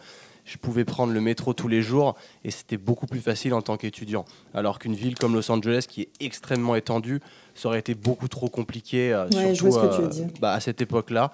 [0.46, 3.76] je pouvais prendre le métro tous les jours et c'était beaucoup plus facile en tant
[3.76, 4.24] qu'étudiant.
[4.54, 7.20] Alors qu'une ville comme Los Angeles qui est extrêmement étendue,
[7.54, 11.32] ça aurait été beaucoup trop compliqué, euh, surtout euh, bah, à cette époque-là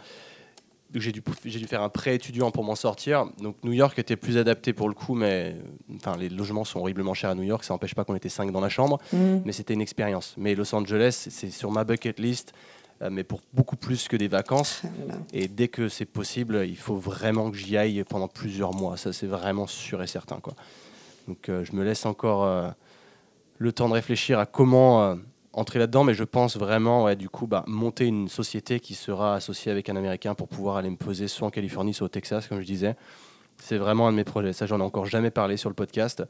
[0.95, 3.27] j'ai dû, j'ai dû faire un prêt étudiant pour m'en sortir.
[3.41, 5.57] Donc New York était plus adapté pour le coup, mais
[5.97, 7.65] enfin, les logements sont horriblement chers à New York.
[7.65, 9.39] Ça n'empêche pas qu'on était cinq dans la chambre, mm.
[9.45, 10.35] mais c'était une expérience.
[10.37, 12.53] Mais Los Angeles, c'est sur ma bucket list,
[13.11, 14.83] mais pour beaucoup plus que des vacances.
[15.33, 18.97] Et dès que c'est possible, il faut vraiment que j'y aille pendant plusieurs mois.
[18.97, 20.41] Ça, c'est vraiment sûr et certain.
[20.41, 20.55] Quoi.
[21.27, 22.69] Donc euh, je me laisse encore euh,
[23.59, 25.17] le temps de réfléchir à comment
[25.53, 29.35] entrer là-dedans, mais je pense vraiment, ouais, du coup, bah, monter une société qui sera
[29.35, 32.49] associée avec un Américain pour pouvoir aller me poser soit en Californie, soit au Texas,
[32.49, 32.97] comme je disais.
[33.59, 34.53] C'est vraiment un de mes projets.
[34.53, 36.25] Ça, j'en ai encore jamais parlé sur le podcast,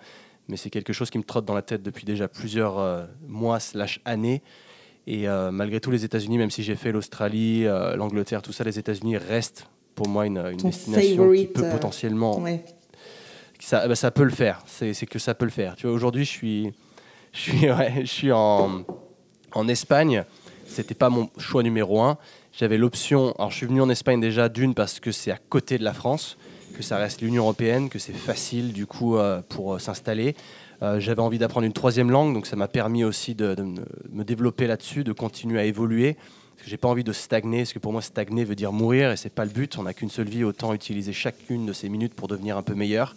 [0.49, 3.61] mais c'est quelque chose qui me trotte dans la tête depuis déjà plusieurs euh, mois
[3.61, 4.43] slash années.
[5.07, 8.65] Et euh, malgré tout, les États-Unis, même si j'ai fait l'Australie, euh, l'Angleterre, tout ça,
[8.65, 12.45] les États-Unis restent pour moi une, une destination qui peut potentiellement...
[13.59, 14.65] Ça, bah, ça peut le faire.
[14.67, 15.77] C'est que ça peut le faire.
[15.77, 16.73] Tu vois, aujourd'hui, je suis,
[17.33, 17.61] je suis,
[18.01, 18.85] je suis en
[19.55, 20.25] en Espagne
[20.73, 22.19] c'était pas mon choix numéro un.
[22.53, 23.35] J'avais l'option.
[23.39, 25.93] Alors, je suis venu en Espagne déjà d'une parce que c'est à côté de la
[25.93, 26.37] France,
[26.77, 30.35] que ça reste l'Union européenne, que c'est facile du coup euh, pour euh, s'installer.
[30.83, 33.55] Euh, j'avais envie d'apprendre une troisième langue, donc ça m'a permis aussi de,
[34.11, 36.15] me développer là-dessus, de continuer à évoluer.
[36.15, 39.13] Parce que j'ai pas envie de stagner, parce que pour moi stagner veut dire mourir
[39.13, 39.79] et c'est pas le but.
[39.79, 42.75] On n'a qu'une seule vie, autant utiliser chacune de ces minutes pour devenir un peu
[42.75, 43.15] meilleur.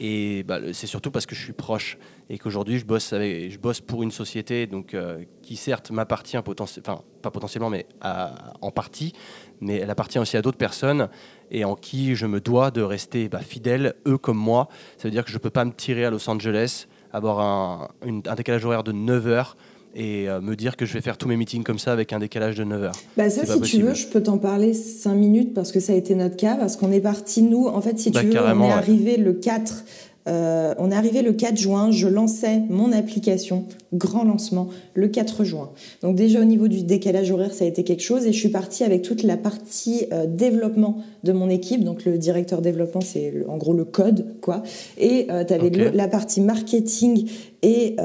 [0.00, 1.98] Et bah, c'est surtout parce que je suis proche
[2.30, 7.02] et qu'aujourd'hui je bosse je bosse pour une société donc euh, qui certes m'appartient enfin
[7.20, 9.12] pas potentiellement mais en partie,
[9.60, 11.08] mais elle appartient aussi à d'autres personnes
[11.50, 14.68] et en qui je me dois de rester bah, fidèle eux comme moi.
[14.98, 18.34] Ça veut dire que je peux pas me tirer à Los Angeles, avoir un, un
[18.34, 19.56] décalage horaire de 9 heures
[19.94, 22.18] et euh, me dire que je vais faire tous mes meetings comme ça avec un
[22.18, 22.92] décalage de 9 heures.
[23.16, 25.96] Bah ça, si tu veux, je peux t'en parler 5 minutes parce que ça a
[25.96, 28.64] été notre cas, parce qu'on est parti, nous, en fait, si bah, tu veux, on
[28.64, 29.84] est arrivé le 4
[30.28, 35.44] euh, on est arrivé le 4 juin, je lançais mon application, grand lancement, le 4
[35.44, 35.70] juin.
[36.02, 38.50] Donc déjà au niveau du décalage horaire, ça a été quelque chose et je suis
[38.50, 41.82] partie avec toute la partie euh, développement de mon équipe.
[41.82, 44.62] Donc le directeur développement, c'est en gros le code, quoi.
[44.98, 47.28] Et tu avais la partie marketing
[47.62, 47.96] et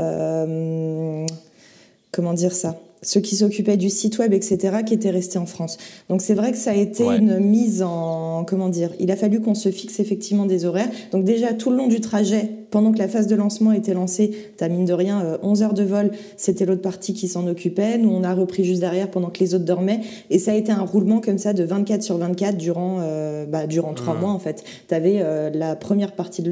[2.12, 2.78] comment dire ça?
[3.04, 5.78] Ceux qui s'occupaient du site web, etc., qui étaient restés en France.
[6.10, 9.42] Donc c'est vrai que ça a été une mise en, comment dire, il a fallu
[9.42, 10.90] qu'on se fixe effectivement des horaires.
[11.12, 14.32] Donc déjà tout le long du trajet, pendant que la phase de lancement était lancée,
[14.58, 18.00] t'as mine de rien 11 euh, heures de vol, c'était l'autre partie qui s'en occupait.
[18.00, 20.00] Nous on a repris juste derrière pendant que les autres dormaient,
[20.32, 23.68] et ça a été un roulement comme ça de 24 sur 24 durant, euh, bah,
[23.68, 24.20] durant trois mmh.
[24.20, 24.64] mois en fait.
[24.88, 26.50] T'avais euh, la première partie de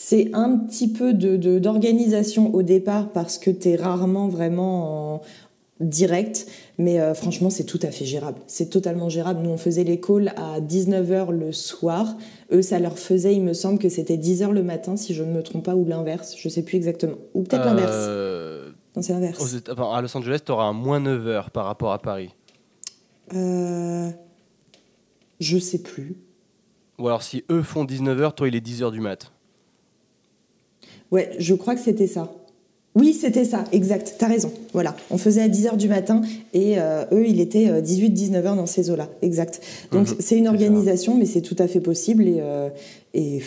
[0.00, 5.22] c'est un petit peu de, d'organisation au départ parce que tu es rarement vraiment en
[5.80, 6.46] direct,
[6.78, 8.38] mais euh, franchement c'est tout à fait gérable.
[8.46, 9.40] C'est totalement gérable.
[9.42, 12.14] Nous on faisait les calls à 19h le soir.
[12.52, 15.32] Eux ça leur faisait, il me semble que c'était 10h le matin si je ne
[15.32, 17.16] me trompe pas, ou l'inverse, je sais plus exactement.
[17.34, 17.90] Ou peut-être l'inverse.
[17.92, 19.56] Euh, non c'est l'inverse.
[19.66, 22.32] à Los Angeles tu auras un moins 9h par rapport à Paris.
[23.34, 24.10] Euh...
[25.40, 26.16] Je sais plus.
[27.00, 29.32] Ou alors si eux font 19h, toi il est 10h du mat'.
[31.10, 32.30] Ouais, je crois que c'était ça.
[32.98, 34.50] Oui, c'était ça, exact, t'as raison.
[34.72, 36.20] Voilà, on faisait à 10h du matin
[36.52, 39.60] et euh, eux, il était 18-19h euh, dans ces eaux-là, exact.
[39.92, 40.16] Donc mhm.
[40.18, 42.70] c'est une organisation, mais c'est tout à fait possible et, euh,
[43.14, 43.40] et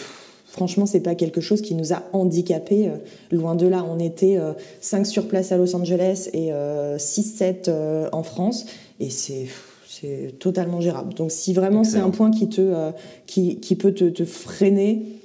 [0.46, 2.92] franchement, c'est pas quelque chose qui nous a handicapés,
[3.32, 3.86] loin de là.
[3.90, 4.38] On était
[4.80, 6.52] 5 sur place à Los Angeles et
[6.98, 8.66] 6-7 en France
[9.00, 9.48] et c'est
[9.88, 11.14] c'est totalement gérable.
[11.14, 12.92] Donc si vraiment c'est un point qui, te,
[13.28, 15.21] qui, qui peut te, te freiner,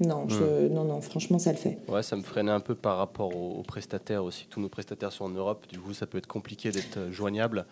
[0.00, 1.78] non, je, non, non, franchement, ça le fait.
[1.88, 4.46] Ouais, ça me freinait un peu par rapport aux, prestataires aussi.
[4.50, 7.64] Tous nos prestataires sont en Europe, du coup, ça peut être compliqué d'être euh, joignable.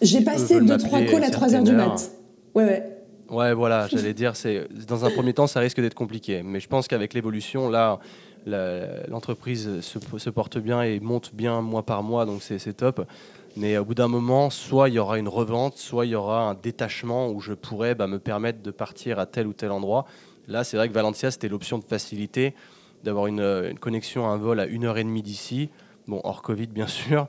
[0.00, 2.10] J'ai passé 2-3 calls à 3h du mat.
[2.54, 2.98] Ouais, ouais.
[3.30, 6.42] Ouais, voilà, j'allais dire, c'est dans un premier temps, ça risque d'être compliqué.
[6.42, 7.98] Mais je pense qu'avec l'évolution, là,
[8.46, 13.06] l'entreprise se, se, porte bien et monte bien mois par mois, donc c'est top.
[13.56, 16.48] Mais au bout d'un moment, soit il y aura une revente, soit il y aura
[16.48, 20.06] un détachement où je pourrais bah, me permettre de partir à tel ou tel endroit.
[20.48, 22.54] Là, c'est vrai que Valencia, c'était l'option de facilité,
[23.04, 25.70] d'avoir une, connexion à un vol à 1h30 d'ici,
[26.06, 27.28] bon, hors Covid bien sûr.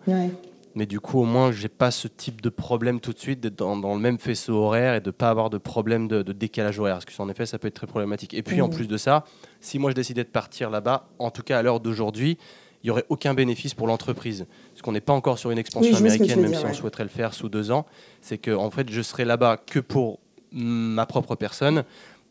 [0.75, 3.55] Mais du coup, au moins, j'ai pas ce type de problème tout de suite d'être
[3.55, 6.95] dans, le même faisceau horaire et de pas avoir de problème de, décalage horaire.
[6.95, 8.33] Parce que, en effet, ça peut être très problématique.
[8.33, 9.23] Et puis, en plus de ça,
[9.59, 12.39] si moi je décidais de partir là-bas, en tout cas à l'heure d'aujourd'hui,
[12.81, 14.45] il n'y aurait aucun bénéfice pour l'entreprise.
[14.71, 17.33] Parce qu'on n'est pas encore sur une expansion américaine, même si on souhaiterait le faire
[17.33, 17.85] sous deux ans.
[18.21, 20.19] C'est que, en fait, je serais là-bas que pour
[20.51, 21.83] ma propre personne.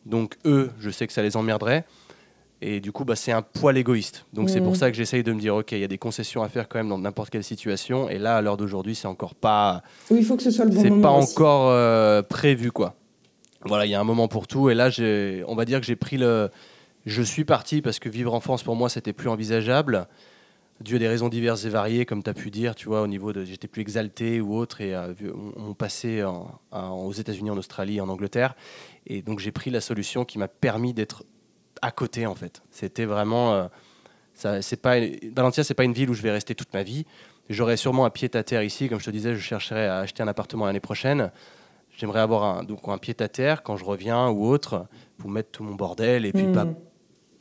[0.05, 1.85] Donc eux, je sais que ça les emmerderait.
[2.65, 4.25] Et du coup, bah, c'est un poil égoïste.
[4.31, 4.75] Donc c'est pour mm.
[4.75, 6.79] ça que j'essaye de me dire, ok, il y a des concessions à faire quand
[6.79, 8.09] même dans n'importe quelle situation.
[8.09, 9.83] Et là, à l'heure d'aujourd'hui, c'est encore pas.
[10.09, 10.81] Oui, il faut que ce soit le bon.
[10.81, 12.95] C'est pas encore euh, prévu, quoi.
[13.65, 14.69] Voilà, il y a un moment pour tout.
[14.69, 14.89] Et là,
[15.47, 16.49] on va dire que j'ai pris le.
[17.05, 20.07] Je suis parti parce que vivre en France, pour moi, c'était plus envisageable.
[20.83, 23.07] Dû à des raisons diverses et variées, comme tu as pu dire, tu vois, au
[23.07, 23.45] niveau de.
[23.45, 24.81] J'étais plus exalté ou autre.
[24.81, 25.13] Et euh,
[25.55, 26.23] on, passait
[26.71, 28.55] aux États-Unis, en Australie, en Angleterre.
[29.07, 31.23] Et donc j'ai pris la solution qui m'a permis d'être
[31.81, 32.61] à côté en fait.
[32.71, 33.67] C'était vraiment, euh,
[34.33, 34.95] ça, c'est pas,
[35.35, 37.05] Valentia c'est pas une ville où je vais rester toute ma vie.
[37.49, 40.23] J'aurais sûrement un pied à terre ici, comme je te disais, je chercherais à acheter
[40.23, 41.31] un appartement l'année prochaine.
[41.97, 44.87] J'aimerais avoir un, donc un pied à terre quand je reviens ou autre
[45.17, 46.75] pour mettre tout mon bordel et puis pas hmm.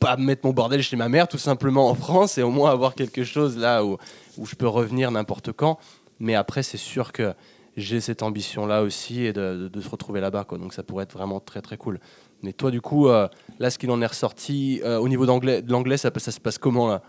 [0.03, 2.95] Pas mettre mon bordel chez ma mère tout simplement en France et au moins avoir
[2.95, 3.97] quelque chose là où,
[4.37, 5.79] où je peux revenir n'importe quand.
[6.19, 7.33] Mais après c'est sûr que
[7.77, 10.45] j'ai cette ambition-là aussi et de, se retrouver là-bas.
[10.51, 12.01] Donc ça pourrait être vraiment très très cool.
[12.43, 13.29] Mais toi, du coup, euh,
[13.61, 16.59] là, ce qu'il en est ressorti, euh, au niveau de l'anglais, ça, ça se passe
[16.59, 17.03] comment là?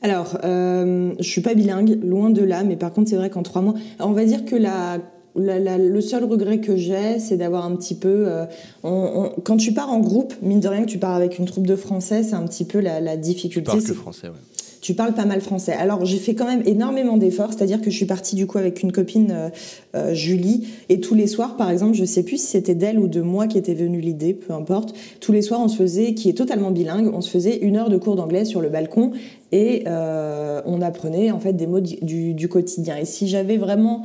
[0.00, 3.42] Alors, euh, je suis pas bilingue, loin de là, mais par contre, c'est vrai qu'en
[3.42, 4.98] trois mois, on va dire que la,
[5.38, 8.26] le seul regret que j'ai, c'est d'avoir un petit peu.
[8.26, 8.46] Euh,
[8.82, 11.76] quand tu pars en groupe, mine de rien, que tu pars avec une troupe de
[11.76, 13.70] Français, c'est un petit peu la, difficulté.
[13.70, 14.34] Tu parles que français, ouais
[14.80, 15.72] tu parles pas mal français.
[15.72, 18.82] Alors j'ai fait quand même énormément d'efforts, c'est-à-dire que je suis partie du coup avec
[18.82, 19.48] une copine euh,
[19.94, 23.08] euh, Julie et tous les soirs, par exemple, je sais plus si c'était d'elle ou
[23.08, 24.94] de moi qui était venue l'idée, peu importe.
[25.20, 27.90] Tous les soirs, on se faisait, qui est totalement bilingue, on se faisait une heure
[27.90, 29.12] de cours d'anglais sur le balcon
[29.50, 32.96] et on apprenait en fait des mots du, du quotidien.
[32.96, 34.04] Et si j'avais vraiment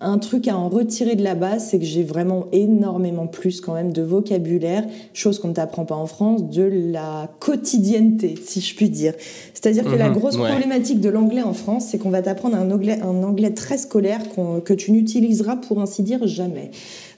[0.00, 3.74] un truc à en retirer de la base, c'est que j'ai vraiment énormément plus quand
[3.74, 8.74] même de vocabulaire, chose qu'on ne t'apprend pas en France, de la quotidienneté, si je
[8.74, 9.14] puis dire.
[9.60, 12.70] C'est-à-dire que la mhm, grosse problématique de l'anglais en France, c'est qu'on va t'apprendre un
[12.70, 14.20] anglais, un anglais très scolaire
[14.64, 16.70] que tu n'utiliseras pour ainsi dire jamais.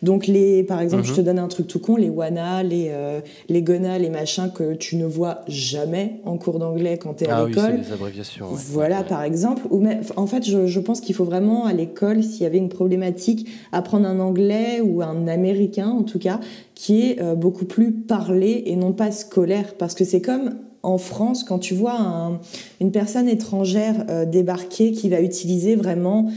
[0.02, 1.26] Donc les, par exemple, je te mhm.
[1.26, 4.96] donne un truc tout con, les wana, les euh, les gona, les machins que tu
[4.96, 7.74] ne vois jamais en cours d'anglais quand tu es à ah l'école.
[7.74, 8.46] Oui, les abréviations.
[8.50, 9.62] Voilà, par exemple.
[9.70, 9.86] Ou
[10.16, 13.48] en fait, je, je pense qu'il faut vraiment à l'école, s'il y avait une problématique,
[13.70, 16.40] apprendre un anglais ou un américain en tout cas,
[16.74, 20.98] qui est euh, beaucoup plus parlé et non pas scolaire, parce que c'est comme en
[20.98, 22.40] France, quand tu vois un,
[22.80, 26.30] une personne étrangère euh, débarquer qui va utiliser vraiment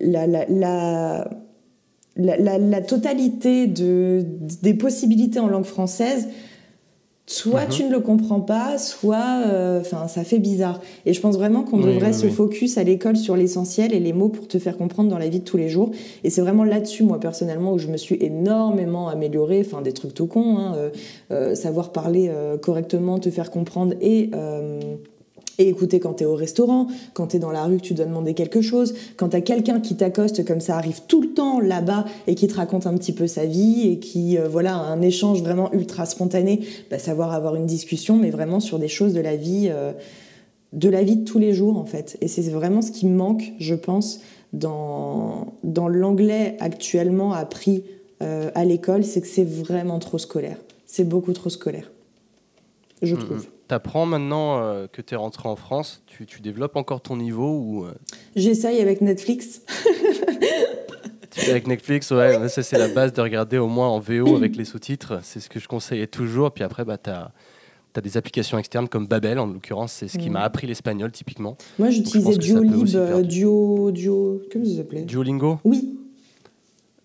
[0.00, 1.24] la,
[2.86, 4.24] totalité de,
[4.62, 6.28] des possibilités en langue française,
[7.26, 7.68] soit mhm.
[7.70, 10.80] tu ne le comprends pas, soit euh, ça fait bizarre.
[11.06, 14.28] Et je pense vraiment qu'on devrait se focus à l'école sur l'essentiel et les mots
[14.28, 15.90] pour te faire comprendre dans la vie de tous les jours.
[16.22, 19.62] Et c'est vraiment là-dessus, moi personnellement, où je me suis énormément améliorée.
[19.64, 20.90] Enfin, des trucs tout cons, hein, euh,
[21.30, 22.30] euh, savoir parler
[22.60, 24.30] correctement, te faire comprendre et
[25.58, 27.94] et écouter quand tu es au restaurant, quand tu es dans la rue, que tu
[27.94, 31.34] dois demander quelque chose, quand tu as quelqu'un qui t'accoste comme ça arrive tout le
[31.34, 34.76] temps là-bas et qui te raconte un petit peu sa vie et qui, euh, voilà,
[34.76, 36.60] un échange vraiment ultra spontané,
[36.90, 39.92] bah, savoir avoir une discussion, mais vraiment sur des choses de la vie, euh,
[40.72, 42.16] de la vie de tous les jours en fait.
[42.20, 44.20] Et c'est vraiment ce qui me manque, je pense,
[44.52, 47.84] dans, dans l'anglais actuellement appris
[48.22, 50.58] euh, à l'école, c'est que c'est vraiment trop scolaire.
[50.86, 51.90] C'est beaucoup trop scolaire,
[53.02, 53.46] je trouve.
[53.68, 57.58] T'apprends maintenant euh, que tu es rentré en France, tu, tu, développes encore ton niveau
[57.60, 57.94] ou euh?
[58.36, 59.62] J'essaye avec Netflix.
[61.48, 64.66] avec Netflix, ouais, ça c'est la base de regarder au moins en VO avec les
[64.66, 65.20] sous-titres.
[65.22, 66.52] C'est ce que je conseillais toujours.
[66.52, 67.32] Puis après, bah, tu as,
[67.96, 71.56] as, des applications externes comme Babel, en l'occurrence, c'est ce qui m'a appris l'espagnol typiquement.
[71.78, 75.02] Moi j'utilisais Duolib, euh, Duo, Duo, comment ça s'appelait?
[75.02, 75.58] Duolingo?
[75.64, 75.98] Oui.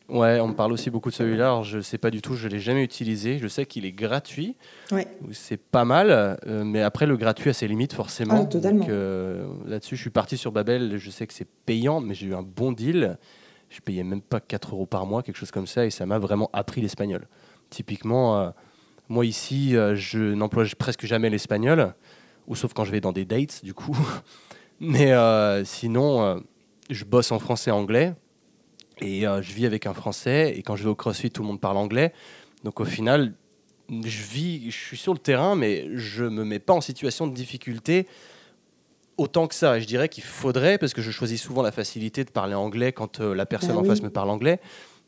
[0.09, 1.45] Ouais, on me parle aussi beaucoup de celui-là.
[1.45, 3.37] Alors, je ne sais pas du tout, je ne l'ai jamais utilisé.
[3.37, 4.55] Je sais qu'il est gratuit.
[4.91, 5.07] Ouais.
[5.31, 8.41] C'est pas mal, euh, mais après, le gratuit a ses limites, forcément.
[8.43, 8.85] Ah, totalement.
[8.89, 10.97] Euh, là-dessus, je suis parti sur Babel.
[10.97, 13.17] Je sais que c'est payant, mais j'ai eu un bon deal.
[13.69, 16.17] Je payais même pas 4 euros par mois, quelque chose comme ça, et ça m'a
[16.17, 17.27] vraiment appris l'espagnol.
[17.69, 18.49] Typiquement, euh,
[19.09, 21.93] moi ici, je n'emploie presque jamais l'espagnol,
[22.47, 23.95] ou sauf quand je vais dans des dates, du coup.
[24.79, 25.13] mais
[25.65, 26.41] sinon,
[26.89, 27.69] je bosse en français
[29.01, 31.47] et euh, je vis avec un Français, et quand je vais au CrossFit, tout le
[31.47, 32.13] monde parle anglais.
[32.63, 33.33] Donc au final,
[33.89, 37.33] je vis, je suis sur le terrain, mais je me mets pas en situation de
[37.33, 38.07] difficulté
[39.17, 39.77] autant que ça.
[39.77, 42.91] Et je dirais qu'il faudrait, parce que je choisis souvent la facilité de parler anglais
[42.91, 44.59] quand euh, la personne bah en face me parle anglais.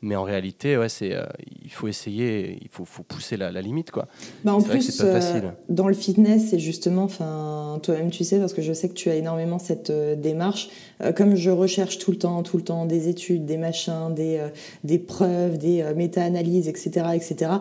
[0.02, 1.26] Mais en réalité, ouais, c'est, euh,
[1.64, 3.92] il faut essayer, il faut, faut pousser la, limite.
[3.92, 4.08] Quoi.
[4.44, 5.54] Bah en plus, pas facile.
[5.70, 9.16] dans le fitness, c'est justement, toi-même tu sais, parce que je sais que tu as
[9.16, 10.70] énormément cette démarche,
[11.04, 14.38] euh, comme je recherche tout le temps, tout le temps des études, des machins, des,
[14.38, 14.48] euh,
[14.84, 17.52] des preuves, des euh, méta-analyses, etc., etc.,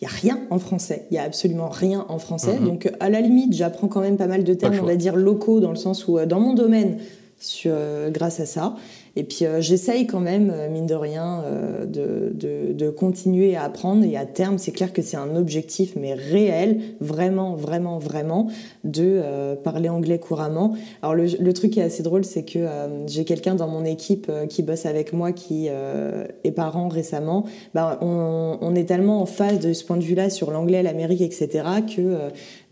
[0.00, 1.06] il n'y a rien en français.
[1.10, 2.58] Il n'y a absolument rien en français.
[2.58, 2.66] Mhm.
[2.66, 5.60] Donc, à la limite, j'apprends quand même pas mal de termes, on va dire, locaux,
[5.60, 6.96] dans le sens où, dans mon domaine,
[7.38, 7.74] sur,
[8.08, 8.76] grâce à ça.
[9.16, 12.32] Et puis euh, j'essaye quand même, euh, mine de rien, euh, de,
[12.72, 14.04] de, continuer à apprendre.
[14.04, 18.48] Et à terme, c'est clair que c'est un objectif, mais réel, vraiment, vraiment, vraiment,
[18.84, 19.22] de
[19.62, 20.74] parler anglais couramment.
[21.02, 22.66] Alors le, truc qui est assez drôle, c'est que
[23.06, 27.44] j'ai quelqu'un dans mon équipe qui bosse avec moi, qui est parent récemment.
[27.74, 31.64] Bah, on, est tellement en phase de ce point de vue-là sur l'anglais, l'Amérique, etc.,
[31.94, 32.16] que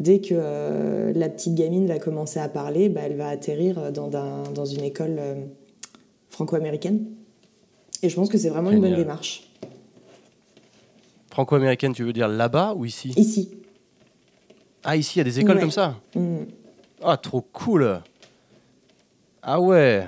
[0.01, 4.65] dès que la petite gamine va commencer à parler, bah, elle va atterrir dans, dans
[4.65, 5.21] une école
[6.39, 7.05] franco-américaine.
[8.01, 9.49] Et je pense que c'est vraiment une bonne démarche.
[11.31, 13.13] Franco-américaine, tu veux dire là-bas ou ici?
[13.17, 13.51] Ici.
[14.85, 16.45] Ah, ici, il y a des écoles comme ça mm.
[17.03, 18.01] Ah, trop cool
[19.43, 20.07] Ah ouais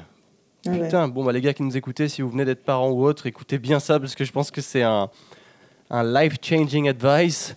[0.66, 3.04] ah Putain, bon, bah, les gars qui nous écoutez, si vous venez d'être parents ou
[3.04, 5.10] autre, écoutez bien ça parce que je pense que c'est un,
[5.90, 7.56] un life-changing advice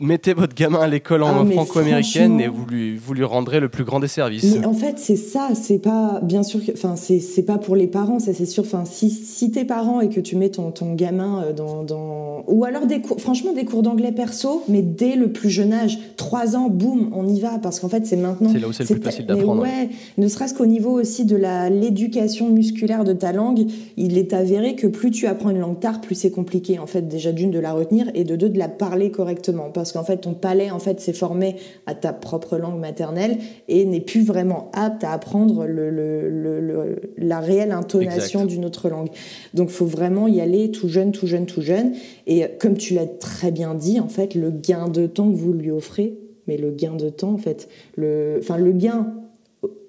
[0.00, 3.68] mettez votre gamin à l'école en ah, franco-américaine et vous lui, vous lui rendrez le
[3.68, 4.56] plus grand des services.
[4.58, 8.18] Mais en fait, c'est ça, c'est pas, bien sûr, enfin, c'est pas pour les parents,
[8.18, 8.62] ça c'est sûr.
[8.64, 12.44] Enfin, si, si t'es parent et que tu mets ton, ton gamin euh, dans, dans,
[12.46, 15.98] ou alors des cours, franchement, des cours d'anglais perso, mais dès le plus jeune âge,
[16.16, 18.50] trois ans, boum, on y va, parce qu'en fait, c'est maintenant.
[18.52, 19.62] C'est là où c'est le plus facile d'apprendre.
[19.62, 23.66] Ouais, ne serait-ce qu'au niveau aussi de la, l'éducation musculaire de ta langue,
[23.96, 27.08] il est avéré que plus tu apprends une langue tard, plus c'est compliqué, en fait,
[27.08, 29.70] déjà d'une de la retenir et de deux de la parler correctement.
[29.72, 31.56] Parce parce qu'en fait ton palais en fait s'est formé
[31.86, 33.38] à ta propre langue maternelle
[33.68, 39.08] et n'est plus vraiment apte à apprendre le, le, la réelle intonation d'une autre langue.
[39.54, 41.92] Donc faut vraiment y aller tout jeune, tout jeune, tout jeune.
[42.26, 45.52] Et comme tu l'as très bien dit, en fait, le gain de temps que vous
[45.52, 49.14] lui offrez, mais le gain de temps, en fait, le, enfin le gain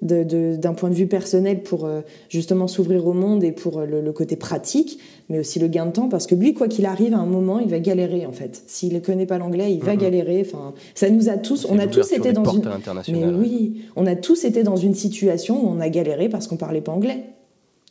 [0.01, 4.11] d'un point de vue personnel pour euh, justement s'ouvrir au monde et pour euh, le,
[4.11, 4.99] côté pratique,
[5.29, 7.59] mais aussi le gain de temps parce que lui, quoi qu'il arrive, à un moment,
[7.59, 8.63] il va galérer en fait.
[8.67, 10.41] S'il ne connaît pas l'anglais, il va galérer.
[10.45, 12.67] Enfin, ça nous a tous, on a tous été dans une,
[13.09, 16.57] mais oui, on a tous été dans une situation où on a galéré parce qu'on
[16.57, 17.25] parlait pas anglais,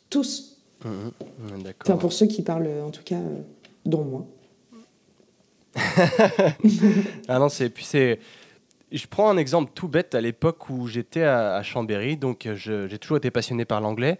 [0.09, 0.61] tous.
[1.81, 3.41] Enfin, pour ceux qui parlent, en tout cas, euh,
[3.85, 4.25] dont moi.
[7.27, 8.19] ah non, c'est puis c'est
[8.91, 13.17] je prends un exemple tout bête à l'époque où j'étais à, Chambéry, donc j'ai toujours
[13.17, 14.17] été passionné par l'anglais.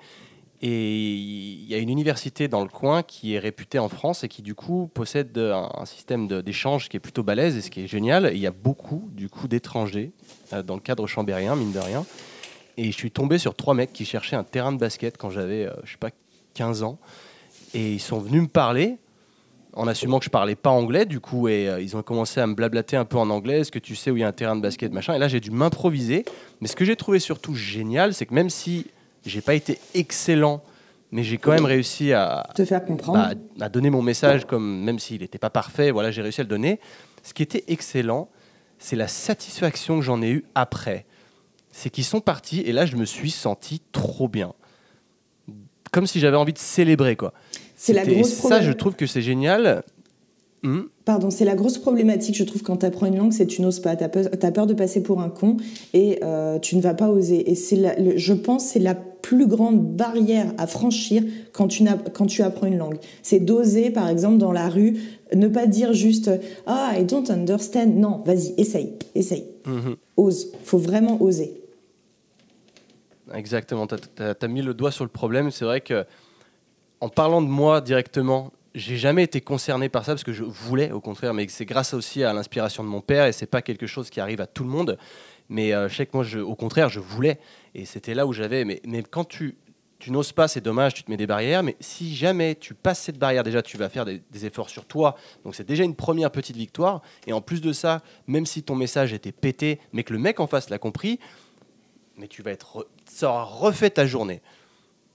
[0.62, 4.28] Et il y a une université dans le coin qui est réputée en France et
[4.28, 7.88] qui du coup possède un, système d'échange qui est plutôt balèze et ce qui est
[7.88, 8.32] génial.
[8.34, 10.12] il y a beaucoup du coup d'étrangers
[10.52, 12.06] euh, dans le cadre chambérien, mine de rien.
[12.76, 15.66] Et je suis tombé sur trois mecs qui cherchaient un terrain de basket quand j'avais,
[15.66, 16.12] euh, je sais pas,
[16.56, 17.00] 15 ans.
[17.74, 18.98] Et ils sont venus me parler
[19.74, 22.48] en assumant que je parlais pas anglais du coup et euh, ils ont commencé à
[22.48, 24.34] me blablater un peu en anglais est-ce que tu sais où il y a un
[24.34, 26.26] terrain de basket machin et là j'ai dû m'improviser
[26.60, 28.88] mais ce que j'ai trouvé surtout génial c'est que même si
[29.30, 30.62] j'ai pas été excellent
[31.12, 33.18] mais j'ai quand même réussi à te faire comprendre.
[33.58, 36.44] bah, à donner mon message comme même s'il n'était pas parfait voilà j'ai réussi à
[36.44, 36.80] le donner.
[37.24, 38.30] Ce qui était excellent
[38.78, 41.06] c'est la satisfaction que j'en ai eu après.
[41.72, 44.54] C'est qu'ils sont partis et là je me suis senti trop bien.
[45.92, 47.34] Comme si j'avais envie de célébrer quoi.
[47.76, 49.84] C'est la grosse Ça, je trouve que c'est génial.
[50.62, 50.82] Hmm.
[51.06, 53.62] Pardon, c'est la grosse problématique, je trouve, quand tu apprends une langue, c'est que tu
[53.62, 53.96] n'oses pas.
[53.96, 55.58] Tu as, peur de passer pour un con
[55.94, 57.50] et euh, tu ne vas pas oser.
[57.50, 61.24] Et c'est, je pense, c'est la plus grande barrière à franchir
[61.54, 61.84] quand tu,
[62.14, 62.98] quand tu apprends une langue.
[63.24, 64.98] C'est d'oser, par exemple, dans la rue,
[65.34, 66.30] ne pas dire juste
[66.66, 67.96] Ah, I don't understand.
[67.96, 69.46] Non, vas-y, essaye, essaye.
[69.66, 69.96] Mhm.
[70.18, 70.52] Ose.
[70.64, 71.54] faut vraiment oser.
[73.34, 75.52] Exactement, tu as, mis le doigt sur le problème.
[75.52, 76.06] C'est vrai que
[77.02, 80.92] en parlant de moi directement, j'ai jamais été concerné par ça parce que je voulais,
[80.92, 83.88] au contraire, mais c'est grâce aussi à l'inspiration de mon père et c'est pas quelque
[83.88, 84.98] chose qui arrive à tout le monde.
[85.50, 87.40] Mais euh, je sais que moi, au contraire, je voulais
[87.74, 88.66] et c'était là où j'avais.
[88.66, 89.56] Mais, mais quand tu,
[90.00, 91.62] tu n'oses pas, c'est dommage, tu te mets des barrières.
[91.62, 95.16] Mais si jamais tu passes cette barrière, déjà, tu vas faire des, efforts sur toi.
[95.44, 97.02] Donc c'est déjà une première petite victoire.
[97.28, 100.40] Et en plus de ça, même si ton message était pété, mais que le mec
[100.40, 101.20] en face l'a compris,
[102.18, 104.42] mais tu vas être, ça aura refait ta journée.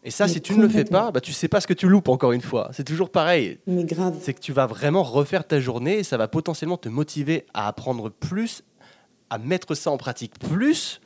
[0.04, 1.88] Et ça, si tu ne le fais pas, bah, tu sais pas ce que tu
[1.88, 2.70] loupes encore une fois.
[2.72, 3.58] C'est toujours pareil.
[3.66, 4.14] Mais grave.
[4.20, 7.68] C'est que tu vas vraiment refaire ta journée et ça va potentiellement te motiver à
[7.68, 8.62] apprendre plus,
[9.30, 11.00] à mettre ça en pratique plus,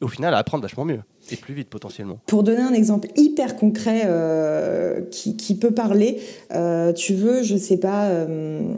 [0.00, 1.00] et au final à apprendre vachement mieux
[1.30, 2.20] et plus vite potentiellement.
[2.26, 6.20] Pour donner un exemple hyper concret euh, qui, qui, peut parler,
[6.52, 8.72] euh, tu veux, je sais pas, euh,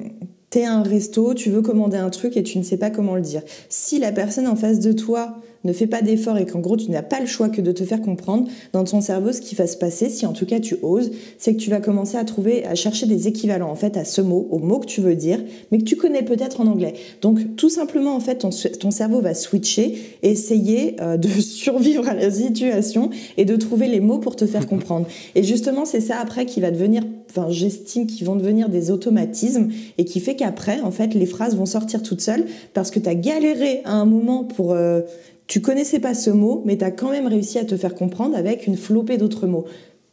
[0.48, 3.20] t'es un resto, tu veux commander un truc et tu ne sais pas comment le
[3.20, 3.42] dire.
[3.68, 6.90] Si la personne en face de toi ne fais pas d'effort et qu'en gros tu
[6.90, 9.66] n'as pas le choix que de te faire comprendre, dans ton cerveau ce qui va
[9.66, 12.64] se passer, si en tout cas tu oses, c'est que tu vas commencer à trouver,
[12.64, 15.42] à chercher des équivalents en fait à ce mot, au mot que tu veux dire,
[15.70, 16.94] mais que tu connais peut-être en anglais.
[17.22, 22.14] Donc tout simplement en fait ton, ton cerveau va switcher essayer euh, de survivre à
[22.14, 25.06] la situation et de trouver les mots pour te faire comprendre.
[25.34, 29.68] Et justement c'est ça après qui va devenir enfin j'estime qu'ils vont devenir des automatismes
[29.98, 33.08] et qui fait qu'après en fait les phrases vont sortir toutes seules parce que tu
[33.08, 35.02] as galéré à un moment pour euh,
[35.50, 38.36] tu connaissais pas ce mot, mais tu as quand même réussi à te faire comprendre
[38.36, 39.64] avec une flopée d'autres mots.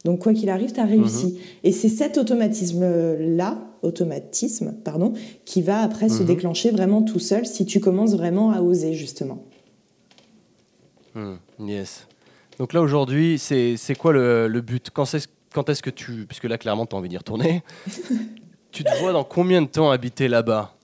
[0.04, 1.26] Donc quoi qu'il arrive, tu as réussi.
[1.26, 1.38] Mhm.
[1.62, 5.12] Et c'est cet automatisme-là, automatisme, pardon,
[5.44, 6.26] qui va après se mhm.
[6.26, 9.44] déclencher vraiment tout seul si tu commences vraiment à oser, justement.
[11.14, 12.08] Hmm, yes.
[12.58, 14.90] Donc là, aujourd'hui, c'est quoi le, le but?
[14.90, 16.26] Quand est-ce que tu...
[16.26, 17.62] Puisque là, clairement, tu as envie d'y retourner.
[18.72, 20.74] tu te vois dans combien de temps habiter là-bas?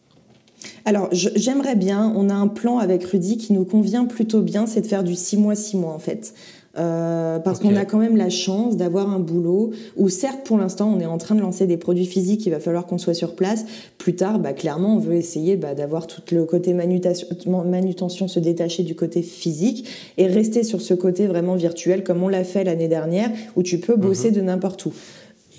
[0.85, 4.82] Alors, j'aimerais bien, on a un plan avec Rudy qui nous convient plutôt bien, c'est
[4.82, 6.35] de faire du 6 mois, 6 mois en fait.
[6.77, 10.93] Euh, parce qu'on a quand même la chance d'avoir un boulot où certes pour l'instant
[10.93, 13.36] on est en train de lancer des produits physiques, il va falloir qu'on soit sur
[13.36, 13.65] place.
[13.97, 17.28] Plus tard, bah, clairement on veut essayer bah, d'avoir tout le côté manutention,
[17.65, 19.89] manutention se détacher du côté physique
[20.19, 23.78] et rester sur ce côté vraiment virtuel comme on l'a fait l'année dernière où tu
[23.78, 24.36] peux bosser mhm.
[24.36, 24.93] de n'importe où.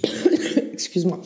[0.73, 1.21] Excuse-moi.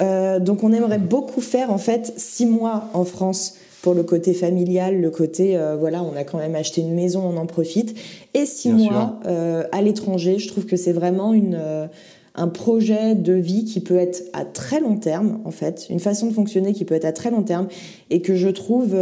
[0.00, 4.34] Euh, donc on aimerait beaucoup faire en fait six mois en France pour le côté
[4.34, 7.96] familial, le côté euh, voilà, on a quand même acheté une maison, on en profite,
[8.34, 10.38] et six mois euh, à l'étranger.
[10.38, 11.88] Je trouve que c'est vraiment une
[12.34, 16.28] un projet de vie qui peut être à très long terme, en fait, une façon
[16.28, 17.66] de fonctionner qui peut être à très long terme
[18.10, 18.96] et que je trouve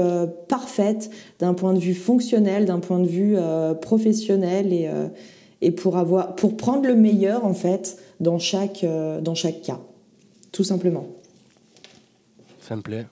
[0.48, 3.36] parfaite d'un point de vue fonctionnel, d'un point de vue
[3.82, 4.88] professionnel et,
[5.60, 8.86] et pour, avoir, pour prendre le meilleur, en fait, dans chaque,
[9.20, 9.80] dans chaque cas
[10.56, 11.06] tout simplement.
[12.60, 13.04] Ça me plaît.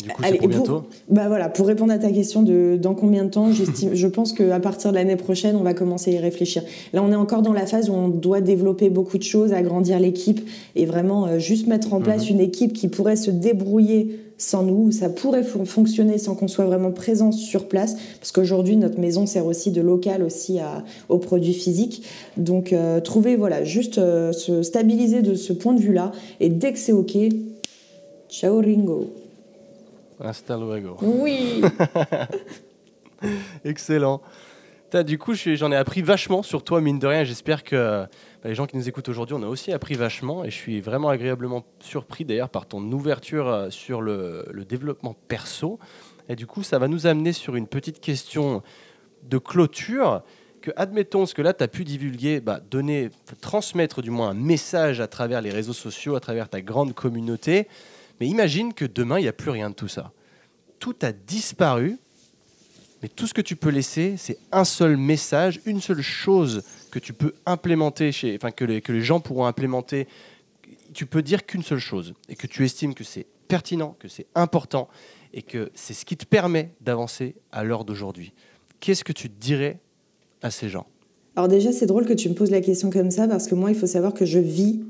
[0.00, 3.24] Du coup, c'est pour bientôt bah voilà, pour répondre à ta question de dans combien
[3.24, 6.62] de temps, je pense qu'à partir de l'année prochaine, on va commencer à y réfléchir.
[6.92, 9.98] Là, on est encore dans la phase où on doit développer beaucoup de choses, agrandir
[9.98, 12.36] l'équipe et vraiment euh, juste mettre en place mhm.
[12.36, 16.92] une équipe qui pourrait se débrouiller sans nous, ça pourrait fonctionner sans qu'on soit vraiment
[16.92, 21.54] présent sur place, parce qu'aujourd'hui notre maison sert aussi de local aussi à, aux produits
[21.54, 22.04] physiques.
[22.36, 26.72] Donc euh, trouver voilà juste euh, se stabiliser de ce point de vue-là, et dès
[26.72, 27.16] que c'est ok,
[28.30, 29.12] ciao Ringo.
[30.20, 30.96] Hasta luego.
[31.02, 31.62] Oui.
[33.64, 34.20] Excellent.
[35.06, 37.24] du coup, j'en ai appris vachement sur toi, mine de rien.
[37.24, 38.04] J'espère que
[38.44, 40.44] les gens qui nous écoutent aujourd'hui, on a aussi appris vachement.
[40.44, 45.78] Et je suis vraiment agréablement surpris d'ailleurs par ton ouverture euh, sur le, développement perso.
[46.28, 48.62] Et du coup, ça va nous amener sur une petite question
[49.24, 50.22] de clôture.
[50.60, 53.10] Que, admettons, ce que là, tu as pu divulguer, bah, donner,
[53.40, 57.66] transmettre du moins un message à travers les réseaux sociaux, à travers ta grande communauté.
[58.20, 60.12] Mais imagine que demain, il n'y a plus rien de tout ça.
[60.78, 61.98] Tout a disparu,
[63.02, 66.98] mais tout ce que tu peux laisser, c'est un seul message, une seule chose que
[66.98, 70.06] tu peux implémenter, chez, enfin que les, que les gens pourront implémenter.
[70.94, 74.26] Tu peux dire qu'une seule chose et que tu estimes que c'est pertinent, que c'est
[74.34, 74.88] important
[75.32, 78.32] et que c'est ce qui te permet d'avancer à l'heure d'aujourd'hui.
[78.80, 79.78] Qu'est-ce que tu dirais
[80.42, 80.86] à ces gens?
[81.36, 83.70] Alors déjà, c'est drôle que tu me poses la question comme ça parce que moi,
[83.70, 84.80] il faut savoir que je vis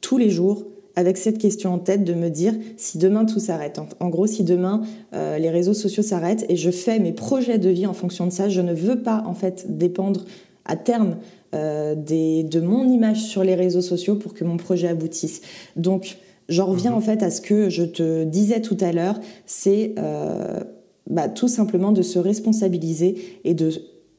[0.00, 0.66] tous les jours
[0.96, 3.80] avec cette question en tête de me dire si demain tout s'arrête.
[4.00, 4.82] En, gros, si demain
[5.14, 8.32] euh, les réseaux sociaux s'arrêtent et je fais mes projets de vie en fonction de
[8.32, 10.24] ça, je ne veux pas en fait dépendre
[10.68, 11.16] à terme
[11.54, 15.40] euh, des, de mon image sur les réseaux sociaux pour que mon projet aboutisse.
[15.76, 16.18] Donc,
[16.48, 16.98] j'en reviens mhm.
[16.98, 20.60] en fait à ce que je te disais tout à l'heure, c'est euh,
[21.08, 23.72] bah, tout simplement de se responsabiliser et de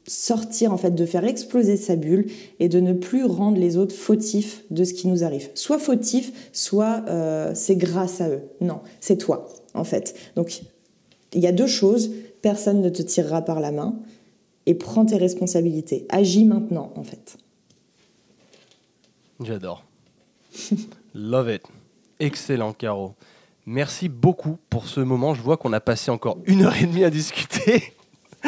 [0.07, 2.25] sortir en fait de faire exploser sa bulle
[2.59, 5.49] et de ne plus rendre les autres fautifs de ce qui nous arrive.
[5.53, 8.41] Soit fautif, soit euh, c'est grâce à eux.
[8.59, 10.15] Non, c'est toi en fait.
[10.35, 10.63] Donc
[11.33, 12.11] il y a deux choses.
[12.41, 13.99] Personne ne te tirera par la main
[14.69, 16.05] et prends tes responsabilités.
[16.09, 17.37] Agis maintenant en fait.
[19.41, 19.83] J'adore.
[21.15, 21.63] Love it.
[22.19, 23.15] Excellent, Caro.
[23.65, 25.33] Merci beaucoup pour ce moment.
[25.33, 27.93] Je vois qu'on a passé encore une heure et demie à discuter.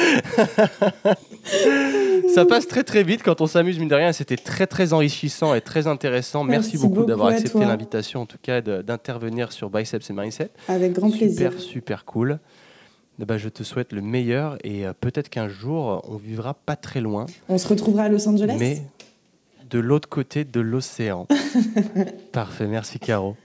[2.33, 4.13] ça passe très très vite quand on s'amuse, mine de rien.
[4.13, 6.43] C'était très très enrichissant et très intéressant.
[6.43, 10.51] Merci, beaucoup, d'avoir accepté l'invitation, en tout cas, d'intervenir sur Biceps et Mindset.
[10.67, 11.51] Avec grand plaisir.
[11.53, 12.39] Super, super cool.
[13.21, 16.75] Eh ben, je te souhaite le meilleur et euh, peut-être qu'un jour, on vivra pas
[16.75, 17.27] très loin.
[17.49, 18.57] On se retrouvera à Los Angeles?
[18.57, 18.81] Mais
[19.69, 21.27] de l'autre côté de l'océan.
[22.31, 23.37] Parfait, merci Caro.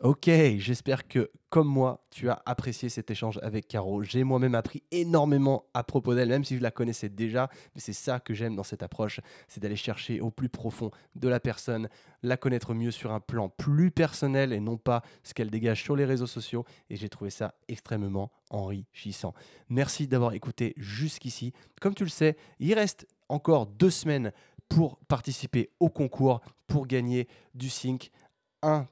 [0.00, 0.26] Ok,
[0.58, 4.04] j'espère que, comme moi, tu as apprécié cet échange avec Caro.
[4.04, 7.50] J'ai moi-même appris énormément à propos d'elle, même si je la connaissais déjà.
[7.74, 9.18] Mais c'est ça que j'aime dans cette approche,
[9.48, 11.88] c'est d'aller chercher au plus profond de la personne,
[12.22, 15.96] la connaître mieux sur un plan plus personnel et non pas ce qu'elle dégage sur
[15.96, 16.64] les réseaux sociaux.
[16.90, 19.34] Et j'ai trouvé ça extrêmement enrichissant.
[19.68, 21.52] Merci d'avoir écouté jusqu'ici.
[21.80, 24.30] Comme tu le sais, il reste encore deux semaines
[24.68, 28.12] pour participer au concours, pour gagner du sync.
[28.62, 28.86] Un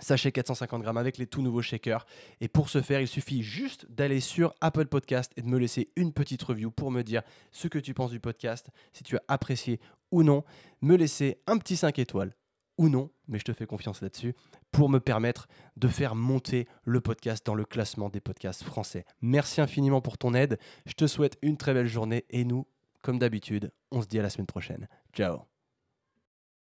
[0.00, 2.06] Sachet 450 grammes avec les tout nouveaux shakers.
[2.40, 5.92] Et pour ce faire, il suffit juste d'aller sur Apple Podcast et de me laisser
[5.96, 7.22] une petite review pour me dire
[7.52, 10.44] ce que tu penses du podcast, si tu as apprécié ou non.
[10.80, 12.34] Me laisser un petit 5 étoiles
[12.80, 14.34] ou non, mais je te fais confiance là-dessus,
[14.72, 19.04] pour me permettre de faire monter le podcast dans le classement des podcasts français.
[19.20, 20.58] Merci infiniment pour ton aide.
[20.86, 22.66] Je te souhaite une très belle journée et nous,
[23.02, 24.88] comme d'habitude, on se dit à la semaine prochaine.
[25.12, 25.49] Ciao